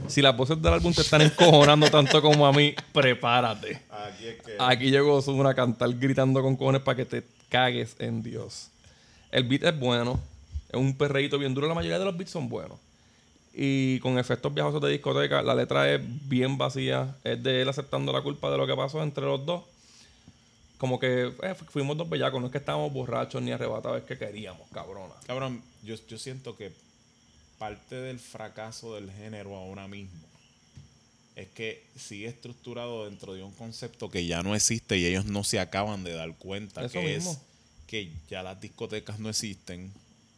Si 0.08 0.21
las 0.21 0.36
voces 0.36 0.60
del 0.62 0.73
álbum 0.73 0.93
te 0.93 1.01
están 1.01 1.21
encojonando 1.21 1.89
tanto 1.91 2.21
como 2.21 2.45
a 2.47 2.51
mí, 2.53 2.73
prepárate. 2.91 3.82
Aquí 3.91 4.27
es 4.27 4.41
que. 4.41 4.55
Aquí 4.60 4.89
llegó 4.91 5.15
Ozuna 5.15 5.49
a 5.51 5.53
cantar 5.53 5.93
gritando 5.93 6.41
con 6.41 6.55
cojones 6.55 6.82
para 6.82 6.95
que 6.97 7.05
te 7.05 7.23
cagues 7.49 7.95
en 7.99 8.23
Dios. 8.23 8.69
El 9.31 9.43
beat 9.43 9.63
es 9.63 9.79
bueno. 9.79 10.19
Es 10.69 10.79
un 10.79 10.95
perreíto 10.97 11.37
bien 11.37 11.53
duro. 11.53 11.67
La 11.67 11.73
mayoría 11.73 11.99
de 11.99 12.05
los 12.05 12.17
beats 12.17 12.31
son 12.31 12.49
buenos. 12.49 12.77
Y 13.53 13.99
con 13.99 14.17
efectos 14.19 14.53
viajosos 14.53 14.81
de 14.81 14.89
discoteca, 14.91 15.41
la 15.41 15.55
letra 15.55 15.91
es 15.93 16.01
bien 16.29 16.57
vacía. 16.57 17.15
Es 17.23 17.41
de 17.41 17.61
él 17.61 17.69
aceptando 17.69 18.13
la 18.13 18.21
culpa 18.21 18.49
de 18.51 18.57
lo 18.57 18.67
que 18.67 18.75
pasó 18.75 19.01
entre 19.03 19.23
los 19.25 19.45
dos. 19.45 19.63
Como 20.77 20.99
que 20.99 21.33
eh, 21.43 21.55
fu- 21.55 21.65
fuimos 21.65 21.97
dos 21.97 22.09
bellacos. 22.09 22.39
No 22.39 22.47
es 22.47 22.51
que 22.51 22.59
estábamos 22.59 22.93
borrachos 22.93 23.41
ni 23.41 23.51
arrebatados, 23.51 23.99
es 23.99 24.03
que 24.05 24.17
queríamos, 24.17 24.67
cabrona. 24.71 25.13
Cabrón, 25.27 25.61
yo, 25.83 25.95
yo 26.07 26.17
siento 26.17 26.55
que 26.55 26.71
parte 27.57 27.95
del 27.95 28.19
fracaso 28.19 28.95
del 28.95 29.11
género 29.11 29.55
ahora 29.55 29.87
mismo 29.89 30.17
es 31.35 31.47
que 31.49 31.85
sigue 31.97 32.27
estructurado 32.27 33.05
dentro 33.05 33.33
de 33.33 33.43
un 33.43 33.51
concepto 33.53 34.09
que 34.09 34.25
ya 34.25 34.41
no 34.43 34.55
existe 34.55 34.97
y 34.97 35.05
ellos 35.05 35.25
no 35.25 35.43
se 35.43 35.59
acaban 35.59 36.03
de 36.03 36.13
dar 36.13 36.33
cuenta 36.37 36.81
Eso 36.85 36.93
que 36.93 37.13
mismo. 37.15 37.31
es 37.31 37.37
que 37.89 38.10
ya 38.30 38.43
las 38.43 38.62
discotecas 38.62 39.17
no 39.19 39.30
existen 39.30 39.91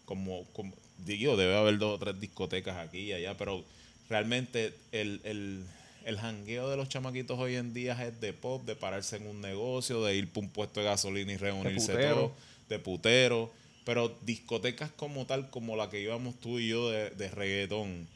como, 0.05 0.45
como 0.53 0.73
digo 1.05 1.35
debe 1.35 1.55
haber 1.57 1.77
dos 1.77 1.95
o 1.95 2.03
tres 2.03 2.19
discotecas 2.19 2.77
aquí 2.77 2.99
y 2.99 3.13
allá 3.13 3.35
pero 3.37 3.63
realmente 4.09 4.73
el, 4.91 5.19
el, 5.23 5.63
el 6.05 6.17
jangueo 6.17 6.69
de 6.69 6.77
los 6.77 6.87
chamaquitos 6.89 7.37
hoy 7.39 7.55
en 7.55 7.73
día 7.73 7.93
es 8.07 8.21
de 8.21 8.33
pop 8.33 8.63
de 8.65 8.75
pararse 8.75 9.17
en 9.17 9.27
un 9.27 9.41
negocio 9.41 10.03
de 10.03 10.15
ir 10.15 10.29
por 10.29 10.43
un 10.43 10.49
puesto 10.49 10.79
de 10.79 10.85
gasolina 10.85 11.31
y 11.33 11.37
reunirse 11.37 11.91
putero. 11.93 12.15
todo 12.15 12.35
de 12.69 12.79
putero 12.79 13.51
pero 13.83 14.15
discotecas 14.25 14.91
como 14.91 15.25
tal 15.25 15.49
como 15.49 15.75
la 15.75 15.89
que 15.89 16.01
íbamos 16.01 16.39
tú 16.39 16.59
y 16.59 16.69
yo 16.69 16.89
de, 16.89 17.09
de 17.09 17.29
reggaetón 17.29 18.07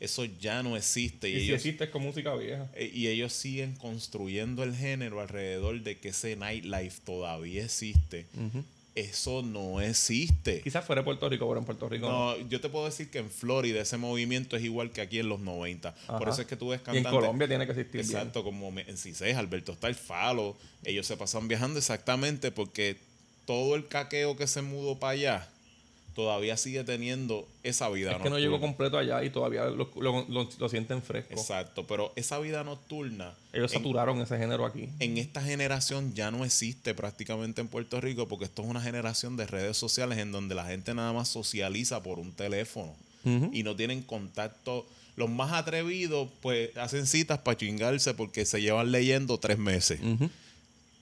eso 0.00 0.24
ya 0.26 0.62
no 0.62 0.76
existe 0.76 1.30
y 1.30 1.36
Y 1.36 1.38
si 1.38 1.44
ellos 1.46 1.56
existe 1.56 1.84
es 1.84 1.90
con 1.90 2.02
música 2.02 2.34
vieja. 2.34 2.68
eh, 2.74 2.90
Y 2.92 3.06
ellos 3.06 3.32
siguen 3.32 3.74
construyendo 3.76 4.62
el 4.62 4.74
género 4.76 5.20
alrededor 5.20 5.80
de 5.82 5.96
que 5.98 6.08
ese 6.08 6.36
nightlife 6.36 7.00
todavía 7.06 7.64
existe. 7.64 8.26
Eso 8.94 9.42
no 9.42 9.80
existe. 9.80 10.60
Quizás 10.62 10.84
fuera 10.84 11.02
de 11.02 11.04
Puerto 11.04 11.28
Rico, 11.28 11.48
pero 11.48 11.58
en 11.58 11.66
Puerto 11.66 11.88
Rico 11.88 12.08
no. 12.08 12.36
No, 12.38 12.48
yo 12.48 12.60
te 12.60 12.68
puedo 12.68 12.84
decir 12.84 13.10
que 13.10 13.18
en 13.18 13.28
Florida 13.28 13.80
ese 13.80 13.96
movimiento 13.96 14.56
es 14.56 14.62
igual 14.62 14.92
que 14.92 15.00
aquí 15.00 15.18
en 15.18 15.28
los 15.28 15.40
90. 15.40 15.94
Por 16.06 16.28
eso 16.28 16.42
es 16.42 16.46
que 16.46 16.54
tú 16.56 16.68
ves 16.68 16.80
Y 16.92 16.98
en. 16.98 17.04
Colombia 17.04 17.48
tiene 17.48 17.66
que 17.66 17.72
existir 17.72 18.02
bien. 18.02 18.16
Exacto, 18.16 18.44
como 18.44 18.70
me- 18.70 18.82
en 18.88 18.96
Cisés, 18.96 19.36
Alberto 19.36 19.72
está 19.72 19.88
el 19.88 19.96
Falo. 19.96 20.56
Ellos 20.84 21.06
se 21.06 21.16
pasan 21.16 21.48
viajando 21.48 21.78
exactamente 21.80 22.52
porque 22.52 22.96
todo 23.46 23.74
el 23.74 23.88
caqueo 23.88 24.36
que 24.36 24.46
se 24.46 24.62
mudó 24.62 24.98
para 25.00 25.12
allá 25.14 25.48
todavía 26.14 26.56
sigue 26.56 26.84
teniendo 26.84 27.46
esa 27.62 27.88
vida 27.88 28.10
Es 28.12 28.16
que 28.18 28.24
no 28.24 28.30
nocturna. 28.30 28.40
llegó 28.46 28.60
completo 28.60 28.98
allá 28.98 29.22
y 29.24 29.30
todavía 29.30 29.64
lo, 29.66 29.90
lo- 29.96 30.24
lo- 30.28 30.48
lo 30.58 30.68
sienten 30.68 31.02
fresco. 31.02 31.32
Exacto, 31.34 31.86
pero 31.86 32.12
esa 32.16 32.38
vida 32.38 32.62
nocturna. 32.64 33.34
Ellos 33.52 33.72
en- 33.72 33.78
saturaron 33.78 34.20
ese 34.20 34.38
género 34.38 34.64
aquí. 34.66 34.88
en 35.00 35.18
esta 35.18 35.42
generación 35.42 36.14
ya 36.14 36.30
no 36.30 36.44
existe 36.44 36.94
prácticamente 36.94 37.60
en 37.60 37.68
Puerto 37.68 38.00
Rico 38.00 38.28
porque 38.28 38.44
esto 38.44 38.62
es 38.62 38.68
una 38.68 38.80
generación 38.80 39.36
de 39.36 39.46
redes 39.46 39.76
sociales 39.76 40.18
en 40.18 40.32
donde 40.32 40.54
la 40.54 40.66
gente 40.66 40.94
nada 40.94 41.12
más 41.12 41.28
socializa 41.28 42.02
por 42.02 42.18
un 42.18 42.32
teléfono 42.32 42.94
y 43.52 43.62
no 43.62 43.74
tienen 43.74 44.02
contacto. 44.02 44.86
Los 45.16 45.30
más 45.30 45.52
atrevidos 45.52 46.28
pues 46.42 46.76
hacen 46.76 47.06
citas 47.06 47.38
para 47.38 47.56
chingarse 47.56 48.14
porque 48.14 48.44
se 48.44 48.60
llevan 48.60 48.92
leyendo 48.92 49.38
tres 49.38 49.58
meses. 49.58 50.00
Ujú. 50.02 50.28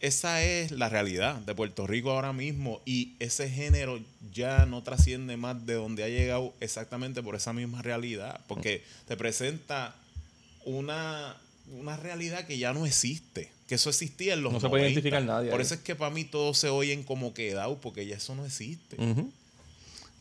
Esa 0.02 0.42
es 0.42 0.72
la 0.72 0.88
realidad 0.88 1.36
de 1.36 1.54
Puerto 1.54 1.86
Rico 1.86 2.10
ahora 2.10 2.32
mismo 2.32 2.80
y 2.84 3.14
ese 3.20 3.48
género 3.48 4.00
ya 4.34 4.66
no 4.66 4.82
trasciende 4.82 5.36
más 5.36 5.64
de 5.64 5.74
donde 5.74 6.02
ha 6.04 6.08
llegado 6.08 6.52
exactamente 6.60 7.22
por 7.22 7.36
esa 7.36 7.52
misma 7.52 7.82
realidad, 7.82 8.40
porque 8.48 8.82
te 9.06 9.16
presenta 9.16 9.94
una, 10.64 11.36
una 11.78 11.96
realidad 11.96 12.46
que 12.46 12.58
ya 12.58 12.72
no 12.74 12.84
existe, 12.84 13.50
que 13.68 13.76
eso 13.76 13.90
existía 13.90 14.34
en 14.34 14.42
los 14.42 14.52
No 14.52 14.58
se 14.60 14.68
puede 14.68 14.82
90. 14.82 14.92
identificar 14.92 15.22
nadie 15.24 15.50
Por 15.50 15.60
ahí. 15.60 15.66
eso 15.66 15.74
es 15.74 15.80
que 15.80 15.94
para 15.94 16.10
mí 16.12 16.24
todos 16.24 16.58
se 16.58 16.68
oyen 16.68 17.04
como 17.04 17.32
quedado, 17.32 17.80
porque 17.80 18.04
ya 18.04 18.16
eso 18.16 18.34
no 18.34 18.44
existe. 18.44 18.96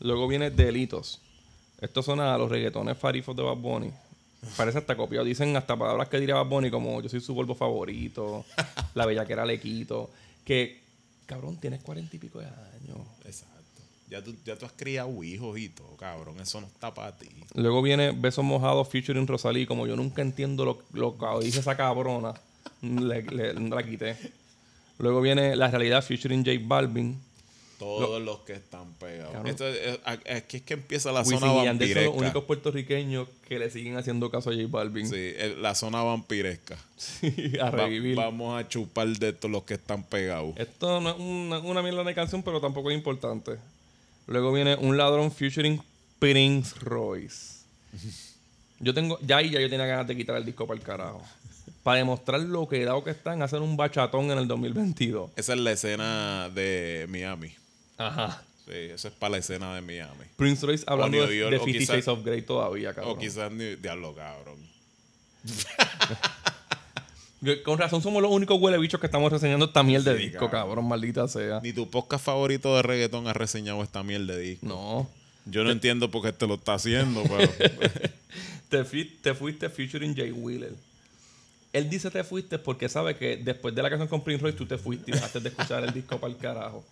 Luego 0.00 0.28
viene 0.28 0.50
Delitos. 0.50 1.20
Estos 1.80 2.04
son 2.04 2.20
a 2.20 2.38
los 2.38 2.48
reggaetones 2.50 2.96
farifos 2.96 3.34
de 3.36 3.42
Bad 3.42 3.56
Bunny. 3.56 3.90
Parece 4.56 4.78
hasta 4.78 4.96
copiado. 4.96 5.24
Dicen 5.24 5.56
hasta 5.56 5.76
palabras 5.76 6.08
que 6.08 6.18
diría 6.18 6.34
Bad 6.34 6.46
Bunny 6.46 6.70
como 6.70 7.00
yo 7.00 7.08
soy 7.08 7.20
su 7.20 7.34
polvo 7.34 7.54
favorito, 7.54 8.44
la 8.94 9.06
bellaquera 9.06 9.44
le 9.46 9.60
quito. 9.60 10.10
Que, 10.44 10.80
cabrón, 11.26 11.58
tienes 11.58 11.80
cuarenta 11.80 12.16
y 12.16 12.18
pico 12.18 12.40
de 12.40 12.46
años. 12.46 12.98
Exacto. 13.24 13.52
Ya 14.10 14.22
tú, 14.22 14.34
ya 14.44 14.56
tú 14.56 14.66
has 14.66 14.72
criado 14.72 15.22
hijos 15.24 15.56
y 15.58 15.70
todo, 15.70 15.96
cabrón, 15.96 16.38
eso 16.40 16.60
no 16.60 16.66
está 16.66 16.92
para 16.92 17.16
ti. 17.16 17.28
Luego 17.54 17.80
viene 17.80 18.10
Besos 18.10 18.44
Mojados 18.44 18.88
featuring 18.88 19.26
Rosalí. 19.26 19.64
Como 19.64 19.86
yo 19.86 19.96
nunca 19.96 20.20
entiendo 20.20 20.64
lo, 20.66 20.82
lo 20.92 21.16
que 21.16 21.44
dice 21.46 21.60
esa 21.60 21.76
cabrona, 21.76 22.34
le, 22.82 23.22
le- 23.22 23.54
la 23.54 23.82
quité. 23.82 24.16
Luego 24.98 25.20
viene 25.22 25.56
La 25.56 25.68
Realidad 25.70 26.02
featuring 26.04 26.44
J 26.44 26.58
Balvin. 26.62 27.18
Todos 27.84 28.22
los 28.22 28.40
que 28.40 28.52
están 28.54 28.92
pegados. 28.94 29.34
Esto 29.46 29.66
es- 29.68 29.98
aquí 30.04 30.56
es 30.58 30.62
que 30.62 30.74
empieza 30.74 31.12
la 31.12 31.20
Wisin 31.20 31.38
zona 31.40 31.52
y 31.62 31.64
Yandel 31.64 31.88
son 31.88 31.94
los 31.96 32.04
vampiresca. 32.06 32.10
únicos 32.18 32.44
puertorriqueños 32.44 33.28
que 33.48 33.58
le 33.58 33.70
siguen 33.70 33.96
haciendo 33.96 34.30
caso 34.30 34.50
a 34.50 34.54
J 34.54 34.66
Balvin. 34.68 35.06
Sí, 35.08 35.32
el- 35.38 35.60
la 35.62 35.74
zona 35.74 36.02
vampiresca. 36.02 36.76
a 37.60 37.64
Va- 37.64 37.70
revivir. 37.70 38.16
vamos 38.16 38.58
a 38.62 38.68
chupar 38.68 39.08
de 39.08 39.32
todos 39.32 39.50
los 39.50 39.62
que 39.64 39.74
están 39.74 40.02
pegados. 40.04 40.54
Esto 40.56 41.00
no 41.00 41.10
es 41.10 41.16
una, 41.18 41.58
una 41.60 41.82
mierda 41.82 42.04
de 42.04 42.14
canción, 42.14 42.42
pero 42.42 42.60
tampoco 42.60 42.90
es 42.90 42.96
importante. 42.96 43.52
Luego 44.26 44.52
viene 44.52 44.76
Un 44.76 44.96
Ladrón 44.96 45.32
featuring 45.32 45.82
Prince 46.18 46.74
Royce. 46.80 47.62
Yo 48.80 48.92
tengo, 48.94 49.18
ya 49.20 49.36
ahí 49.36 49.50
ya 49.50 49.60
yo 49.60 49.70
tenía 49.70 49.86
ganas 49.86 50.08
de 50.08 50.16
quitar 50.16 50.36
el 50.36 50.44
disco 50.44 50.66
para 50.66 50.78
el 50.78 50.84
carajo. 50.84 51.22
Para 51.84 51.98
demostrar 51.98 52.40
lo 52.40 52.68
que 52.68 52.84
dado 52.84 53.02
que 53.04 53.10
está 53.10 53.32
en 53.32 53.42
hacer 53.42 53.60
un 53.60 53.76
bachatón 53.76 54.30
en 54.32 54.38
el 54.38 54.48
2022. 54.48 55.30
Esa 55.36 55.52
es 55.54 55.60
la 55.60 55.72
escena 55.72 56.48
de 56.52 57.06
Miami. 57.08 57.54
Ajá. 57.98 58.42
Sí, 58.66 58.72
eso 58.74 59.08
es 59.08 59.14
para 59.14 59.32
la 59.32 59.38
escena 59.38 59.74
de 59.74 59.80
Miami. 59.82 60.24
Prince 60.36 60.64
Royce 60.64 60.84
hablando 60.86 61.26
de, 61.26 61.36
York, 61.38 61.50
de 61.50 61.56
o 61.58 61.64
Fifty 61.64 61.80
quizás- 61.80 61.96
Shades 61.96 62.08
of 62.08 62.24
Grey 62.24 62.42
todavía, 62.42 62.94
cabrón. 62.94 63.16
O 63.16 63.18
quizás 63.18 63.50
ni 63.50 63.74
diablo, 63.76 64.14
cabrón. 64.14 64.56
Con 67.64 67.76
razón 67.76 68.00
somos 68.02 68.22
los 68.22 68.30
únicos 68.30 68.56
huele 68.60 68.78
bichos 68.78 69.00
que 69.00 69.06
estamos 69.06 69.32
reseñando 69.32 69.66
esta 69.66 69.82
mierda 69.82 70.12
de 70.12 70.18
Sí, 70.18 70.24
disco, 70.26 70.46
cabrón. 70.48 70.60
cabrón, 70.68 70.88
maldita 70.88 71.26
sea. 71.26 71.60
Ni 71.60 71.72
tu 71.72 71.90
podcast 71.90 72.24
favorito 72.24 72.76
de 72.76 72.82
reggaetón 72.82 73.26
ha 73.26 73.32
reseñado 73.32 73.82
esta 73.82 74.04
mierda 74.04 74.36
de 74.36 74.40
disco. 74.42 74.66
No. 74.66 75.10
Yo 75.46 75.64
no 75.64 75.72
entiendo 75.72 76.08
por 76.08 76.22
qué 76.22 76.32
te 76.32 76.46
lo 76.46 76.54
está 76.54 76.74
haciendo, 76.74 77.22
pero. 77.24 77.50
Te, 78.68 78.84
fui- 78.84 79.04
te 79.20 79.34
fuiste 79.34 79.68
featuring 79.68 80.16
Jay 80.16 80.30
Wheeler. 80.32 80.72
Él 81.74 81.90
dice 81.90 82.10
te 82.10 82.24
fuiste 82.24 82.58
porque 82.58 82.88
sabe 82.88 83.16
que 83.16 83.36
después 83.36 83.74
de 83.74 83.82
la 83.82 83.90
canción 83.90 84.08
con 84.08 84.22
Prince 84.24 84.40
Royce 84.42 84.56
tú 84.56 84.64
te 84.64 84.78
fuiste 84.78 85.10
y 85.10 85.14
dejaste 85.14 85.40
de 85.40 85.50
escuchar 85.50 85.84
el 85.84 85.92
disco 85.92 86.18
para 86.18 86.32
el 86.32 86.38
carajo. 86.38 86.82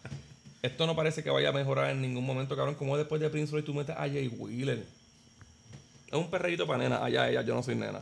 Esto 0.63 0.87
no 0.87 0.95
parece 0.95 1.23
que 1.23 1.31
vaya 1.31 1.49
a 1.49 1.53
mejorar 1.53 1.91
en 1.91 2.03
ningún 2.03 2.25
momento, 2.25 2.55
cabrón. 2.57 2.75
Como 2.75 2.97
después 2.97 3.21
de 3.21 3.31
Prince 3.31 3.53
Royce 3.53 3.67
tú 3.67 3.75
metes 3.75 3.97
a 3.97 4.01
Jay 4.01 4.29
Wheeler. 4.29 4.85
Es 6.07 6.15
un 6.15 6.31
perreíto 6.31 6.67
para 6.67 6.83
nena. 6.83 7.05
Allá 7.05 7.31
ella, 7.31 7.43
yo 7.43 7.55
no 7.55 7.63
soy 7.63 7.77
nena. 7.77 8.01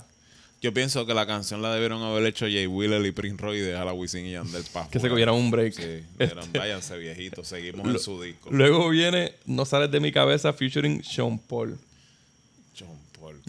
Yo 0.61 0.75
pienso 0.75 1.07
que 1.07 1.15
la 1.15 1.25
canción 1.25 1.63
la 1.63 1.73
debieron 1.73 2.03
haber 2.03 2.25
hecho 2.27 2.47
Jay 2.47 2.67
Wheeler 2.67 3.05
y 3.07 3.13
Prince 3.13 3.41
Roy 3.41 3.59
y 3.59 3.61
dejar 3.61 3.87
a 3.87 3.93
Wisin 3.93 4.27
y 4.27 4.33
Yandel 4.33 4.65
para 4.73 4.89
Que 4.89 4.99
se 4.99 5.09
cogieran 5.09 5.37
un 5.37 5.53
break. 5.53 5.73
Sí, 5.73 6.03
dijeron, 6.19 6.53
váyanse 6.53 6.99
viejitos, 6.99 7.47
seguimos 7.47 7.87
en 7.87 7.99
su 8.01 8.21
disco. 8.21 8.51
Luego 8.51 8.89
viene 8.89 9.35
No 9.47 9.65
sales 9.65 9.91
de 9.93 10.01
mi 10.01 10.11
cabeza 10.11 10.53
featuring 10.53 11.05
Sean 11.05 11.39
Paul. 11.39 11.79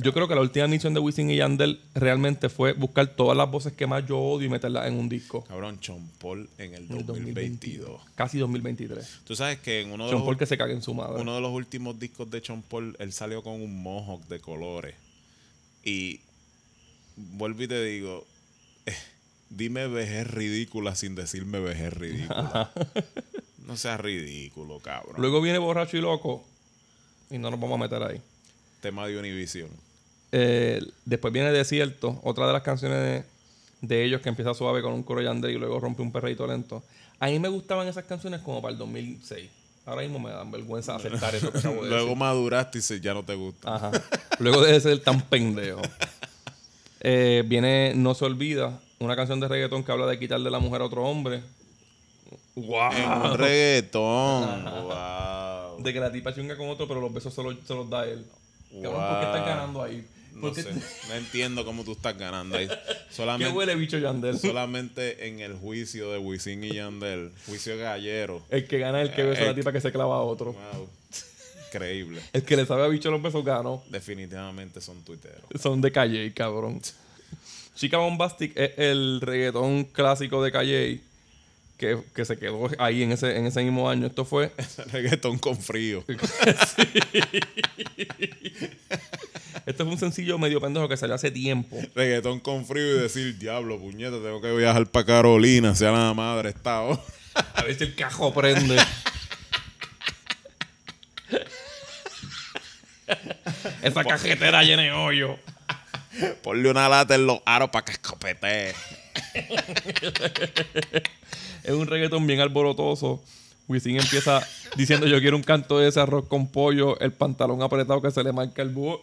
Yo 0.01 0.13
creo 0.13 0.27
que 0.27 0.35
la 0.35 0.41
última 0.41 0.67
misión 0.67 0.93
de 0.93 0.99
Wisin 0.99 1.29
y 1.29 1.37
Yandel 1.37 1.81
realmente 1.93 2.49
fue 2.49 2.73
buscar 2.73 3.07
todas 3.07 3.37
las 3.37 3.49
voces 3.49 3.73
que 3.73 3.87
más 3.87 4.05
yo 4.07 4.17
odio 4.17 4.47
y 4.47 4.49
meterlas 4.49 4.87
en 4.87 4.95
un 4.95 5.09
disco. 5.09 5.43
Cabrón, 5.43 5.79
John 5.85 6.09
Paul 6.19 6.49
en 6.57 6.73
el 6.73 6.85
En 6.85 6.97
el 6.97 7.05
2022. 7.05 8.01
Casi 8.15 8.37
2023. 8.37 9.21
Tú 9.25 9.35
sabes 9.35 9.59
que 9.59 9.81
en 9.81 9.91
uno 9.91 10.05
de, 10.05 10.09
Sean 10.11 10.19
los, 10.19 10.25
Paul 10.25 10.37
que 10.37 10.45
se 10.45 10.57
cague 10.57 10.73
en 10.73 10.81
su 10.81 10.93
madre. 10.93 11.21
uno 11.21 11.35
de 11.35 11.41
los 11.41 11.51
últimos 11.51 11.99
discos 11.99 12.29
de 12.29 12.41
John 12.45 12.61
Paul, 12.61 12.95
él 12.99 13.11
salió 13.11 13.43
con 13.43 13.53
un 13.53 13.81
mohawk 13.81 14.25
de 14.27 14.39
colores. 14.39 14.95
Y 15.83 16.21
vuelvo 17.15 17.63
y 17.63 17.67
te 17.67 17.83
digo, 17.83 18.25
eh, 18.85 18.95
dime 19.49 19.87
vejez 19.87 20.27
ridícula 20.27 20.95
sin 20.95 21.15
decirme 21.15 21.59
vejez 21.59 21.93
ridícula. 21.93 22.71
no 23.65 23.77
seas 23.77 23.99
ridículo, 23.99 24.79
cabrón. 24.79 25.15
Luego 25.17 25.41
viene 25.41 25.57
Borracho 25.57 25.97
y 25.97 26.01
Loco. 26.01 26.45
Y 27.29 27.37
no 27.37 27.51
nos 27.51 27.59
vamos 27.59 27.79
a 27.79 27.83
meter 27.83 28.01
ahí. 28.01 28.21
Tema 28.81 29.07
de 29.07 29.19
Univision. 29.19 29.69
Eh, 30.31 30.81
después 31.05 31.33
viene 31.33 31.51
Desierto, 31.51 32.19
otra 32.23 32.45
de 32.47 32.53
las 32.53 32.61
canciones 32.61 32.99
de, 32.99 33.23
de 33.87 34.03
ellos 34.05 34.21
que 34.21 34.29
empieza 34.29 34.53
suave 34.53 34.81
con 34.81 34.93
un 34.93 35.03
coro 35.03 35.21
Yandel 35.21 35.51
y 35.51 35.57
luego 35.57 35.79
rompe 35.79 36.01
un 36.01 36.11
perreíto 36.11 36.45
lento. 36.47 36.83
A 37.19 37.27
mí 37.27 37.39
me 37.39 37.47
gustaban 37.49 37.87
esas 37.87 38.05
canciones 38.05 38.41
como 38.41 38.61
para 38.61 38.71
el 38.73 38.77
2006. 38.77 39.49
Ahora 39.85 40.03
mismo 40.03 40.19
me 40.19 40.29
dan 40.29 40.51
vergüenza 40.51 40.95
aceptar 40.95 41.33
eso 41.33 41.51
que 41.51 41.57
acabo 41.57 41.83
de 41.83 41.89
Luego 41.89 42.05
decir. 42.05 42.17
maduraste 42.17 42.77
y 42.77 42.81
se- 42.81 42.99
ya 43.01 43.13
no 43.13 43.23
te 43.23 43.33
gusta. 43.35 43.75
Ajá. 43.75 43.91
Luego 44.37 44.61
de 44.61 44.79
ser 44.79 44.99
tan 45.01 45.21
pendejo. 45.21 45.81
Eh, 47.01 47.43
viene 47.47 47.93
No 47.95 48.13
se 48.13 48.25
olvida, 48.25 48.79
una 48.99 49.15
canción 49.15 49.39
de 49.39 49.47
reggaetón 49.47 49.83
que 49.83 49.91
habla 49.91 50.05
de 50.05 50.19
quitarle 50.19 50.51
la 50.51 50.59
mujer 50.59 50.81
a 50.81 50.85
otro 50.85 51.03
hombre. 51.05 51.41
¡Wow! 52.55 52.91
En 52.91 53.31
un 53.31 53.37
reggaetón. 53.37 54.63
wow. 54.65 55.81
De 55.81 55.93
que 55.93 55.99
la 55.99 56.11
tipa 56.11 56.33
chunga 56.35 56.55
con 56.57 56.69
otro, 56.69 56.87
pero 56.87 56.99
los 57.01 57.13
besos 57.13 57.33
se 57.33 57.41
los, 57.41 57.55
se 57.65 57.73
los 57.73 57.89
da 57.89 58.05
él. 58.05 58.25
Cabrón, 58.83 58.93
¿por 59.09 59.19
qué 59.19 59.25
estás 59.25 59.45
ganando 59.47 59.81
ahí? 59.81 60.05
No 60.39 60.47
¿Por 60.47 60.55
qué 60.55 60.63
sé. 60.63 60.73
No 60.73 61.15
entiendo 61.15 61.65
cómo 61.65 61.83
tú 61.83 61.91
estás 61.91 62.17
ganando 62.17 62.57
ahí. 62.57 62.67
¿Qué 62.69 62.75
Solamente, 63.13 63.53
huele 63.53 63.75
bicho 63.75 63.97
Yandel? 63.97 64.39
solamente 64.39 65.27
en 65.27 65.39
el 65.41 65.53
juicio 65.55 66.11
de 66.11 66.17
Wisin 66.17 66.63
y 66.63 66.73
Yandel. 66.73 67.31
Juicio 67.45 67.77
gallero. 67.77 68.41
El 68.49 68.67
que 68.67 68.79
gana 68.79 69.01
es 69.01 69.09
el 69.09 69.15
que 69.15 69.23
besa 69.23 69.41
a 69.41 69.45
la 69.45 69.51
Eh, 69.51 69.55
tipa 69.55 69.71
que 69.71 69.81
se 69.81 69.91
clava 69.91 70.15
a 70.15 70.21
otro. 70.21 70.53
Wow. 70.53 70.89
Increíble. 71.67 72.21
El 72.33 72.43
que 72.43 72.55
le 72.55 72.65
sabe 72.65 72.83
a 72.83 72.87
bicho 72.87 73.11
los 73.11 73.21
besos 73.21 73.43
ganó. 73.45 73.83
Definitivamente 73.89 74.81
son 74.81 75.03
tuiteros. 75.03 75.43
Son 75.61 75.79
de 75.81 75.91
Calle, 75.91 76.33
cabrón. 76.33 76.81
Chica 77.75 77.97
Bombastic 77.97 78.57
es 78.57 78.71
el 78.77 79.21
reggaetón 79.21 79.83
clásico 79.85 80.43
de 80.43 80.51
Calle 80.51 81.01
que, 81.79 81.97
que 82.13 82.25
se 82.25 82.37
quedó 82.37 82.69
ahí 82.77 83.01
en 83.03 83.13
ese, 83.13 83.37
en 83.37 83.45
ese 83.47 83.63
mismo 83.63 83.89
año. 83.89 84.05
Esto 84.05 84.25
fue 84.25 84.51
reggaetón 84.91 85.39
con 85.39 85.57
frío. 85.57 86.03
Esto 89.65 89.83
es 89.83 89.89
un 89.89 89.97
sencillo 89.97 90.37
medio 90.37 90.59
pendejo 90.59 90.89
que 90.89 90.97
salió 90.97 91.15
hace 91.15 91.31
tiempo. 91.31 91.77
reggaetón 91.95 92.41
con 92.41 92.65
frío 92.65 92.97
y 92.97 92.99
decir, 92.99 93.37
diablo, 93.39 93.79
puñeta, 93.79 94.17
tengo 94.17 94.41
que 94.41 94.51
viajar 94.51 94.85
para 94.87 95.05
Carolina, 95.05 95.73
sea 95.73 95.91
la 95.91 96.13
madre 96.13 96.53
hora". 96.63 96.99
A 97.53 97.63
ver 97.63 97.75
si 97.77 97.85
el 97.85 97.95
cajo 97.95 98.33
prende. 98.33 98.77
Esa 103.81 104.03
cajetera 104.03 104.63
llena 104.63 104.81
de 104.81 104.91
hoyo. 104.91 105.37
Ponle 106.43 106.69
una 106.69 106.89
lata 106.89 107.15
en 107.15 107.25
los 107.25 107.39
aros 107.45 107.69
para 107.69 107.85
que 107.85 107.93
escopetee. 107.93 108.73
Es 111.63 111.71
un 111.71 111.87
reggaetón 111.87 112.25
bien 112.25 112.39
alborotoso. 112.39 113.23
Wisin 113.67 113.97
empieza 113.97 114.41
diciendo 114.75 115.05
yo 115.05 115.19
quiero 115.19 115.37
un 115.37 115.43
canto 115.43 115.77
de 115.77 115.89
ese 115.89 115.99
arroz 115.99 116.25
con 116.27 116.47
pollo, 116.47 116.99
el 116.99 117.11
pantalón 117.11 117.61
apretado 117.61 118.01
que 118.01 118.09
se 118.09 118.23
le 118.23 118.31
marca 118.31 118.61
el 118.61 118.69
búho. 118.69 119.01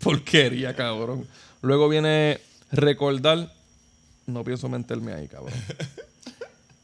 Porquería, 0.00 0.74
cabrón. 0.74 1.26
Luego 1.62 1.88
viene 1.88 2.40
recordar. 2.72 3.52
No 4.26 4.44
pienso 4.44 4.68
meterme 4.68 5.12
ahí, 5.12 5.28
cabrón. 5.28 5.52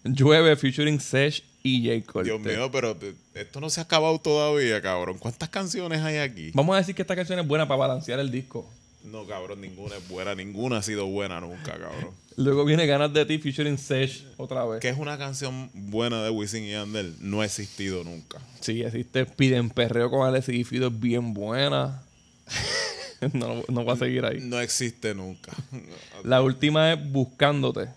Llueve 0.05 0.55
featuring 0.57 1.01
Sesh 1.01 1.43
y 1.63 1.89
J. 1.89 2.13
Cortez. 2.13 2.33
Dios 2.33 2.57
mío, 2.57 2.71
pero 2.71 2.97
esto 3.35 3.61
no 3.61 3.71
se 3.71 3.81
ha 3.81 3.85
acabado 3.85 4.21
todavía, 4.21 4.81
cabrón. 4.81 5.19
¿Cuántas 5.19 5.49
canciones 5.49 6.01
hay 6.03 6.19
aquí? 6.19 6.53
Vamos 6.55 6.75
a 6.75 6.79
decir 6.79 6.95
que 6.95 7.03
esta 7.03 7.17
canción 7.17 7.39
es 7.41 7.47
buena 7.47 7.67
para 7.67 7.79
balancear 7.79 8.21
el 8.21 8.31
disco. 8.31 8.71
No, 9.11 9.25
cabrón, 9.27 9.61
ninguna 9.61 9.97
es 9.97 10.09
buena. 10.09 10.35
Ninguna 10.35 10.79
ha 10.79 10.83
sido 10.83 11.07
buena 11.07 11.41
nunca, 11.41 11.73
cabrón. 11.73 12.11
Luego 12.37 12.65
viene 12.65 12.87
Ganas 12.87 13.13
de 13.13 13.25
ti 13.25 13.39
featuring 13.39 13.79
Sesh 13.79 14.27
otra 14.37 14.65
vez. 14.67 14.81
¿Qué 14.81 14.89
es 14.89 14.99
una 14.99 15.17
canción 15.17 15.71
buena 15.73 16.23
de 16.23 16.31
Wisin 16.31 16.65
y 16.65 16.71
Yandel? 16.73 17.15
No 17.21 17.41
ha 17.41 17.45
existido 17.47 18.05
nunca. 18.05 18.39
Sí, 18.61 18.83
existe 18.83 19.25
Piden 19.25 19.71
Perreo 19.71 20.11
con 20.11 20.27
Alex 20.27 20.49
y 20.51 20.65
Fido, 20.65 20.89
es 20.89 21.01
bien 21.01 21.33
buena. 21.35 22.03
no, 23.33 23.63
no 23.69 23.85
voy 23.85 23.95
a 23.95 23.97
seguir 23.97 24.25
ahí. 24.25 24.41
No 24.43 24.61
existe 24.61 25.15
nunca. 25.15 25.53
La 26.25 26.43
última 26.43 26.93
es 26.93 27.11
Buscándote, 27.13 27.89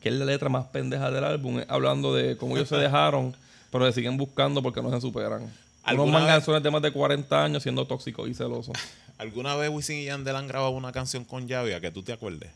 que 0.00 0.08
es 0.10 0.14
la 0.14 0.24
letra 0.24 0.48
más 0.48 0.66
pendeja 0.66 1.10
del 1.10 1.24
álbum, 1.24 1.60
es 1.60 1.66
hablando 1.68 2.14
de 2.14 2.36
cómo 2.36 2.56
ellos 2.56 2.68
se 2.68 2.76
dejaron, 2.76 3.34
pero 3.70 3.86
se 3.86 3.92
siguen 3.92 4.16
buscando 4.16 4.62
porque 4.62 4.82
no 4.82 4.90
se 4.90 5.00
superan. 5.00 5.42
Unos 5.42 5.52
¿Alguna 5.84 6.04
vez- 6.18 6.20
manganzones 6.22 6.62
de 6.62 6.70
más 6.70 6.82
de 6.82 6.92
40 6.92 7.44
años 7.44 7.62
siendo 7.62 7.86
tóxicos 7.86 8.28
y 8.28 8.34
celosos. 8.34 8.76
¿Alguna 9.20 9.54
vez 9.54 9.68
Wisin 9.70 9.98
y 9.98 10.04
Yandel 10.06 10.34
han 10.36 10.48
grabado 10.48 10.70
una 10.70 10.92
canción 10.92 11.26
con 11.26 11.46
Yavia 11.46 11.78
que 11.80 11.90
tú 11.90 12.02
te 12.02 12.12
acuerdes? 12.14 12.50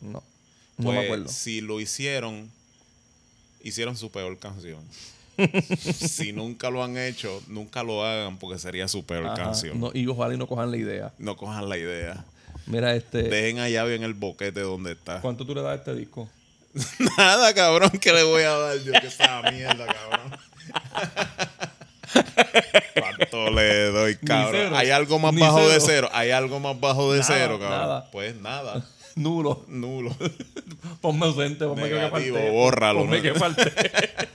No, 0.00 0.12
no 0.12 0.22
Pues, 0.84 0.96
me 0.96 1.04
acuerdo. 1.04 1.28
Si 1.28 1.60
lo 1.60 1.80
hicieron, 1.80 2.50
hicieron 3.64 3.96
su 3.96 4.10
peor 4.12 4.38
canción. 4.38 4.80
si 5.98 6.32
nunca 6.32 6.70
lo 6.70 6.84
han 6.84 6.96
hecho, 6.96 7.42
nunca 7.48 7.82
lo 7.82 8.04
hagan 8.04 8.38
porque 8.38 8.60
sería 8.60 8.86
su 8.86 9.04
peor 9.04 9.26
Ajá, 9.26 9.34
canción. 9.34 9.80
no, 9.80 9.88
No. 9.88 9.92
y 9.98 10.06
ojalá 10.06 10.34
y 10.34 10.38
no 10.38 10.46
cojan 10.46 10.70
la 10.70 10.76
idea. 10.76 11.12
cojan 11.36 11.68
la 11.68 11.76
idea. 11.78 12.24
Mira, 12.66 12.94
este, 12.94 13.24
Dejen 13.24 13.58
a 13.58 13.68
Yavia 13.68 13.96
en 13.96 14.04
el 14.04 14.14
boquete 14.14 14.60
donde 14.60 14.92
está. 14.92 15.20
¿cuánto 15.20 15.44
tú 15.44 15.52
le 15.54 15.62
das 15.62 15.72
a 15.72 15.74
este 15.74 15.94
disco? 15.96 16.30
Nada, 17.18 17.52
cabrón, 17.54 17.90
que 17.90 18.12
le 18.12 18.22
voy 18.22 18.42
a 18.42 18.52
dar 18.52 18.78
yo 18.78 18.92
que 19.00 19.08
esa 19.08 19.42
mierda, 19.50 19.84
cabrón. 19.86 20.38
¿Cuánto 22.98 23.50
le 23.50 23.84
doy, 23.90 24.16
cabrón? 24.16 24.74
¿Hay 24.74 24.90
algo 24.90 25.18
más 25.18 25.32
Ni 25.34 25.40
bajo 25.40 25.68
de 25.68 25.80
cero. 25.80 26.08
¿Hay 26.12 26.30
algo 26.30 26.60
más 26.60 26.78
bajo 26.78 27.12
de 27.12 27.20
Nada, 27.20 27.34
cero, 27.34 27.58
cabrón? 27.60 27.78
nada. 27.80 28.10
Pues 28.10 28.36
nada. 28.36 28.86
Nulo. 29.16 29.64
Nulo. 29.68 30.14
Ponme 31.00 31.26
ausente, 31.26 31.64
ponme 31.66 31.88
que 31.88 31.94
Negativo, 31.94 32.36
falte. 32.36 32.50
bórralo, 32.50 33.00
Ponme 33.00 33.16
¿no? 33.18 33.22
que. 33.22 33.32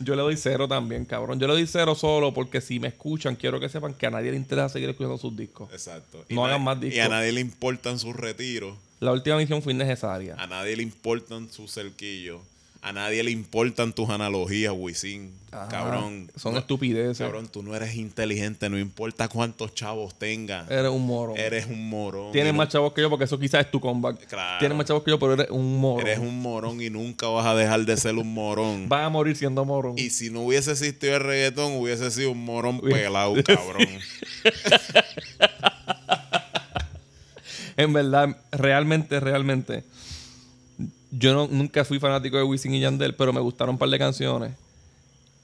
Yo 0.00 0.14
le 0.14 0.22
doy 0.22 0.36
cero 0.36 0.68
también, 0.68 1.04
cabrón. 1.04 1.40
Yo 1.40 1.46
le 1.48 1.54
doy 1.54 1.66
cero 1.66 1.94
solo 1.96 2.32
porque 2.32 2.60
si 2.60 2.78
me 2.78 2.88
escuchan, 2.88 3.34
quiero 3.34 3.58
que 3.58 3.68
sepan 3.68 3.94
que 3.94 4.06
a 4.06 4.10
nadie 4.10 4.30
le 4.30 4.36
interesa 4.36 4.68
seguir 4.68 4.88
escuchando 4.88 5.18
sus 5.18 5.36
discos. 5.36 5.68
Exacto. 5.72 6.24
No 6.28 6.46
hagan 6.46 6.62
más 6.62 6.76
Y 6.76 6.78
a 6.78 6.82
discos. 6.90 7.08
nadie 7.10 7.32
le 7.32 7.40
importan 7.40 7.98
sus 7.98 8.14
retiros. 8.14 8.76
La 9.00 9.12
última 9.12 9.36
misión 9.36 9.60
fue 9.60 9.72
innecesaria. 9.72 10.36
A 10.38 10.46
nadie 10.46 10.76
le 10.76 10.82
importan 10.84 11.50
sus 11.50 11.72
cerquillos. 11.74 12.40
A 12.80 12.92
nadie 12.92 13.24
le 13.24 13.32
importan 13.32 13.92
tus 13.92 14.08
analogías, 14.08 14.72
Wisin. 14.76 15.32
Ajá. 15.50 15.66
Cabrón. 15.68 16.30
Son 16.36 16.52
no- 16.54 16.60
estupideces. 16.60 17.18
Cabrón, 17.18 17.48
tú 17.48 17.62
no 17.62 17.74
eres 17.74 17.96
inteligente. 17.96 18.70
No 18.70 18.78
importa 18.78 19.26
cuántos 19.28 19.74
chavos 19.74 20.16
tengas. 20.16 20.70
Eres 20.70 20.90
un 20.92 21.04
moro. 21.04 21.34
Eres 21.34 21.66
un 21.66 21.88
morón. 21.90 22.30
Tienes 22.30 22.54
más 22.54 22.68
chavos 22.68 22.92
que 22.92 23.00
yo 23.00 23.10
porque 23.10 23.24
eso 23.24 23.36
quizás 23.38 23.64
es 23.66 23.70
tu 23.72 23.80
comeback. 23.80 24.26
Claro. 24.28 24.58
Tienes 24.60 24.78
más 24.78 24.86
chavos 24.86 25.02
que 25.02 25.10
yo, 25.10 25.18
pero 25.18 25.32
eres 25.34 25.50
un 25.50 25.80
moro. 25.80 26.06
Eres 26.06 26.20
un 26.20 26.40
morón 26.40 26.80
y 26.80 26.88
nunca 26.88 27.26
vas 27.26 27.46
a 27.46 27.54
dejar 27.56 27.84
de 27.84 27.96
ser 27.96 28.14
un 28.14 28.32
morón. 28.32 28.88
Vas 28.88 29.04
a 29.04 29.08
morir 29.08 29.34
siendo 29.36 29.64
moro. 29.64 29.94
Y 29.96 30.10
si 30.10 30.30
no 30.30 30.42
hubiese 30.42 30.70
existido 30.72 31.16
el 31.16 31.22
reggaetón, 31.24 31.72
hubiese 31.72 32.10
sido 32.12 32.30
un 32.30 32.44
morón 32.44 32.80
pelado, 32.80 33.34
cabrón. 33.44 33.88
En 37.76 37.92
verdad, 37.92 38.36
realmente, 38.52 39.20
realmente. 39.20 39.84
Yo 41.10 41.34
no, 41.34 41.46
nunca 41.48 41.84
fui 41.84 41.98
fanático 41.98 42.36
de 42.36 42.42
Wisin 42.42 42.74
y 42.74 42.80
Yandel, 42.80 43.14
pero 43.14 43.32
me 43.32 43.40
gustaron 43.40 43.74
un 43.74 43.78
par 43.78 43.88
de 43.88 43.98
canciones. 43.98 44.52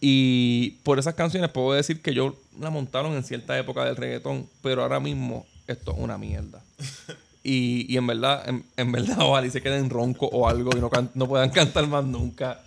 Y 0.01 0.73
por 0.83 0.99
esas 0.99 1.15
canciones 1.15 1.51
puedo 1.51 1.73
decir 1.73 2.03
que 2.03 2.13
yo 2.13 2.37
la 2.61 2.71
montaron 2.71 3.15
en 3.15 3.25
cierta 3.25 3.59
época 3.59 3.85
del 3.85 3.97
reggaetón, 3.97 4.49
pero 4.63 4.83
ahora 4.83 5.01
mismo 5.01 5.47
esto 5.67 5.93
es 5.93 5.99
una 5.99 6.19
mierda. 6.19 6.63
Y, 7.47 7.85
y 7.93 7.99
en 7.99 8.07
verdad, 8.07 8.49
en, 8.49 8.65
en 8.75 8.91
verdad, 8.91 9.19
ojalá 9.21 9.47
y 9.47 9.51
se 9.51 9.61
queden 9.61 9.91
ronco 9.91 10.25
o 10.29 10.49
algo 10.49 10.71
y 10.75 10.81
no, 10.81 10.89
can- 10.89 11.11
no 11.13 11.29
puedan 11.29 11.51
cantar 11.51 11.87
más 11.87 12.03
nunca. 12.03 12.59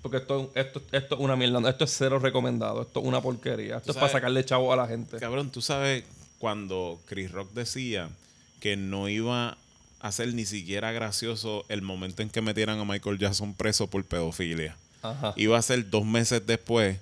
Porque 0.00 0.18
esto, 0.18 0.52
esto, 0.54 0.80
esto 0.92 1.14
es 1.16 1.20
una 1.20 1.34
mierda. 1.34 1.68
Esto 1.68 1.82
es 1.82 1.90
cero 1.98 2.20
recomendado. 2.20 2.82
Esto 2.82 3.00
es 3.00 3.06
una 3.06 3.20
porquería. 3.20 3.78
Esto 3.78 3.90
es 3.90 3.96
para 3.96 4.12
sacarle 4.12 4.44
chavo 4.44 4.72
a 4.72 4.76
la 4.76 4.86
gente. 4.86 5.16
Cabrón, 5.18 5.50
tú 5.50 5.60
sabes 5.60 6.04
cuando 6.38 7.00
Chris 7.06 7.32
Rock 7.32 7.52
decía 7.52 8.10
que 8.60 8.76
no 8.76 9.08
iba 9.08 9.58
a 10.02 10.12
ser 10.12 10.34
ni 10.34 10.44
siquiera 10.44 10.92
gracioso 10.92 11.64
el 11.68 11.80
momento 11.82 12.22
en 12.22 12.28
que 12.28 12.42
metieran 12.42 12.78
a 12.78 12.84
Michael 12.84 13.18
Jackson 13.18 13.54
preso 13.54 13.86
por 13.88 14.04
pedofilia. 14.04 14.76
Ajá. 15.02 15.32
Iba 15.36 15.56
a 15.58 15.62
ser 15.62 15.88
dos 15.90 16.04
meses 16.04 16.42
después, 16.46 16.98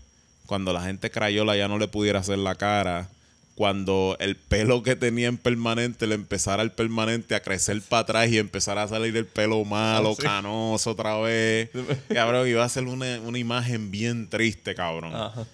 cuando 0.47 0.73
la 0.73 0.83
gente 0.83 1.11
crayola 1.11 1.57
ya 1.57 1.67
no 1.67 1.79
le 1.79 1.89
pudiera 1.89 2.21
hacer 2.21 2.39
la 2.39 2.55
cara, 2.55 3.09
cuando 3.55 4.17
el 4.21 4.37
pelo 4.37 4.83
que 4.83 4.97
tenía 4.97 5.29
en 5.29 5.37
permanente 5.37 6.07
le 6.07 6.15
empezara 6.15 6.63
el 6.63 6.73
permanente 6.73 7.35
a 7.35 7.43
crecer 7.43 7.81
para 7.83 8.01
atrás 8.03 8.31
y 8.31 8.39
empezara 8.39 8.83
a 8.85 8.89
salir 8.89 9.15
el 9.17 9.27
pelo 9.27 9.65
malo, 9.65 10.11
Ah, 10.13 10.15
sí. 10.17 10.23
canoso 10.23 10.91
otra 10.93 11.19
vez. 11.19 11.69
Cabrón, 12.09 12.49
iba 12.49 12.65
a 12.65 12.69
ser 12.69 12.85
una, 12.85 13.21
una 13.21 13.39
imagen 13.39 13.91
bien 13.91 14.29
triste, 14.29 14.75
cabrón 14.75 15.15
Ajá. 15.15 15.47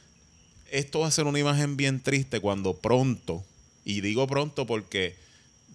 esto 0.71 1.01
va 1.01 1.09
a 1.09 1.11
ser 1.11 1.25
una 1.27 1.39
imagen 1.39 1.77
bien 1.77 2.01
triste 2.01 2.39
cuando 2.41 2.75
pronto, 2.75 3.45
y 3.85 4.01
digo 4.03 4.27
pronto 4.27 4.67
porque 4.67 5.17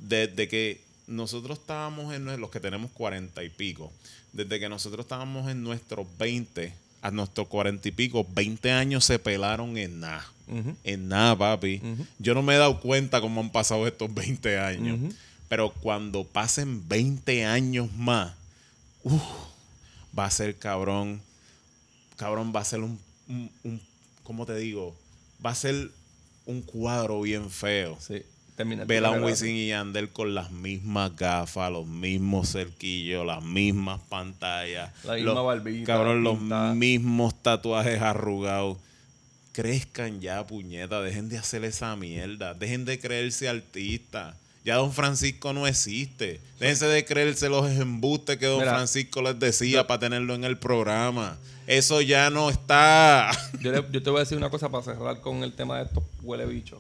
desde 0.02 0.48
que 0.48 0.82
nosotros 1.12 1.60
estábamos 1.60 2.14
en 2.14 2.26
los 2.40 2.50
que 2.50 2.60
tenemos 2.60 2.90
cuarenta 2.92 3.44
y 3.44 3.50
pico, 3.50 3.92
desde 4.34 4.60
que 4.60 4.70
nosotros 4.70 5.06
estábamos 5.06 5.50
en 5.52 5.62
nuestros 5.64 6.08
20 6.18 6.74
a 7.04 7.10
nuestros 7.12 7.48
cuarenta 7.48 7.88
y 7.88 7.92
pico, 7.92 8.26
20 8.34 8.72
años 8.72 9.04
se 9.06 9.18
pelaron 9.20 9.78
en 9.78 10.00
nada. 10.00 10.26
En 10.84 11.08
nada, 11.08 11.36
papi. 11.38 11.82
Yo 12.20 12.34
no 12.34 12.42
me 12.44 12.54
he 12.56 12.58
dado 12.58 12.80
cuenta 12.82 13.22
cómo 13.22 13.42
han 13.42 13.52
pasado 13.52 13.88
estos 13.88 14.14
20 14.14 14.60
años. 14.60 15.00
Pero 15.50 15.72
cuando 15.72 16.24
pasen 16.26 16.88
20 16.88 17.46
años 17.46 17.92
más, 17.94 18.34
va 20.18 20.26
a 20.26 20.32
ser 20.32 20.58
cabrón. 20.58 21.22
Cabrón, 22.18 22.54
va 22.56 22.60
a 22.62 22.66
ser 22.66 22.82
un, 22.82 23.00
un, 23.28 23.52
un- 23.64 23.82
¿cómo 24.24 24.46
te 24.46 24.56
digo? 24.56 24.96
Va 25.44 25.50
a 25.52 25.56
ser 25.56 25.90
un 26.46 26.62
cuadro 26.62 27.22
bien 27.22 27.50
feo. 27.50 27.98
Sí. 28.00 28.22
Termina 28.62 28.82
el 28.84 28.88
Ver 28.88 29.06
a 29.06 29.12
un. 29.12 29.24
Wisin 29.24 29.56
y 29.56 29.68
Yandel 29.70 30.10
con 30.10 30.36
las 30.36 30.52
mismas 30.52 31.16
gafas, 31.16 31.72
los 31.72 31.88
mismos 31.88 32.52
cerquillos, 32.52 33.26
las 33.26 33.44
mismas 33.44 34.00
pantallas. 34.10 34.92
La 35.04 35.16
misma 35.16 35.34
los- 35.34 35.46
barbita 35.46 35.86
Cabrón, 35.86 36.24
los 36.24 36.38
pintada. 36.38 36.74
mismos 36.76 37.34
tatuajes 37.42 38.02
arrugados. 38.02 38.78
Crezcan 39.52 40.22
ya, 40.22 40.46
puñeta. 40.48 41.02
Dejen 41.02 41.28
de 41.30 41.38
hacer 41.38 41.66
esa 41.66 41.96
mierda. 41.96 42.54
Dejen 42.54 42.86
de 42.86 43.00
creerse 43.00 43.50
artistas. 43.50 44.36
Ya 44.64 44.76
Don 44.76 44.94
Francisco 44.94 45.54
no 45.54 45.66
existe. 45.68 46.40
Déjense 46.60 46.86
de 46.86 47.04
creerse 47.04 47.50
los 47.50 47.70
embustes 47.72 48.38
que 48.38 48.46
Don 48.46 48.60
Mira, 48.60 48.76
Francisco 48.76 49.22
les 49.24 49.40
decía 49.40 49.88
para 49.88 50.00
tenerlo 50.02 50.36
en 50.36 50.44
el 50.44 50.58
programa. 50.58 51.38
Eso 51.68 52.00
ya 52.02 52.30
no 52.30 52.50
está. 52.50 53.32
Yo, 53.60 53.72
le- 53.72 53.86
yo 53.92 54.04
te 54.04 54.10
voy 54.10 54.18
a 54.18 54.24
decir 54.24 54.38
una 54.38 54.50
cosa 54.52 54.70
para 54.70 54.84
cerrar 54.84 55.20
con 55.20 55.44
el 55.44 55.54
tema 55.54 55.78
de 55.80 55.86
estos 55.86 56.04
huele 56.22 56.46
bichos. 56.46 56.80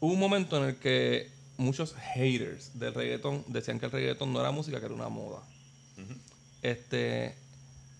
Hubo 0.00 0.12
un 0.12 0.18
momento 0.20 0.56
en 0.62 0.70
el 0.70 0.76
que 0.76 1.28
muchos 1.56 1.94
haters 2.14 2.78
del 2.78 2.94
reggaetón 2.94 3.44
decían 3.48 3.80
que 3.80 3.86
el 3.86 3.92
reggaetón 3.92 4.32
no 4.32 4.40
era 4.40 4.50
música, 4.50 4.78
que 4.78 4.86
era 4.86 4.94
una 4.94 5.08
moda. 5.08 5.40
Este, 6.62 7.34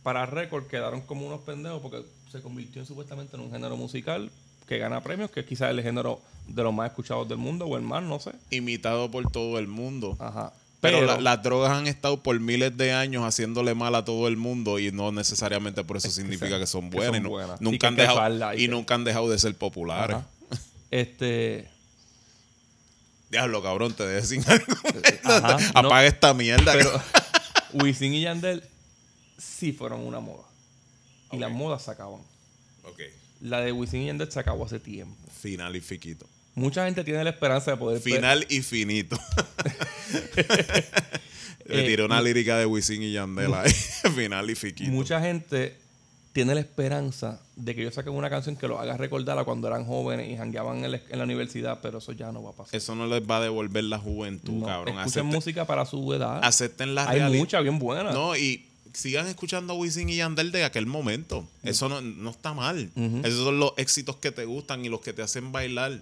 para 0.02 0.26
récord 0.26 0.66
quedaron 0.66 1.00
como 1.02 1.26
unos 1.26 1.40
pendejos 1.42 1.80
porque 1.80 2.02
se 2.30 2.40
convirtió 2.40 2.80
en, 2.82 2.86
supuestamente 2.86 3.36
en 3.36 3.42
un 3.42 3.50
género 3.50 3.76
musical 3.76 4.30
que 4.66 4.78
gana 4.78 5.00
premios, 5.02 5.30
que 5.30 5.40
es 5.40 5.46
quizás 5.46 5.70
el 5.70 5.82
género 5.82 6.20
de 6.46 6.62
los 6.62 6.74
más 6.74 6.90
escuchados 6.90 7.28
del 7.28 7.38
mundo 7.38 7.66
o 7.66 7.76
el 7.76 7.82
más, 7.82 8.02
no 8.02 8.18
sé. 8.20 8.32
Imitado 8.50 9.10
por 9.10 9.30
todo 9.30 9.58
el 9.58 9.66
mundo. 9.66 10.16
Ajá. 10.18 10.52
Pero, 10.80 11.02
la- 11.04 11.20
las 11.20 11.42
drogas 11.42 11.72
han 11.72 11.86
estado 11.88 12.22
por 12.22 12.38
miles 12.38 12.76
de 12.76 12.92
años 12.92 13.24
haciéndole 13.24 13.74
mal 13.74 13.94
a 13.96 14.04
todo 14.04 14.28
el 14.28 14.36
mundo 14.36 14.78
y 14.78 14.92
no 14.92 15.10
necesariamente 15.10 15.82
por 15.84 15.96
eso 15.96 16.10
significa 16.10 16.58
que 16.58 16.66
son 16.68 16.90
que 16.90 16.96
buenas. 16.98 17.20
y, 17.20 17.24
no- 17.24 17.56
Nunca 17.60 17.88
han 17.88 17.96
dejado, 17.96 18.18
usarla 18.18 18.54
y 18.54 18.58
y 18.58 18.66
que- 18.66 18.68
nunca 18.68 18.94
han 18.94 19.04
dejado 19.04 19.28
de 19.30 19.38
ser 19.38 19.54
populares. 19.56 20.16
Ajá. 20.16 20.26
Este, 20.90 21.68
Diablo, 23.30 23.62
cabrón, 23.62 23.94
te 23.94 24.22
sin 24.24 24.42
algo. 24.50 24.74
ajá, 25.24 25.58
no, 25.74 25.78
Apaga 25.80 26.06
esta 26.06 26.34
mierda. 26.34 26.72
Pero 26.72 26.90
Wisin 27.74 28.14
y 28.14 28.22
Yandel 28.22 28.62
sí 29.36 29.72
fueron 29.72 30.00
una 30.06 30.20
moda. 30.20 30.44
Y 31.32 31.36
las 31.38 31.50
modas 31.50 31.82
se 31.82 31.90
acaban. 31.90 32.20
ok. 32.84 33.00
La 33.42 33.60
de 33.60 33.70
Wisin 33.72 34.02
y 34.02 34.06
Yandel 34.06 34.32
se 34.32 34.40
acabó 34.40 34.64
hace 34.64 34.80
tiempo. 34.80 35.16
Final 35.40 35.76
y 35.76 35.80
fiquito. 35.80 36.26
Mucha 36.54 36.84
gente 36.86 37.04
tiene 37.04 37.22
la 37.22 37.30
esperanza 37.30 37.70
de 37.70 37.76
poder... 37.76 38.00
Final 38.00 38.44
y 38.48 38.62
finito. 38.62 39.16
Le 41.66 41.84
Eh, 41.84 41.86
tiré 41.86 42.04
una 42.04 42.20
lírica 42.22 42.56
de 42.58 42.66
Wisin 42.66 43.02
y 43.02 43.12
Yandel 43.12 43.52
ahí. 43.54 43.70
Final 44.16 44.50
y 44.50 44.54
fiquito. 44.54 44.90
Mucha 44.90 45.20
gente 45.20 45.76
tiene 46.38 46.54
la 46.54 46.60
esperanza 46.60 47.40
de 47.56 47.74
que 47.74 47.80
ellos 47.80 47.94
saquen 47.94 48.12
una 48.12 48.30
canción 48.30 48.54
que 48.54 48.68
los 48.68 48.78
haga 48.80 48.96
recordar 48.96 49.36
a 49.38 49.44
cuando 49.44 49.66
eran 49.66 49.84
jóvenes 49.84 50.30
y 50.30 50.36
jangueaban 50.36 50.84
en 50.84 50.92
la, 50.92 51.00
en 51.10 51.18
la 51.18 51.24
universidad, 51.24 51.80
pero 51.82 51.98
eso 51.98 52.12
ya 52.12 52.30
no 52.30 52.42
va 52.44 52.50
a 52.50 52.52
pasar. 52.52 52.76
Eso 52.76 52.94
no 52.94 53.08
les 53.08 53.22
va 53.28 53.38
a 53.38 53.40
devolver 53.40 53.82
la 53.82 53.98
juventud, 53.98 54.52
No, 54.52 54.66
cabrón. 54.66 54.96
escuchen 55.00 55.24
Acepten- 55.24 55.34
música 55.34 55.64
para 55.66 55.84
su 55.84 56.14
edad. 56.14 56.38
acepten 56.44 56.94
la 56.94 57.08
Hay 57.08 57.18
realidad. 57.18 57.40
mucha 57.40 57.60
bien 57.60 57.80
buena. 57.80 58.12
No, 58.12 58.36
y 58.36 58.64
sigan 58.92 59.26
escuchando 59.26 59.72
a 59.72 59.76
Wisin 59.76 60.08
y 60.08 60.16
Yandel 60.16 60.52
de 60.52 60.64
aquel 60.64 60.86
momento. 60.86 61.44
Eso 61.64 61.88
no, 61.88 62.00
no 62.00 62.30
está 62.30 62.54
mal. 62.54 62.90
Esos 63.24 63.44
son 63.44 63.58
los 63.58 63.72
éxitos 63.76 64.14
que 64.16 64.30
te 64.30 64.44
gustan 64.44 64.84
y 64.84 64.88
los 64.88 65.00
que 65.00 65.12
te 65.12 65.22
hacen 65.22 65.50
bailar. 65.50 66.00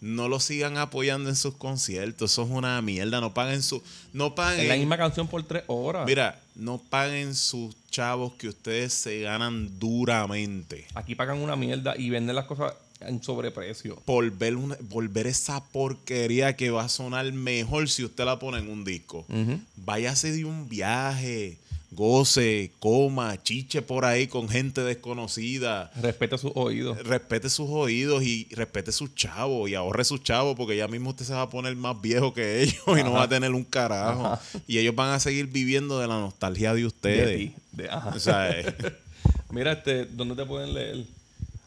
No 0.00 0.28
lo 0.28 0.38
sigan 0.40 0.76
apoyando 0.76 1.30
en 1.30 1.36
sus 1.36 1.54
conciertos. 1.54 2.32
Eso 2.32 2.42
es 2.44 2.50
una 2.50 2.80
mierda. 2.82 3.20
No 3.20 3.32
paguen 3.34 3.62
su. 3.62 3.82
No 4.12 4.26
Es 4.26 4.30
la 4.30 4.34
paguen. 4.34 4.78
misma 4.80 4.96
canción 4.98 5.26
por 5.28 5.42
tres 5.44 5.64
horas. 5.66 6.04
Mira, 6.06 6.40
no 6.54 6.78
paguen 6.78 7.34
sus 7.34 7.74
chavos 7.90 8.34
que 8.34 8.48
ustedes 8.48 8.92
se 8.92 9.20
ganan 9.20 9.78
duramente. 9.78 10.86
Aquí 10.94 11.14
pagan 11.14 11.38
una 11.38 11.56
mierda 11.56 11.94
y 11.96 12.10
venden 12.10 12.36
las 12.36 12.44
cosas 12.44 12.74
en 13.00 13.22
sobreprecio. 13.22 13.96
Por 14.04 14.30
ver, 14.30 14.56
una- 14.56 14.76
por 14.76 15.06
ver 15.08 15.26
esa 15.26 15.62
porquería 15.64 16.56
que 16.56 16.70
va 16.70 16.84
a 16.84 16.88
sonar 16.88 17.30
mejor 17.32 17.88
si 17.88 18.04
usted 18.04 18.24
la 18.24 18.38
pone 18.38 18.58
en 18.58 18.68
un 18.70 18.84
disco. 18.84 19.24
Ujú. 19.28 19.60
Váyase 19.76 20.32
de 20.32 20.44
un 20.44 20.68
viaje, 20.68 21.58
goce, 21.94 22.72
coma, 22.80 23.42
chiche 23.42 23.82
por 23.82 24.04
ahí 24.04 24.26
con 24.26 24.48
gente 24.48 24.82
desconocida. 24.82 25.90
Respeta 26.00 26.36
sus 26.38 26.52
oídos. 26.54 26.98
Respete 27.04 27.48
sus 27.50 27.68
oídos 27.70 28.22
y 28.22 28.48
respete 28.52 28.92
sus 28.92 29.14
chavos 29.14 29.70
y 29.70 29.74
ahorre 29.74 30.04
sus 30.04 30.22
chavos 30.22 30.56
porque 30.56 30.76
ya 30.76 30.88
mismo 30.88 31.10
usted 31.10 31.24
se 31.24 31.32
va 31.32 31.42
a 31.42 31.50
poner 31.50 31.74
más 31.76 32.00
viejo 32.00 32.34
que 32.34 32.62
ellos 32.62 32.76
y 32.86 33.02
no 33.02 33.12
va 33.12 33.22
a 33.24 33.28
tener 33.28 33.50
un 33.52 33.64
carajo. 33.64 34.38
Y 34.66 34.78
ellos 34.78 34.94
van 34.94 35.10
a 35.10 35.20
seguir 35.20 35.46
viviendo 35.46 35.98
de 36.00 36.06
la 36.08 36.18
nostalgia 36.20 36.72
de 36.74 36.80
De 36.80 36.86
ustedes. 36.86 37.36
ti. 37.38 37.54
De- 37.72 37.88
ajá. 37.88 38.10
O 38.14 38.18
sea, 38.20 38.50
eh, 38.50 38.74
Mira, 39.50 39.72
este, 39.72 40.04
¿dónde 40.06 40.34
te 40.34 40.44
pueden 40.44 40.74
leer? 40.74 41.04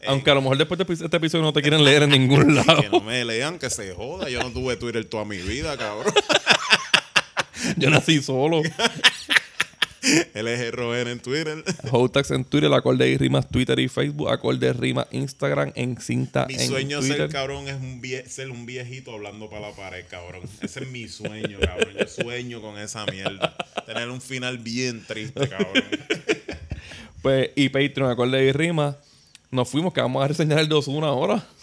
Aunque 0.06 0.30
a 0.30 0.34
lo 0.34 0.42
mejor 0.42 0.56
después 0.58 0.78
de 0.78 0.84
este 1.06 1.16
episodio 1.16 1.42
no 1.42 1.52
te 1.52 1.60
quieren 1.60 1.82
leer 1.84 2.04
en 2.04 2.10
ningún 2.10 2.54
lado. 2.54 2.80
que 2.82 2.88
no 2.88 3.00
me 3.00 3.24
lean, 3.24 3.58
que 3.58 3.68
se 3.68 3.92
joda. 3.94 4.28
Yo 4.28 4.40
no 4.42 4.50
tuve 4.50 4.76
Twitter 4.76 5.04
toda 5.04 5.24
mi 5.24 5.38
vida, 5.38 5.76
cabrón. 5.76 6.12
Yo 7.76 7.90
nací 7.90 8.22
solo. 8.22 8.62
LGRON 10.34 11.08
en 11.08 11.20
Twitter. 11.20 11.62
Hotax 11.90 12.30
en 12.32 12.44
Twitter, 12.44 12.72
acorde 12.72 13.08
y 13.08 13.16
rimas 13.16 13.48
Twitter 13.48 13.78
y 13.78 13.88
Facebook, 13.88 14.30
acorde 14.30 14.72
rimas 14.72 15.06
Instagram, 15.10 15.72
en 15.74 16.00
cinta 16.00 16.46
Mi 16.46 16.54
en 16.54 16.68
sueño 16.68 17.00
Twitter. 17.00 17.16
ser 17.18 17.28
cabrón 17.30 17.68
es 17.68 17.74
un 17.76 18.00
vie- 18.02 18.26
ser 18.26 18.50
un 18.50 18.66
viejito 18.66 19.12
hablando 19.12 19.48
para 19.50 19.68
la 19.70 19.76
pared, 19.76 20.04
cabrón. 20.10 20.42
Ese 20.60 20.84
es 20.84 20.88
mi 20.90 21.08
sueño, 21.08 21.58
cabrón. 21.60 21.94
Yo 21.98 22.06
sueño 22.06 22.60
con 22.60 22.78
esa 22.78 23.04
mierda. 23.06 23.54
Tener 23.86 24.08
un 24.08 24.20
final 24.20 24.58
bien 24.58 25.04
triste, 25.06 25.48
cabrón. 25.48 25.84
Pues, 27.22 27.50
y 27.56 27.68
Patreon, 27.68 28.10
acorde 28.10 28.44
y 28.44 28.52
rimas. 28.52 28.94
Nos 29.50 29.68
fuimos, 29.68 29.92
que 29.92 30.00
vamos 30.00 30.22
a 30.24 30.28
reseñar 30.28 30.60
el 30.60 30.68
2-1 30.68 31.04
ahora. 31.04 31.44